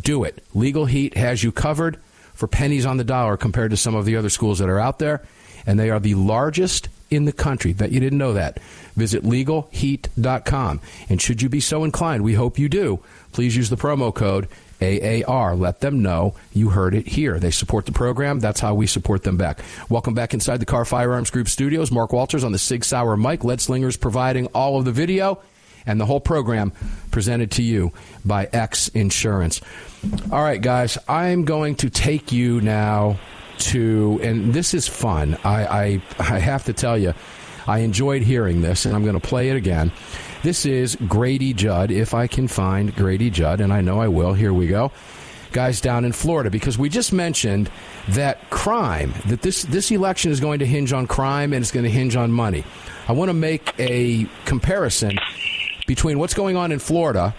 do 0.00 0.24
it. 0.24 0.42
Legal 0.54 0.86
Heat 0.86 1.16
has 1.16 1.42
you 1.42 1.52
covered 1.52 1.98
for 2.34 2.46
pennies 2.46 2.86
on 2.86 2.98
the 2.98 3.04
dollar 3.04 3.36
compared 3.36 3.70
to 3.70 3.76
some 3.76 3.94
of 3.94 4.04
the 4.04 4.16
other 4.16 4.28
schools 4.28 4.58
that 4.58 4.68
are 4.68 4.78
out 4.78 4.98
there, 4.98 5.22
and 5.66 5.78
they 5.78 5.90
are 5.90 6.00
the 6.00 6.14
largest 6.14 6.88
in 7.10 7.24
the 7.24 7.32
country. 7.32 7.72
Bet 7.72 7.92
you 7.92 8.00
didn't 8.00 8.18
know 8.18 8.32
that. 8.32 8.58
Visit 8.96 9.22
legalheat.com. 9.22 10.80
And 11.08 11.20
should 11.20 11.42
you 11.42 11.48
be 11.48 11.60
so 11.60 11.84
inclined, 11.84 12.24
we 12.24 12.34
hope 12.34 12.58
you 12.58 12.68
do, 12.68 13.00
please 13.32 13.56
use 13.56 13.70
the 13.70 13.76
promo 13.76 14.14
code 14.14 14.48
AAR. 14.80 15.56
Let 15.56 15.80
them 15.80 16.02
know 16.02 16.34
you 16.52 16.70
heard 16.70 16.94
it 16.94 17.06
here. 17.08 17.38
They 17.38 17.50
support 17.50 17.86
the 17.86 17.92
program. 17.92 18.40
That's 18.40 18.60
how 18.60 18.74
we 18.74 18.86
support 18.86 19.22
them 19.22 19.36
back. 19.36 19.60
Welcome 19.88 20.14
back 20.14 20.34
inside 20.34 20.58
the 20.58 20.66
Kahr 20.66 20.84
Firearms 20.84 21.30
Group 21.30 21.48
studios. 21.48 21.90
Mark 21.90 22.12
Walters 22.12 22.44
on 22.44 22.52
the 22.52 22.58
Sig 22.58 22.84
Sauer 22.84 23.16
mic. 23.16 23.44
Lead 23.44 23.60
Slingers 23.60 23.96
providing 23.96 24.46
all 24.48 24.78
of 24.78 24.84
the 24.84 24.92
video 24.92 25.40
and 25.86 26.00
the 26.00 26.06
whole 26.06 26.20
program 26.20 26.72
presented 27.10 27.52
to 27.52 27.62
you 27.62 27.92
by 28.24 28.48
X 28.52 28.88
Insurance. 28.88 29.60
All 30.30 30.42
right, 30.42 30.60
guys, 30.60 30.98
I'm 31.08 31.44
going 31.44 31.76
to 31.76 31.90
take 31.90 32.32
you 32.32 32.60
now 32.60 33.18
to, 33.58 34.20
and 34.22 34.52
this 34.52 34.74
is 34.74 34.86
fun. 34.88 35.36
I, 35.44 35.66
I, 35.66 36.02
I 36.18 36.38
have 36.38 36.64
to 36.64 36.72
tell 36.72 36.98
you, 36.98 37.14
I 37.66 37.80
enjoyed 37.80 38.22
hearing 38.22 38.60
this, 38.60 38.86
and 38.86 38.94
I'm 38.94 39.02
going 39.02 39.18
to 39.18 39.26
play 39.26 39.48
it 39.48 39.56
again. 39.56 39.90
This 40.42 40.66
is 40.66 40.96
Grady 41.08 41.52
Judd, 41.52 41.90
if 41.90 42.14
I 42.14 42.26
can 42.26 42.46
find 42.48 42.94
Grady 42.94 43.30
Judd, 43.30 43.60
and 43.60 43.72
I 43.72 43.80
know 43.80 44.00
I 44.00 44.08
will. 44.08 44.34
Here 44.34 44.52
we 44.52 44.68
go. 44.68 44.92
Guys 45.52 45.80
down 45.80 46.04
in 46.04 46.12
Florida, 46.12 46.50
because 46.50 46.78
we 46.78 46.88
just 46.88 47.12
mentioned 47.12 47.70
that 48.10 48.50
crime, 48.50 49.14
that 49.26 49.42
this, 49.42 49.62
this 49.62 49.90
election 49.90 50.30
is 50.30 50.38
going 50.38 50.58
to 50.58 50.66
hinge 50.66 50.92
on 50.92 51.06
crime 51.06 51.52
and 51.52 51.62
it's 51.62 51.72
going 51.72 51.84
to 51.84 51.90
hinge 51.90 52.14
on 52.14 52.30
money. 52.30 52.62
I 53.08 53.12
want 53.12 53.30
to 53.30 53.34
make 53.34 53.72
a 53.78 54.26
comparison 54.44 55.18
between 55.86 56.18
what's 56.18 56.34
going 56.34 56.56
on 56.56 56.72
in 56.72 56.78
Florida 56.78 57.34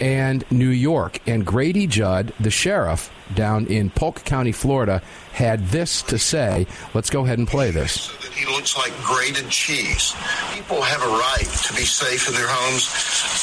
and 0.00 0.44
New 0.50 0.68
York. 0.68 1.20
And 1.26 1.44
Grady 1.44 1.86
Judd, 1.86 2.32
the 2.40 2.50
sheriff 2.50 3.10
down 3.34 3.66
in 3.66 3.90
Polk 3.90 4.24
County, 4.24 4.52
Florida, 4.52 5.02
had 5.32 5.68
this 5.68 6.02
to 6.02 6.18
say. 6.18 6.66
Let's 6.94 7.10
go 7.10 7.24
ahead 7.24 7.38
and 7.38 7.46
play 7.46 7.70
this. 7.70 8.08
that 8.22 8.32
he 8.32 8.46
looks 8.46 8.76
like 8.76 8.92
grated 9.02 9.48
cheese. 9.50 10.14
People 10.52 10.82
have 10.82 11.02
a 11.02 11.06
right 11.06 11.46
to 11.66 11.72
be 11.74 11.84
safe 11.84 12.26
in 12.28 12.34
their 12.34 12.48
homes. 12.48 12.90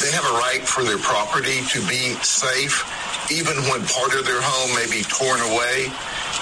They 0.01 0.11
have 0.11 0.25
a 0.25 0.35
right 0.43 0.61
for 0.61 0.83
their 0.83 0.97
property 0.99 1.61
to 1.71 1.79
be 1.87 2.13
safe, 2.21 2.83
even 3.31 3.55
when 3.71 3.85
part 3.87 4.13
of 4.15 4.25
their 4.25 4.41
home 4.41 4.75
may 4.75 4.85
be 4.91 5.03
torn 5.03 5.39
away. 5.53 5.87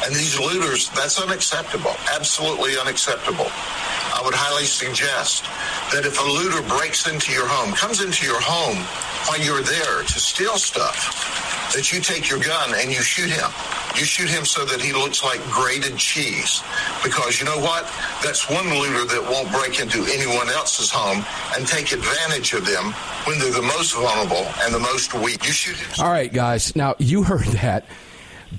And 0.04 0.14
these 0.14 0.40
looters, 0.40 0.90
that's 0.90 1.22
unacceptable. 1.22 1.96
Absolutely 2.14 2.78
unacceptable. 2.78 3.48
I 4.16 4.22
would 4.24 4.34
highly 4.34 4.66
suggest 4.66 5.44
that 5.94 6.06
if 6.06 6.20
a 6.20 6.28
looter 6.28 6.62
breaks 6.68 7.08
into 7.08 7.32
your 7.32 7.48
home, 7.48 7.74
comes 7.74 8.04
into 8.04 8.26
your 8.26 8.40
home 8.40 8.78
while 9.28 9.40
you're 9.40 9.64
there 9.64 10.04
to 10.04 10.20
steal 10.20 10.58
stuff, 10.58 11.74
that 11.74 11.92
you 11.92 12.00
take 12.00 12.30
your 12.30 12.40
gun 12.40 12.74
and 12.78 12.92
you 12.92 13.02
shoot 13.02 13.30
him. 13.30 13.50
You 13.96 14.04
shoot 14.04 14.30
him 14.30 14.46
so 14.46 14.66
that 14.66 14.82
he 14.82 14.92
looks 14.92 15.24
like 15.24 15.40
grated 15.50 15.98
cheese. 15.98 16.62
Because 17.04 17.40
you 17.40 17.46
know 17.46 17.60
what? 17.60 17.88
That's 18.24 18.50
one 18.50 18.68
looter 18.70 19.06
that 19.08 19.24
won't 19.24 19.52
break 19.52 19.80
into 19.80 20.04
anyone 20.12 20.50
else's 20.50 20.92
home 20.92 21.24
and 21.56 21.66
take 21.66 21.92
advantage 21.92 22.54
of 22.54 22.66
them 22.66 22.92
when 23.24 23.40
they're 23.40 23.52
the 23.52 23.62
most 23.62 23.96
vulnerable 23.96 24.46
and 24.64 24.74
the 24.74 24.80
most 24.80 25.14
weak. 25.14 25.46
You 25.46 25.54
shoot 25.54 25.78
him. 25.78 26.06
All 26.06 26.12
right, 26.12 26.32
guys. 26.32 26.76
Now, 26.76 26.96
you 27.00 27.24
heard 27.24 27.48
that. 27.64 27.86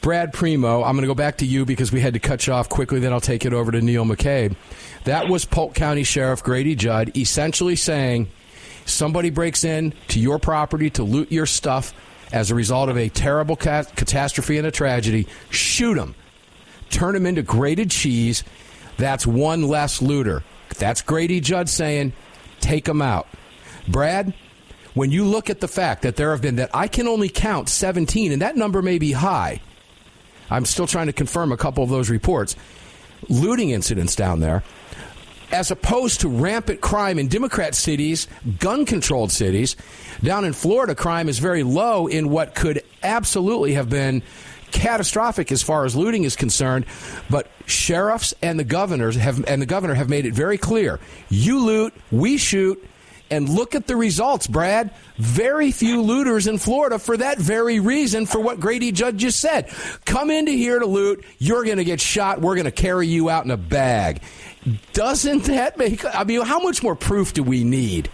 Brad 0.00 0.32
Primo, 0.32 0.82
I'm 0.82 0.94
going 0.94 1.02
to 1.02 1.06
go 1.06 1.14
back 1.14 1.38
to 1.38 1.46
you 1.46 1.64
because 1.64 1.92
we 1.92 2.00
had 2.00 2.14
to 2.14 2.20
cut 2.20 2.46
you 2.46 2.52
off 2.52 2.68
quickly, 2.68 3.00
then 3.00 3.12
I'll 3.12 3.20
take 3.20 3.44
it 3.44 3.52
over 3.52 3.70
to 3.70 3.80
Neil 3.80 4.04
McCabe. 4.04 4.56
That 5.04 5.28
was 5.28 5.44
Polk 5.44 5.74
County 5.74 6.02
Sheriff 6.02 6.42
Grady 6.42 6.74
Judd 6.74 7.16
essentially 7.16 7.76
saying 7.76 8.28
somebody 8.84 9.30
breaks 9.30 9.64
in 9.64 9.94
to 10.08 10.20
your 10.20 10.38
property 10.38 10.90
to 10.90 11.02
loot 11.02 11.30
your 11.30 11.46
stuff 11.46 11.94
as 12.32 12.50
a 12.50 12.54
result 12.54 12.88
of 12.88 12.96
a 12.96 13.08
terrible 13.08 13.56
cat- 13.56 13.94
catastrophe 13.94 14.58
and 14.58 14.66
a 14.66 14.70
tragedy, 14.70 15.26
shoot 15.50 15.94
them. 15.94 16.14
Turn 16.90 17.14
them 17.14 17.26
into 17.26 17.42
grated 17.42 17.90
cheese. 17.90 18.44
That's 18.96 19.26
one 19.26 19.62
less 19.62 20.02
looter. 20.02 20.42
That's 20.78 21.02
Grady 21.02 21.40
Judd 21.40 21.68
saying, 21.68 22.12
take 22.60 22.84
them 22.84 23.02
out. 23.02 23.28
Brad, 23.88 24.34
when 24.94 25.10
you 25.10 25.24
look 25.24 25.50
at 25.50 25.60
the 25.60 25.68
fact 25.68 26.02
that 26.02 26.16
there 26.16 26.30
have 26.30 26.42
been 26.42 26.56
that 26.56 26.70
I 26.74 26.88
can 26.88 27.06
only 27.06 27.28
count 27.28 27.68
17, 27.68 28.32
and 28.32 28.42
that 28.42 28.56
number 28.56 28.82
may 28.82 28.98
be 28.98 29.12
high. 29.12 29.60
I'm 30.50 30.64
still 30.64 30.86
trying 30.86 31.06
to 31.06 31.12
confirm 31.12 31.52
a 31.52 31.56
couple 31.56 31.82
of 31.82 31.90
those 31.90 32.10
reports. 32.10 32.56
Looting 33.28 33.70
incidents 33.70 34.14
down 34.14 34.40
there, 34.40 34.62
as 35.52 35.70
opposed 35.70 36.20
to 36.20 36.28
rampant 36.28 36.80
crime 36.80 37.18
in 37.18 37.28
Democrat 37.28 37.74
cities, 37.74 38.28
gun 38.58 38.84
controlled 38.84 39.32
cities. 39.32 39.76
Down 40.22 40.44
in 40.44 40.52
Florida, 40.52 40.94
crime 40.94 41.28
is 41.28 41.38
very 41.38 41.62
low 41.62 42.06
in 42.06 42.30
what 42.30 42.54
could 42.54 42.82
absolutely 43.02 43.74
have 43.74 43.88
been 43.88 44.22
catastrophic 44.72 45.52
as 45.52 45.62
far 45.62 45.84
as 45.84 45.94
looting 45.94 46.24
is 46.24 46.36
concerned. 46.36 46.84
But 47.30 47.50
sheriffs 47.66 48.34
and 48.42 48.58
the 48.58 48.64
governors 48.64 49.16
have 49.16 49.44
and 49.46 49.62
the 49.62 49.66
governor 49.66 49.94
have 49.94 50.08
made 50.08 50.26
it 50.26 50.34
very 50.34 50.58
clear: 50.58 51.00
you 51.28 51.64
loot, 51.64 51.94
we 52.10 52.36
shoot. 52.36 52.84
And 53.30 53.48
look 53.48 53.74
at 53.74 53.86
the 53.86 53.96
results, 53.96 54.46
Brad. 54.46 54.92
Very 55.16 55.72
few 55.72 56.02
looters 56.02 56.46
in 56.46 56.58
Florida 56.58 56.98
for 56.98 57.16
that 57.16 57.38
very 57.38 57.80
reason, 57.80 58.26
for 58.26 58.40
what 58.40 58.60
Grady 58.60 58.92
Judd 58.92 59.18
just 59.18 59.40
said. 59.40 59.68
Come 60.04 60.30
into 60.30 60.52
here 60.52 60.78
to 60.78 60.86
loot, 60.86 61.24
you're 61.38 61.64
going 61.64 61.78
to 61.78 61.84
get 61.84 62.00
shot, 62.00 62.40
we're 62.40 62.54
going 62.54 62.66
to 62.66 62.70
carry 62.70 63.08
you 63.08 63.28
out 63.28 63.44
in 63.44 63.50
a 63.50 63.56
bag. 63.56 64.22
Doesn't 64.92 65.44
that 65.44 65.76
make, 65.76 66.04
I 66.04 66.24
mean, 66.24 66.42
how 66.42 66.60
much 66.60 66.82
more 66.82 66.94
proof 66.94 67.32
do 67.34 67.42
we 67.42 67.64
need? 67.64 68.10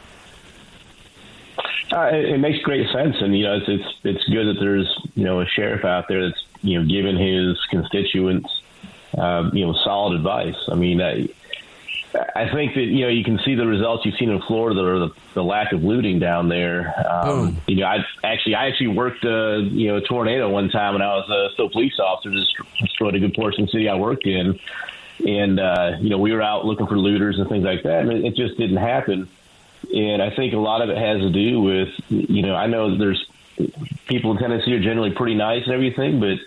Uh, 1.93 2.09
it, 2.13 2.25
it 2.31 2.39
makes 2.39 2.59
great 2.61 2.87
sense, 2.91 3.17
and 3.21 3.37
you 3.37 3.45
know 3.45 3.57
it's, 3.57 3.69
it's 3.69 3.95
it's 4.03 4.25
good 4.31 4.47
that 4.47 4.59
there's 4.59 4.89
you 5.15 5.25
know 5.25 5.41
a 5.43 5.47
sheriff 5.47 5.85
out 5.85 6.09
there 6.09 6.27
that's 6.27 6.43
you 6.63 6.81
know 6.81 6.89
giving 6.89 7.19
his 7.19 7.59
constituents 7.71 8.63
uh, 9.19 9.51
you 9.53 9.67
know 9.67 9.75
solid 9.85 10.17
advice. 10.17 10.57
I 10.71 10.75
mean, 10.75 11.03
I, 11.03 11.29
I 12.15 12.51
think 12.53 12.75
that 12.75 12.83
you 12.83 13.03
know 13.03 13.09
you 13.09 13.25
can 13.25 13.39
see 13.45 13.55
the 13.55 13.67
results 13.67 14.05
you've 14.05 14.17
seen 14.17 14.31
in 14.31 14.41
Florida, 14.43 14.81
or 14.81 14.99
the, 14.99 15.09
the 15.35 15.43
lack 15.43 15.73
of 15.73 15.83
looting 15.83 16.19
down 16.19 16.49
there. 16.49 16.95
Um, 17.09 17.61
you 17.67 17.77
know, 17.77 17.87
I 17.87 18.05
actually 18.23 18.55
I 18.55 18.67
actually 18.67 18.89
worked 18.89 19.25
uh, 19.25 19.57
you 19.57 19.89
know 19.89 19.97
a 19.97 20.01
tornado 20.03 20.51
one 20.51 20.69
time 20.69 20.95
when 20.95 21.03
I 21.03 21.15
was 21.15 21.29
a 21.31 21.53
still 21.55 21.71
police 21.71 21.99
officer, 21.99 22.31
just 22.31 22.55
destroyed 22.81 23.15
a 23.15 23.21
good 23.21 23.35
portion 23.35 23.63
of 23.63 23.69
the 23.69 23.73
city 23.73 23.89
I 23.89 23.95
worked 23.95 24.27
in, 24.27 24.59
and 25.27 25.59
uh, 25.59 25.97
you 26.01 26.11
know 26.11 26.19
we 26.19 26.33
were 26.33 26.43
out 26.43 26.67
looking 26.67 26.87
for 26.87 26.99
looters 26.99 27.39
and 27.39 27.49
things 27.49 27.65
like 27.65 27.83
that, 27.85 28.01
and 28.01 28.13
it, 28.13 28.25
it 28.25 28.37
just 28.37 28.59
didn't 28.59 28.77
happen. 28.77 29.29
And 29.95 30.23
I 30.23 30.35
think 30.35 30.55
a 30.55 30.59
lot 30.59 30.83
of 30.83 30.91
it 30.91 30.97
has 30.97 31.21
to 31.21 31.31
do 31.31 31.61
with, 31.61 31.89
you 32.09 32.43
know, 32.43 32.55
I 32.55 32.67
know 32.67 32.97
there's 32.97 33.27
people 34.07 34.31
in 34.31 34.39
Tennessee 34.39 34.73
are 34.75 34.81
generally 34.81 35.11
pretty 35.11 35.35
nice 35.35 35.65
and 35.65 35.75
everything, 35.75 36.21
but 36.21 36.39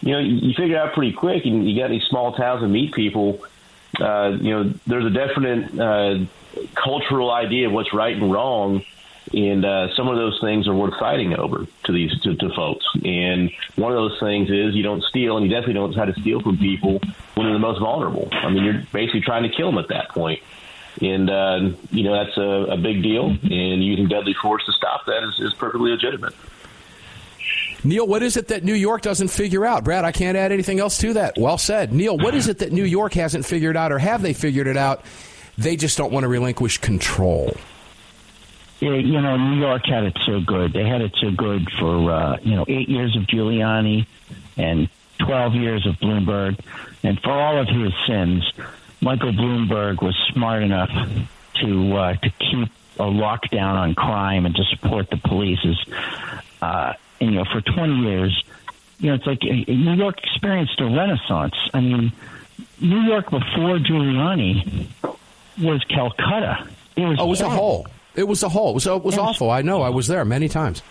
you 0.00 0.12
know, 0.12 0.18
you 0.18 0.52
figure 0.54 0.78
out 0.78 0.92
pretty 0.94 1.12
quick, 1.12 1.44
and 1.46 1.68
you 1.68 1.80
got 1.80 1.90
these 1.90 2.04
small 2.04 2.32
towns 2.32 2.62
and 2.62 2.72
meet 2.72 2.92
people. 2.92 3.44
Uh, 4.00 4.36
you 4.40 4.50
know, 4.50 4.72
there's 4.86 5.04
a 5.04 5.10
definite 5.10 5.80
uh, 5.80 6.24
cultural 6.74 7.30
idea 7.30 7.66
of 7.66 7.72
what's 7.72 7.92
right 7.92 8.16
and 8.16 8.32
wrong, 8.32 8.84
and 9.32 9.64
uh, 9.64 9.94
some 9.94 10.08
of 10.08 10.16
those 10.16 10.38
things 10.40 10.68
are 10.68 10.74
worth 10.74 10.98
fighting 10.98 11.34
over 11.34 11.66
to 11.84 11.92
these 11.92 12.18
to, 12.20 12.34
to 12.36 12.50
folks. 12.54 12.86
And 13.04 13.50
one 13.76 13.92
of 13.92 13.96
those 13.96 14.18
things 14.20 14.50
is 14.50 14.74
you 14.74 14.82
don't 14.82 15.02
steal, 15.04 15.36
and 15.36 15.46
you 15.46 15.50
definitely 15.50 15.74
don't 15.74 15.94
try 15.94 16.06
to 16.06 16.20
steal 16.20 16.40
from 16.40 16.58
people 16.58 17.00
when 17.34 17.46
they're 17.46 17.52
the 17.52 17.58
most 17.58 17.80
vulnerable. 17.80 18.28
I 18.32 18.50
mean, 18.50 18.64
you're 18.64 18.82
basically 18.92 19.22
trying 19.22 19.42
to 19.42 19.48
kill 19.48 19.70
them 19.70 19.78
at 19.78 19.88
that 19.88 20.10
point 20.10 20.40
and 21.00 21.28
uh, 21.28 21.70
you 21.90 22.04
know 22.04 22.24
that's 22.24 22.36
a, 22.36 22.72
a, 22.72 22.76
big 22.76 23.02
deal. 23.02 23.26
And 23.26 23.84
using 23.84 24.08
deadly 24.08 24.34
force 24.34 24.64
to 24.66 24.72
stop 24.72 25.06
that 25.06 25.22
is, 25.24 25.40
is, 25.40 25.54
perfectly 25.54 25.90
legitimate. 25.90 26.34
Neil, 27.88 28.06
what 28.06 28.22
is 28.22 28.36
it 28.36 28.48
that 28.48 28.64
New 28.64 28.74
York 28.74 29.02
doesn't 29.02 29.28
figure 29.28 29.64
out? 29.64 29.84
Brad, 29.84 30.04
I 30.04 30.12
can't 30.12 30.36
add 30.36 30.52
anything 30.52 30.80
else 30.80 30.98
to 30.98 31.14
that. 31.14 31.36
Well 31.38 31.58
said, 31.58 31.92
Neil. 31.92 32.16
What 32.18 32.34
is 32.34 32.48
it 32.48 32.58
that 32.58 32.72
New 32.72 32.84
York 32.84 33.14
hasn't 33.14 33.46
figured 33.46 33.76
out, 33.76 33.92
or 33.92 33.98
have 33.98 34.22
they 34.22 34.32
figured 34.32 34.66
it 34.66 34.76
out? 34.76 35.04
They 35.58 35.76
just 35.76 35.96
don't 35.96 36.12
want 36.12 36.24
to 36.24 36.28
relinquish 36.28 36.78
control. 36.78 37.54
Yeah, 38.80 38.94
you 38.94 39.20
know, 39.20 39.36
New 39.36 39.60
York 39.60 39.86
had 39.86 40.04
it 40.04 40.18
so 40.26 40.40
good. 40.40 40.72
They 40.72 40.86
had 40.86 41.00
it 41.00 41.16
so 41.18 41.30
good 41.30 41.70
for 41.78 42.10
uh, 42.10 42.36
you 42.42 42.56
know 42.56 42.64
eight 42.68 42.88
years 42.88 43.16
of 43.16 43.22
Giuliani 43.22 44.06
and 44.56 44.88
twelve 45.18 45.54
years 45.54 45.86
of 45.86 45.94
Bloomberg, 45.94 46.58
and 47.02 47.18
for 47.20 47.30
all 47.30 47.58
of 47.58 47.68
his 47.68 47.92
sins 48.06 48.52
Michael 49.00 49.32
Bloomberg 49.32 50.02
was 50.02 50.16
smart 50.32 50.62
enough 50.62 50.90
to 51.60 51.96
uh, 51.96 52.14
to 52.14 52.30
keep 52.30 52.68
a 52.98 53.04
lockdown 53.04 53.74
on 53.74 53.94
crime 53.94 54.46
and 54.46 54.54
to 54.56 54.64
support 54.64 55.10
the 55.10 55.18
police 55.18 55.58
is, 55.64 55.78
uh, 56.62 56.94
you 57.20 57.30
know, 57.30 57.44
for 57.44 57.60
20 57.60 57.94
years, 58.00 58.44
you 58.98 59.10
know, 59.10 59.14
it's 59.14 59.26
like 59.26 59.42
New 59.42 59.94
York 59.94 60.18
experienced 60.18 60.80
a 60.80 60.84
renaissance. 60.84 61.54
I 61.74 61.80
mean, 61.80 62.12
New 62.80 63.00
York 63.00 63.26
before 63.30 63.78
Giuliani 63.78 64.86
was 65.60 65.84
Calcutta. 65.84 66.68
It 66.96 67.04
was, 67.04 67.18
oh, 67.20 67.26
it 67.26 67.28
was 67.28 67.40
a 67.40 67.48
hole. 67.48 67.86
It 68.14 68.26
was 68.26 68.42
a 68.42 68.48
hole. 68.48 68.70
It 68.70 68.74
was, 68.74 68.86
it 68.86 69.02
was 69.02 69.18
awful. 69.18 69.50
I 69.50 69.62
know. 69.62 69.82
I 69.82 69.90
was 69.90 70.06
there 70.06 70.24
many 70.24 70.48
times. 70.48 70.82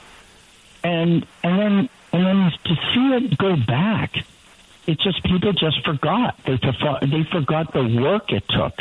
And 0.83 1.25
and 1.43 1.59
then 1.59 1.89
and 2.13 2.25
then 2.25 2.51
to 2.65 2.75
see 2.93 3.13
it 3.15 3.37
go 3.39 3.55
back 3.55 4.23
it's 4.87 5.03
just 5.03 5.23
people 5.23 5.51
just 5.53 5.83
forgot. 5.83 6.37
They 6.45 6.57
forgot, 6.57 7.01
they 7.01 7.23
forgot 7.31 7.73
the 7.73 7.99
work 8.01 8.31
it 8.31 8.43
took 8.47 8.77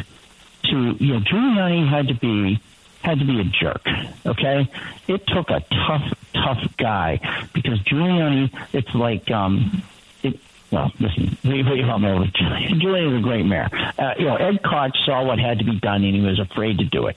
to 0.64 0.97
you 0.99 1.14
know 1.14 1.20
Giuliani 1.20 1.88
had 1.88 2.09
to 2.09 2.14
be 2.14 2.61
had 3.05 3.18
to 3.18 3.24
be 3.24 3.40
a 3.40 3.44
jerk. 3.44 3.86
Okay, 4.24 4.68
it 5.07 5.26
took 5.26 5.50
a 5.50 5.61
tough 5.61 6.14
tough 6.32 6.76
guy 6.76 7.20
because 7.52 7.78
Giuliani. 7.80 8.50
It's 8.72 8.94
like 8.94 9.30
um, 9.30 9.82
it. 10.22 10.38
Well, 10.70 10.90
listen, 10.98 11.36
we, 11.44 11.61
all 11.82 11.98
know 11.98 12.24
Giuliani 12.24 12.80
Giuliani 12.80 13.12
is 13.12 13.18
a 13.20 13.22
great 13.22 13.44
mayor. 13.44 13.68
Uh, 13.98 14.14
you 14.18 14.24
know, 14.24 14.36
Ed 14.36 14.62
Koch 14.62 14.96
saw 15.05 15.24
what 15.24 15.38
had 15.38 15.59
to 15.59 15.64
be 15.64 15.78
done 15.78 16.02
and 16.02 16.14
he 16.14 16.20
was 16.20 16.40
afraid 16.40 16.78
to 16.78 16.84
do 16.84 17.07
it. 17.07 17.16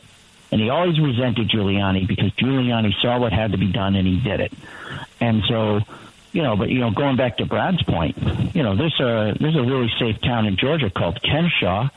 And 0.51 0.61
he 0.61 0.69
always 0.69 0.99
resented 0.99 1.49
Giuliani 1.49 2.07
because 2.07 2.31
Giuliani 2.33 2.93
saw 3.01 3.19
what 3.19 3.33
had 3.33 3.53
to 3.53 3.57
be 3.57 3.71
done 3.71 3.95
and 3.95 4.07
he 4.07 4.19
did 4.19 4.41
it. 4.41 4.53
And 5.19 5.43
so 5.47 5.81
you 6.33 6.43
know, 6.43 6.55
but 6.55 6.69
you 6.69 6.79
know, 6.79 6.91
going 6.91 7.15
back 7.15 7.37
to 7.37 7.45
Brad's 7.45 7.81
point, 7.83 8.17
you 8.53 8.61
know, 8.61 8.75
there's 8.75 8.99
a 8.99 9.35
there's 9.39 9.55
a 9.55 9.63
really 9.63 9.91
safe 9.97 10.21
town 10.21 10.45
in 10.45 10.57
Georgia 10.57 10.89
called 10.89 11.19
Kennesaw, 11.23 11.89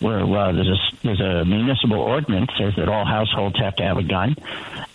where 0.00 0.20
uh, 0.20 0.52
there's 0.52 0.68
a 0.68 0.96
there's 1.02 1.20
a 1.20 1.44
municipal 1.44 2.00
ordinance 2.00 2.50
says 2.58 2.74
that 2.76 2.88
all 2.88 3.04
households 3.04 3.58
have 3.58 3.76
to 3.76 3.82
have 3.82 3.98
a 3.98 4.02
gun, 4.02 4.34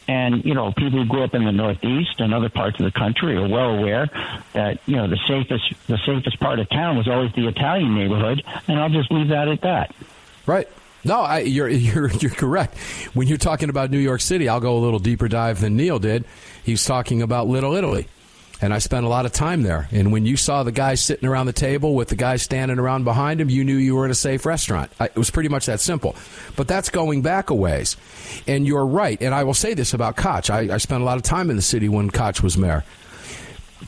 and 0.07 0.43
you 0.43 0.53
know, 0.53 0.71
people 0.71 0.99
who 0.99 1.05
grew 1.05 1.23
up 1.23 1.33
in 1.33 1.45
the 1.45 1.51
Northeast 1.51 2.19
and 2.19 2.33
other 2.33 2.49
parts 2.49 2.79
of 2.79 2.85
the 2.85 2.91
country 2.91 3.35
are 3.35 3.47
well 3.47 3.75
aware 3.77 4.07
that 4.53 4.79
you 4.85 4.95
know 4.95 5.07
the 5.07 5.19
safest 5.27 5.73
the 5.87 5.97
safest 6.05 6.39
part 6.39 6.59
of 6.59 6.69
town 6.69 6.97
was 6.97 7.07
always 7.07 7.31
the 7.33 7.47
Italian 7.47 7.95
neighborhood, 7.95 8.43
and 8.67 8.79
I'll 8.79 8.89
just 8.89 9.11
leave 9.11 9.29
that 9.29 9.47
at 9.47 9.61
that. 9.61 9.95
Right. 10.45 10.67
No, 11.03 11.21
I, 11.21 11.39
you're 11.39 11.69
you're 11.69 12.11
you're 12.11 12.31
correct. 12.31 12.77
When 13.13 13.27
you're 13.27 13.37
talking 13.37 13.69
about 13.69 13.91
New 13.91 13.99
York 13.99 14.21
City, 14.21 14.49
I'll 14.49 14.59
go 14.59 14.77
a 14.77 14.79
little 14.79 14.99
deeper 14.99 15.27
dive 15.27 15.61
than 15.61 15.75
Neil 15.77 15.99
did. 15.99 16.25
He's 16.63 16.83
talking 16.83 17.21
about 17.21 17.47
Little 17.47 17.75
Italy 17.75 18.07
and 18.65 18.73
I 18.73 18.79
spent 18.79 19.05
a 19.05 19.09
lot 19.09 19.27
of 19.27 19.31
time 19.31 19.61
there. 19.61 19.87
And 19.91 20.11
when 20.11 20.25
you 20.25 20.35
saw 20.35 20.63
the 20.63 20.71
guys 20.71 20.99
sitting 20.99 21.29
around 21.29 21.45
the 21.45 21.53
table 21.53 21.93
with 21.93 22.09
the 22.09 22.15
guys 22.15 22.41
standing 22.41 22.79
around 22.79 23.03
behind 23.03 23.39
him, 23.39 23.47
you 23.47 23.63
knew 23.63 23.75
you 23.75 23.95
were 23.95 24.05
in 24.05 24.11
a 24.11 24.15
safe 24.15 24.43
restaurant. 24.43 24.91
It 24.99 25.15
was 25.15 25.29
pretty 25.29 25.49
much 25.49 25.67
that 25.67 25.79
simple. 25.79 26.15
But 26.55 26.67
that's 26.67 26.89
going 26.89 27.21
back 27.21 27.51
a 27.51 27.53
ways. 27.53 27.95
And 28.47 28.65
you're 28.65 28.87
right. 28.87 29.21
And 29.21 29.35
I 29.35 29.43
will 29.43 29.53
say 29.53 29.75
this 29.75 29.93
about 29.93 30.15
Koch. 30.15 30.49
I, 30.49 30.73
I 30.73 30.77
spent 30.79 31.03
a 31.03 31.05
lot 31.05 31.17
of 31.17 31.21
time 31.21 31.51
in 31.51 31.57
the 31.57 31.61
city 31.61 31.87
when 31.89 32.09
Koch 32.09 32.41
was 32.41 32.57
mayor. 32.57 32.83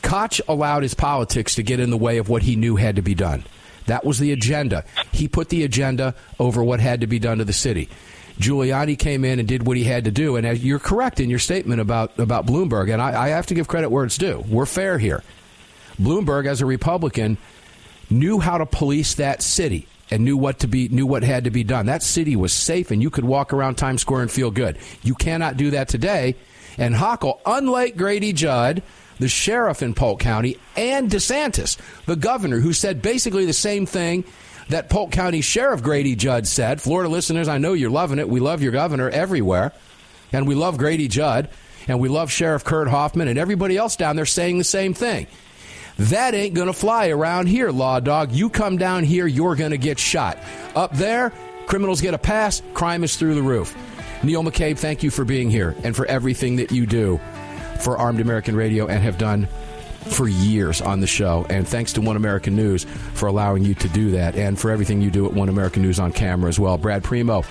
Koch 0.02 0.40
allowed 0.46 0.84
his 0.84 0.94
politics 0.94 1.56
to 1.56 1.64
get 1.64 1.80
in 1.80 1.90
the 1.90 1.96
way 1.96 2.18
of 2.18 2.28
what 2.28 2.42
he 2.42 2.54
knew 2.54 2.76
had 2.76 2.94
to 2.94 3.02
be 3.02 3.16
done. 3.16 3.44
That 3.86 4.04
was 4.04 4.20
the 4.20 4.30
agenda. 4.30 4.84
He 5.10 5.26
put 5.26 5.48
the 5.48 5.64
agenda 5.64 6.14
over 6.38 6.62
what 6.62 6.78
had 6.78 7.00
to 7.00 7.08
be 7.08 7.18
done 7.18 7.38
to 7.38 7.44
the 7.44 7.52
city. 7.52 7.88
Giuliani 8.38 8.98
came 8.98 9.24
in 9.24 9.38
and 9.38 9.48
did 9.48 9.66
what 9.66 9.76
he 9.76 9.84
had 9.84 10.04
to 10.04 10.10
do. 10.10 10.36
And 10.36 10.58
you're 10.58 10.78
correct 10.78 11.20
in 11.20 11.28
your 11.28 11.38
statement 11.38 11.80
about, 11.80 12.18
about 12.18 12.46
Bloomberg. 12.46 12.92
And 12.92 13.02
I, 13.02 13.24
I 13.24 13.28
have 13.28 13.46
to 13.46 13.54
give 13.54 13.68
credit 13.68 13.90
where 13.90 14.04
it's 14.04 14.18
due. 14.18 14.44
We're 14.48 14.66
fair 14.66 14.98
here. 14.98 15.22
Bloomberg, 16.00 16.46
as 16.46 16.60
a 16.60 16.66
Republican, 16.66 17.38
knew 18.10 18.38
how 18.38 18.58
to 18.58 18.66
police 18.66 19.14
that 19.14 19.42
city 19.42 19.88
and 20.10 20.24
knew 20.24 20.36
what 20.36 20.60
to 20.60 20.68
be 20.68 20.88
knew 20.88 21.06
what 21.06 21.22
had 21.22 21.44
to 21.44 21.50
be 21.50 21.64
done. 21.64 21.86
That 21.86 22.02
city 22.02 22.36
was 22.36 22.52
safe, 22.52 22.90
and 22.90 23.02
you 23.02 23.10
could 23.10 23.24
walk 23.24 23.52
around 23.52 23.74
Times 23.74 24.00
Square 24.00 24.22
and 24.22 24.30
feel 24.30 24.50
good. 24.50 24.78
You 25.02 25.14
cannot 25.14 25.56
do 25.56 25.70
that 25.70 25.88
today. 25.88 26.36
And 26.78 26.94
Hochul, 26.94 27.40
unlike 27.44 27.96
Grady 27.96 28.32
Judd, 28.32 28.82
the 29.18 29.28
sheriff 29.28 29.82
in 29.82 29.94
Polk 29.94 30.20
County, 30.20 30.56
and 30.76 31.10
DeSantis, 31.10 31.76
the 32.06 32.16
governor, 32.16 32.60
who 32.60 32.72
said 32.72 33.02
basically 33.02 33.44
the 33.44 33.52
same 33.52 33.84
thing 33.84 34.24
that 34.68 34.88
Polk 34.88 35.10
County 35.10 35.40
Sheriff 35.40 35.82
Grady 35.82 36.14
Judd 36.14 36.46
said. 36.46 36.80
Florida 36.80 37.08
listeners, 37.08 37.48
I 37.48 37.58
know 37.58 37.72
you're 37.72 37.90
loving 37.90 38.18
it. 38.18 38.28
We 38.28 38.40
love 38.40 38.62
your 38.62 38.72
governor 38.72 39.08
everywhere, 39.08 39.72
and 40.32 40.46
we 40.46 40.54
love 40.54 40.78
Grady 40.78 41.08
Judd, 41.08 41.48
and 41.86 42.00
we 42.00 42.08
love 42.08 42.30
Sheriff 42.30 42.64
Kurt 42.64 42.88
Hoffman, 42.88 43.28
and 43.28 43.38
everybody 43.38 43.76
else 43.76 43.96
down 43.96 44.16
there 44.16 44.26
saying 44.26 44.58
the 44.58 44.64
same 44.64 44.94
thing. 44.94 45.26
That 45.98 46.34
ain't 46.34 46.54
going 46.54 46.68
to 46.68 46.72
fly 46.72 47.08
around 47.08 47.46
here, 47.48 47.70
Law 47.70 47.98
Dog. 47.98 48.30
You 48.30 48.50
come 48.50 48.76
down 48.76 49.02
here, 49.04 49.26
you're 49.26 49.56
going 49.56 49.72
to 49.72 49.78
get 49.78 49.98
shot. 49.98 50.38
Up 50.76 50.94
there, 50.94 51.32
criminals 51.66 52.00
get 52.00 52.14
a 52.14 52.18
pass, 52.18 52.62
crime 52.74 53.02
is 53.02 53.16
through 53.16 53.34
the 53.34 53.42
roof. 53.42 53.76
Neil 54.22 54.42
McCabe, 54.42 54.78
thank 54.78 55.02
you 55.02 55.10
for 55.10 55.24
being 55.24 55.50
here 55.50 55.74
and 55.82 55.94
for 55.94 56.06
everything 56.06 56.56
that 56.56 56.72
you 56.72 56.86
do 56.86 57.20
for 57.80 57.96
Armed 57.96 58.20
American 58.20 58.56
Radio 58.56 58.86
and 58.86 59.02
have 59.02 59.18
done 59.18 59.48
for 60.10 60.28
years 60.28 60.80
on 60.80 61.00
the 61.00 61.06
show. 61.06 61.46
And 61.48 61.66
thanks 61.66 61.92
to 61.94 62.00
One 62.00 62.16
American 62.16 62.56
News 62.56 62.84
for 63.14 63.26
allowing 63.26 63.64
you 63.64 63.74
to 63.74 63.88
do 63.88 64.10
that 64.12 64.36
and 64.36 64.58
for 64.58 64.70
everything 64.70 65.00
you 65.00 65.10
do 65.10 65.26
at 65.26 65.32
One 65.32 65.48
American 65.48 65.82
News 65.82 65.98
on 65.98 66.12
camera 66.12 66.48
as 66.48 66.58
well. 66.58 66.78
Brad 66.78 67.04
Primo, 67.04 67.42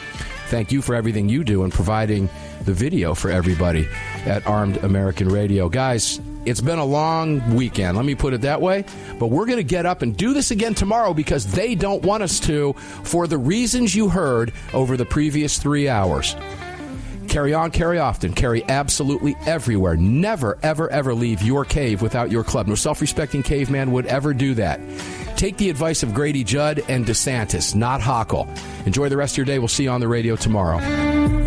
thank 0.47 0.72
you 0.72 0.82
for 0.82 0.95
everything 0.95 1.30
you 1.30 1.43
do 1.43 1.64
and 1.64 1.74
providing 1.74 2.30
the 2.64 2.74
video 2.74 3.14
for 3.14 3.30
everybody 3.30 3.88
at 4.26 4.45
Armed 4.45 4.78
American 4.78 5.30
Radio. 5.30 5.70
Guys, 5.70 6.20
it's 6.45 6.62
been 6.62 6.80
a 6.80 6.86
long 6.86 7.55
weekend, 7.55 7.97
let 7.97 8.05
me 8.05 8.16
put 8.16 8.34
it 8.34 8.41
that 8.41 8.62
way. 8.62 8.86
But 9.20 9.28
we're 9.28 9.45
going 9.45 9.58
to 9.58 9.64
get 9.64 9.86
up 9.86 10.01
and 10.01 10.16
do 10.16 10.34
this 10.34 10.51
again 10.51 10.74
tomorrow 10.74 11.14
because 11.14 11.45
they 11.45 11.76
don't 11.76 12.03
want 12.03 12.24
us 12.24 12.39
to 12.41 12.74
for 12.74 13.28
the 13.28 13.38
reasons 13.38 13.95
you 13.95 14.10
heard 14.10 14.53
over 14.74 14.95
the 14.95 15.05
previous 15.05 15.60
three 15.60 15.89
hours. 15.89 16.36
Carry 17.28 17.53
on, 17.53 17.71
carry 17.71 17.99
often, 17.99 18.34
carry 18.34 18.63
absolutely 18.69 19.36
everywhere. 19.45 19.95
Never, 19.97 20.57
ever, 20.63 20.89
ever 20.89 21.13
leave 21.13 21.41
your 21.41 21.65
cave 21.65 22.01
without 22.01 22.32
your 22.32 22.43
club. 22.43 22.67
No 22.67 22.75
self 22.75 23.01
respecting 23.01 23.43
caveman 23.43 23.91
would 23.91 24.05
ever 24.07 24.34
do 24.34 24.53
that. 24.55 24.80
Take 25.36 25.57
the 25.57 25.69
advice 25.69 26.01
of 26.03 26.13
Grady 26.13 26.43
Judd 26.43 26.84
and 26.88 27.05
DeSantis, 27.05 27.75
not 27.75 28.01
Hochul. 28.01 28.47
Enjoy 28.88 29.07
the 29.09 29.17
rest 29.17 29.34
of 29.34 29.38
your 29.38 29.45
day. 29.45 29.59
We'll 29.59 29.67
see 29.67 29.84
you 29.84 29.91
on 29.91 29.99
the 29.99 30.07
radio 30.07 30.36
tomorrow. 30.36 31.47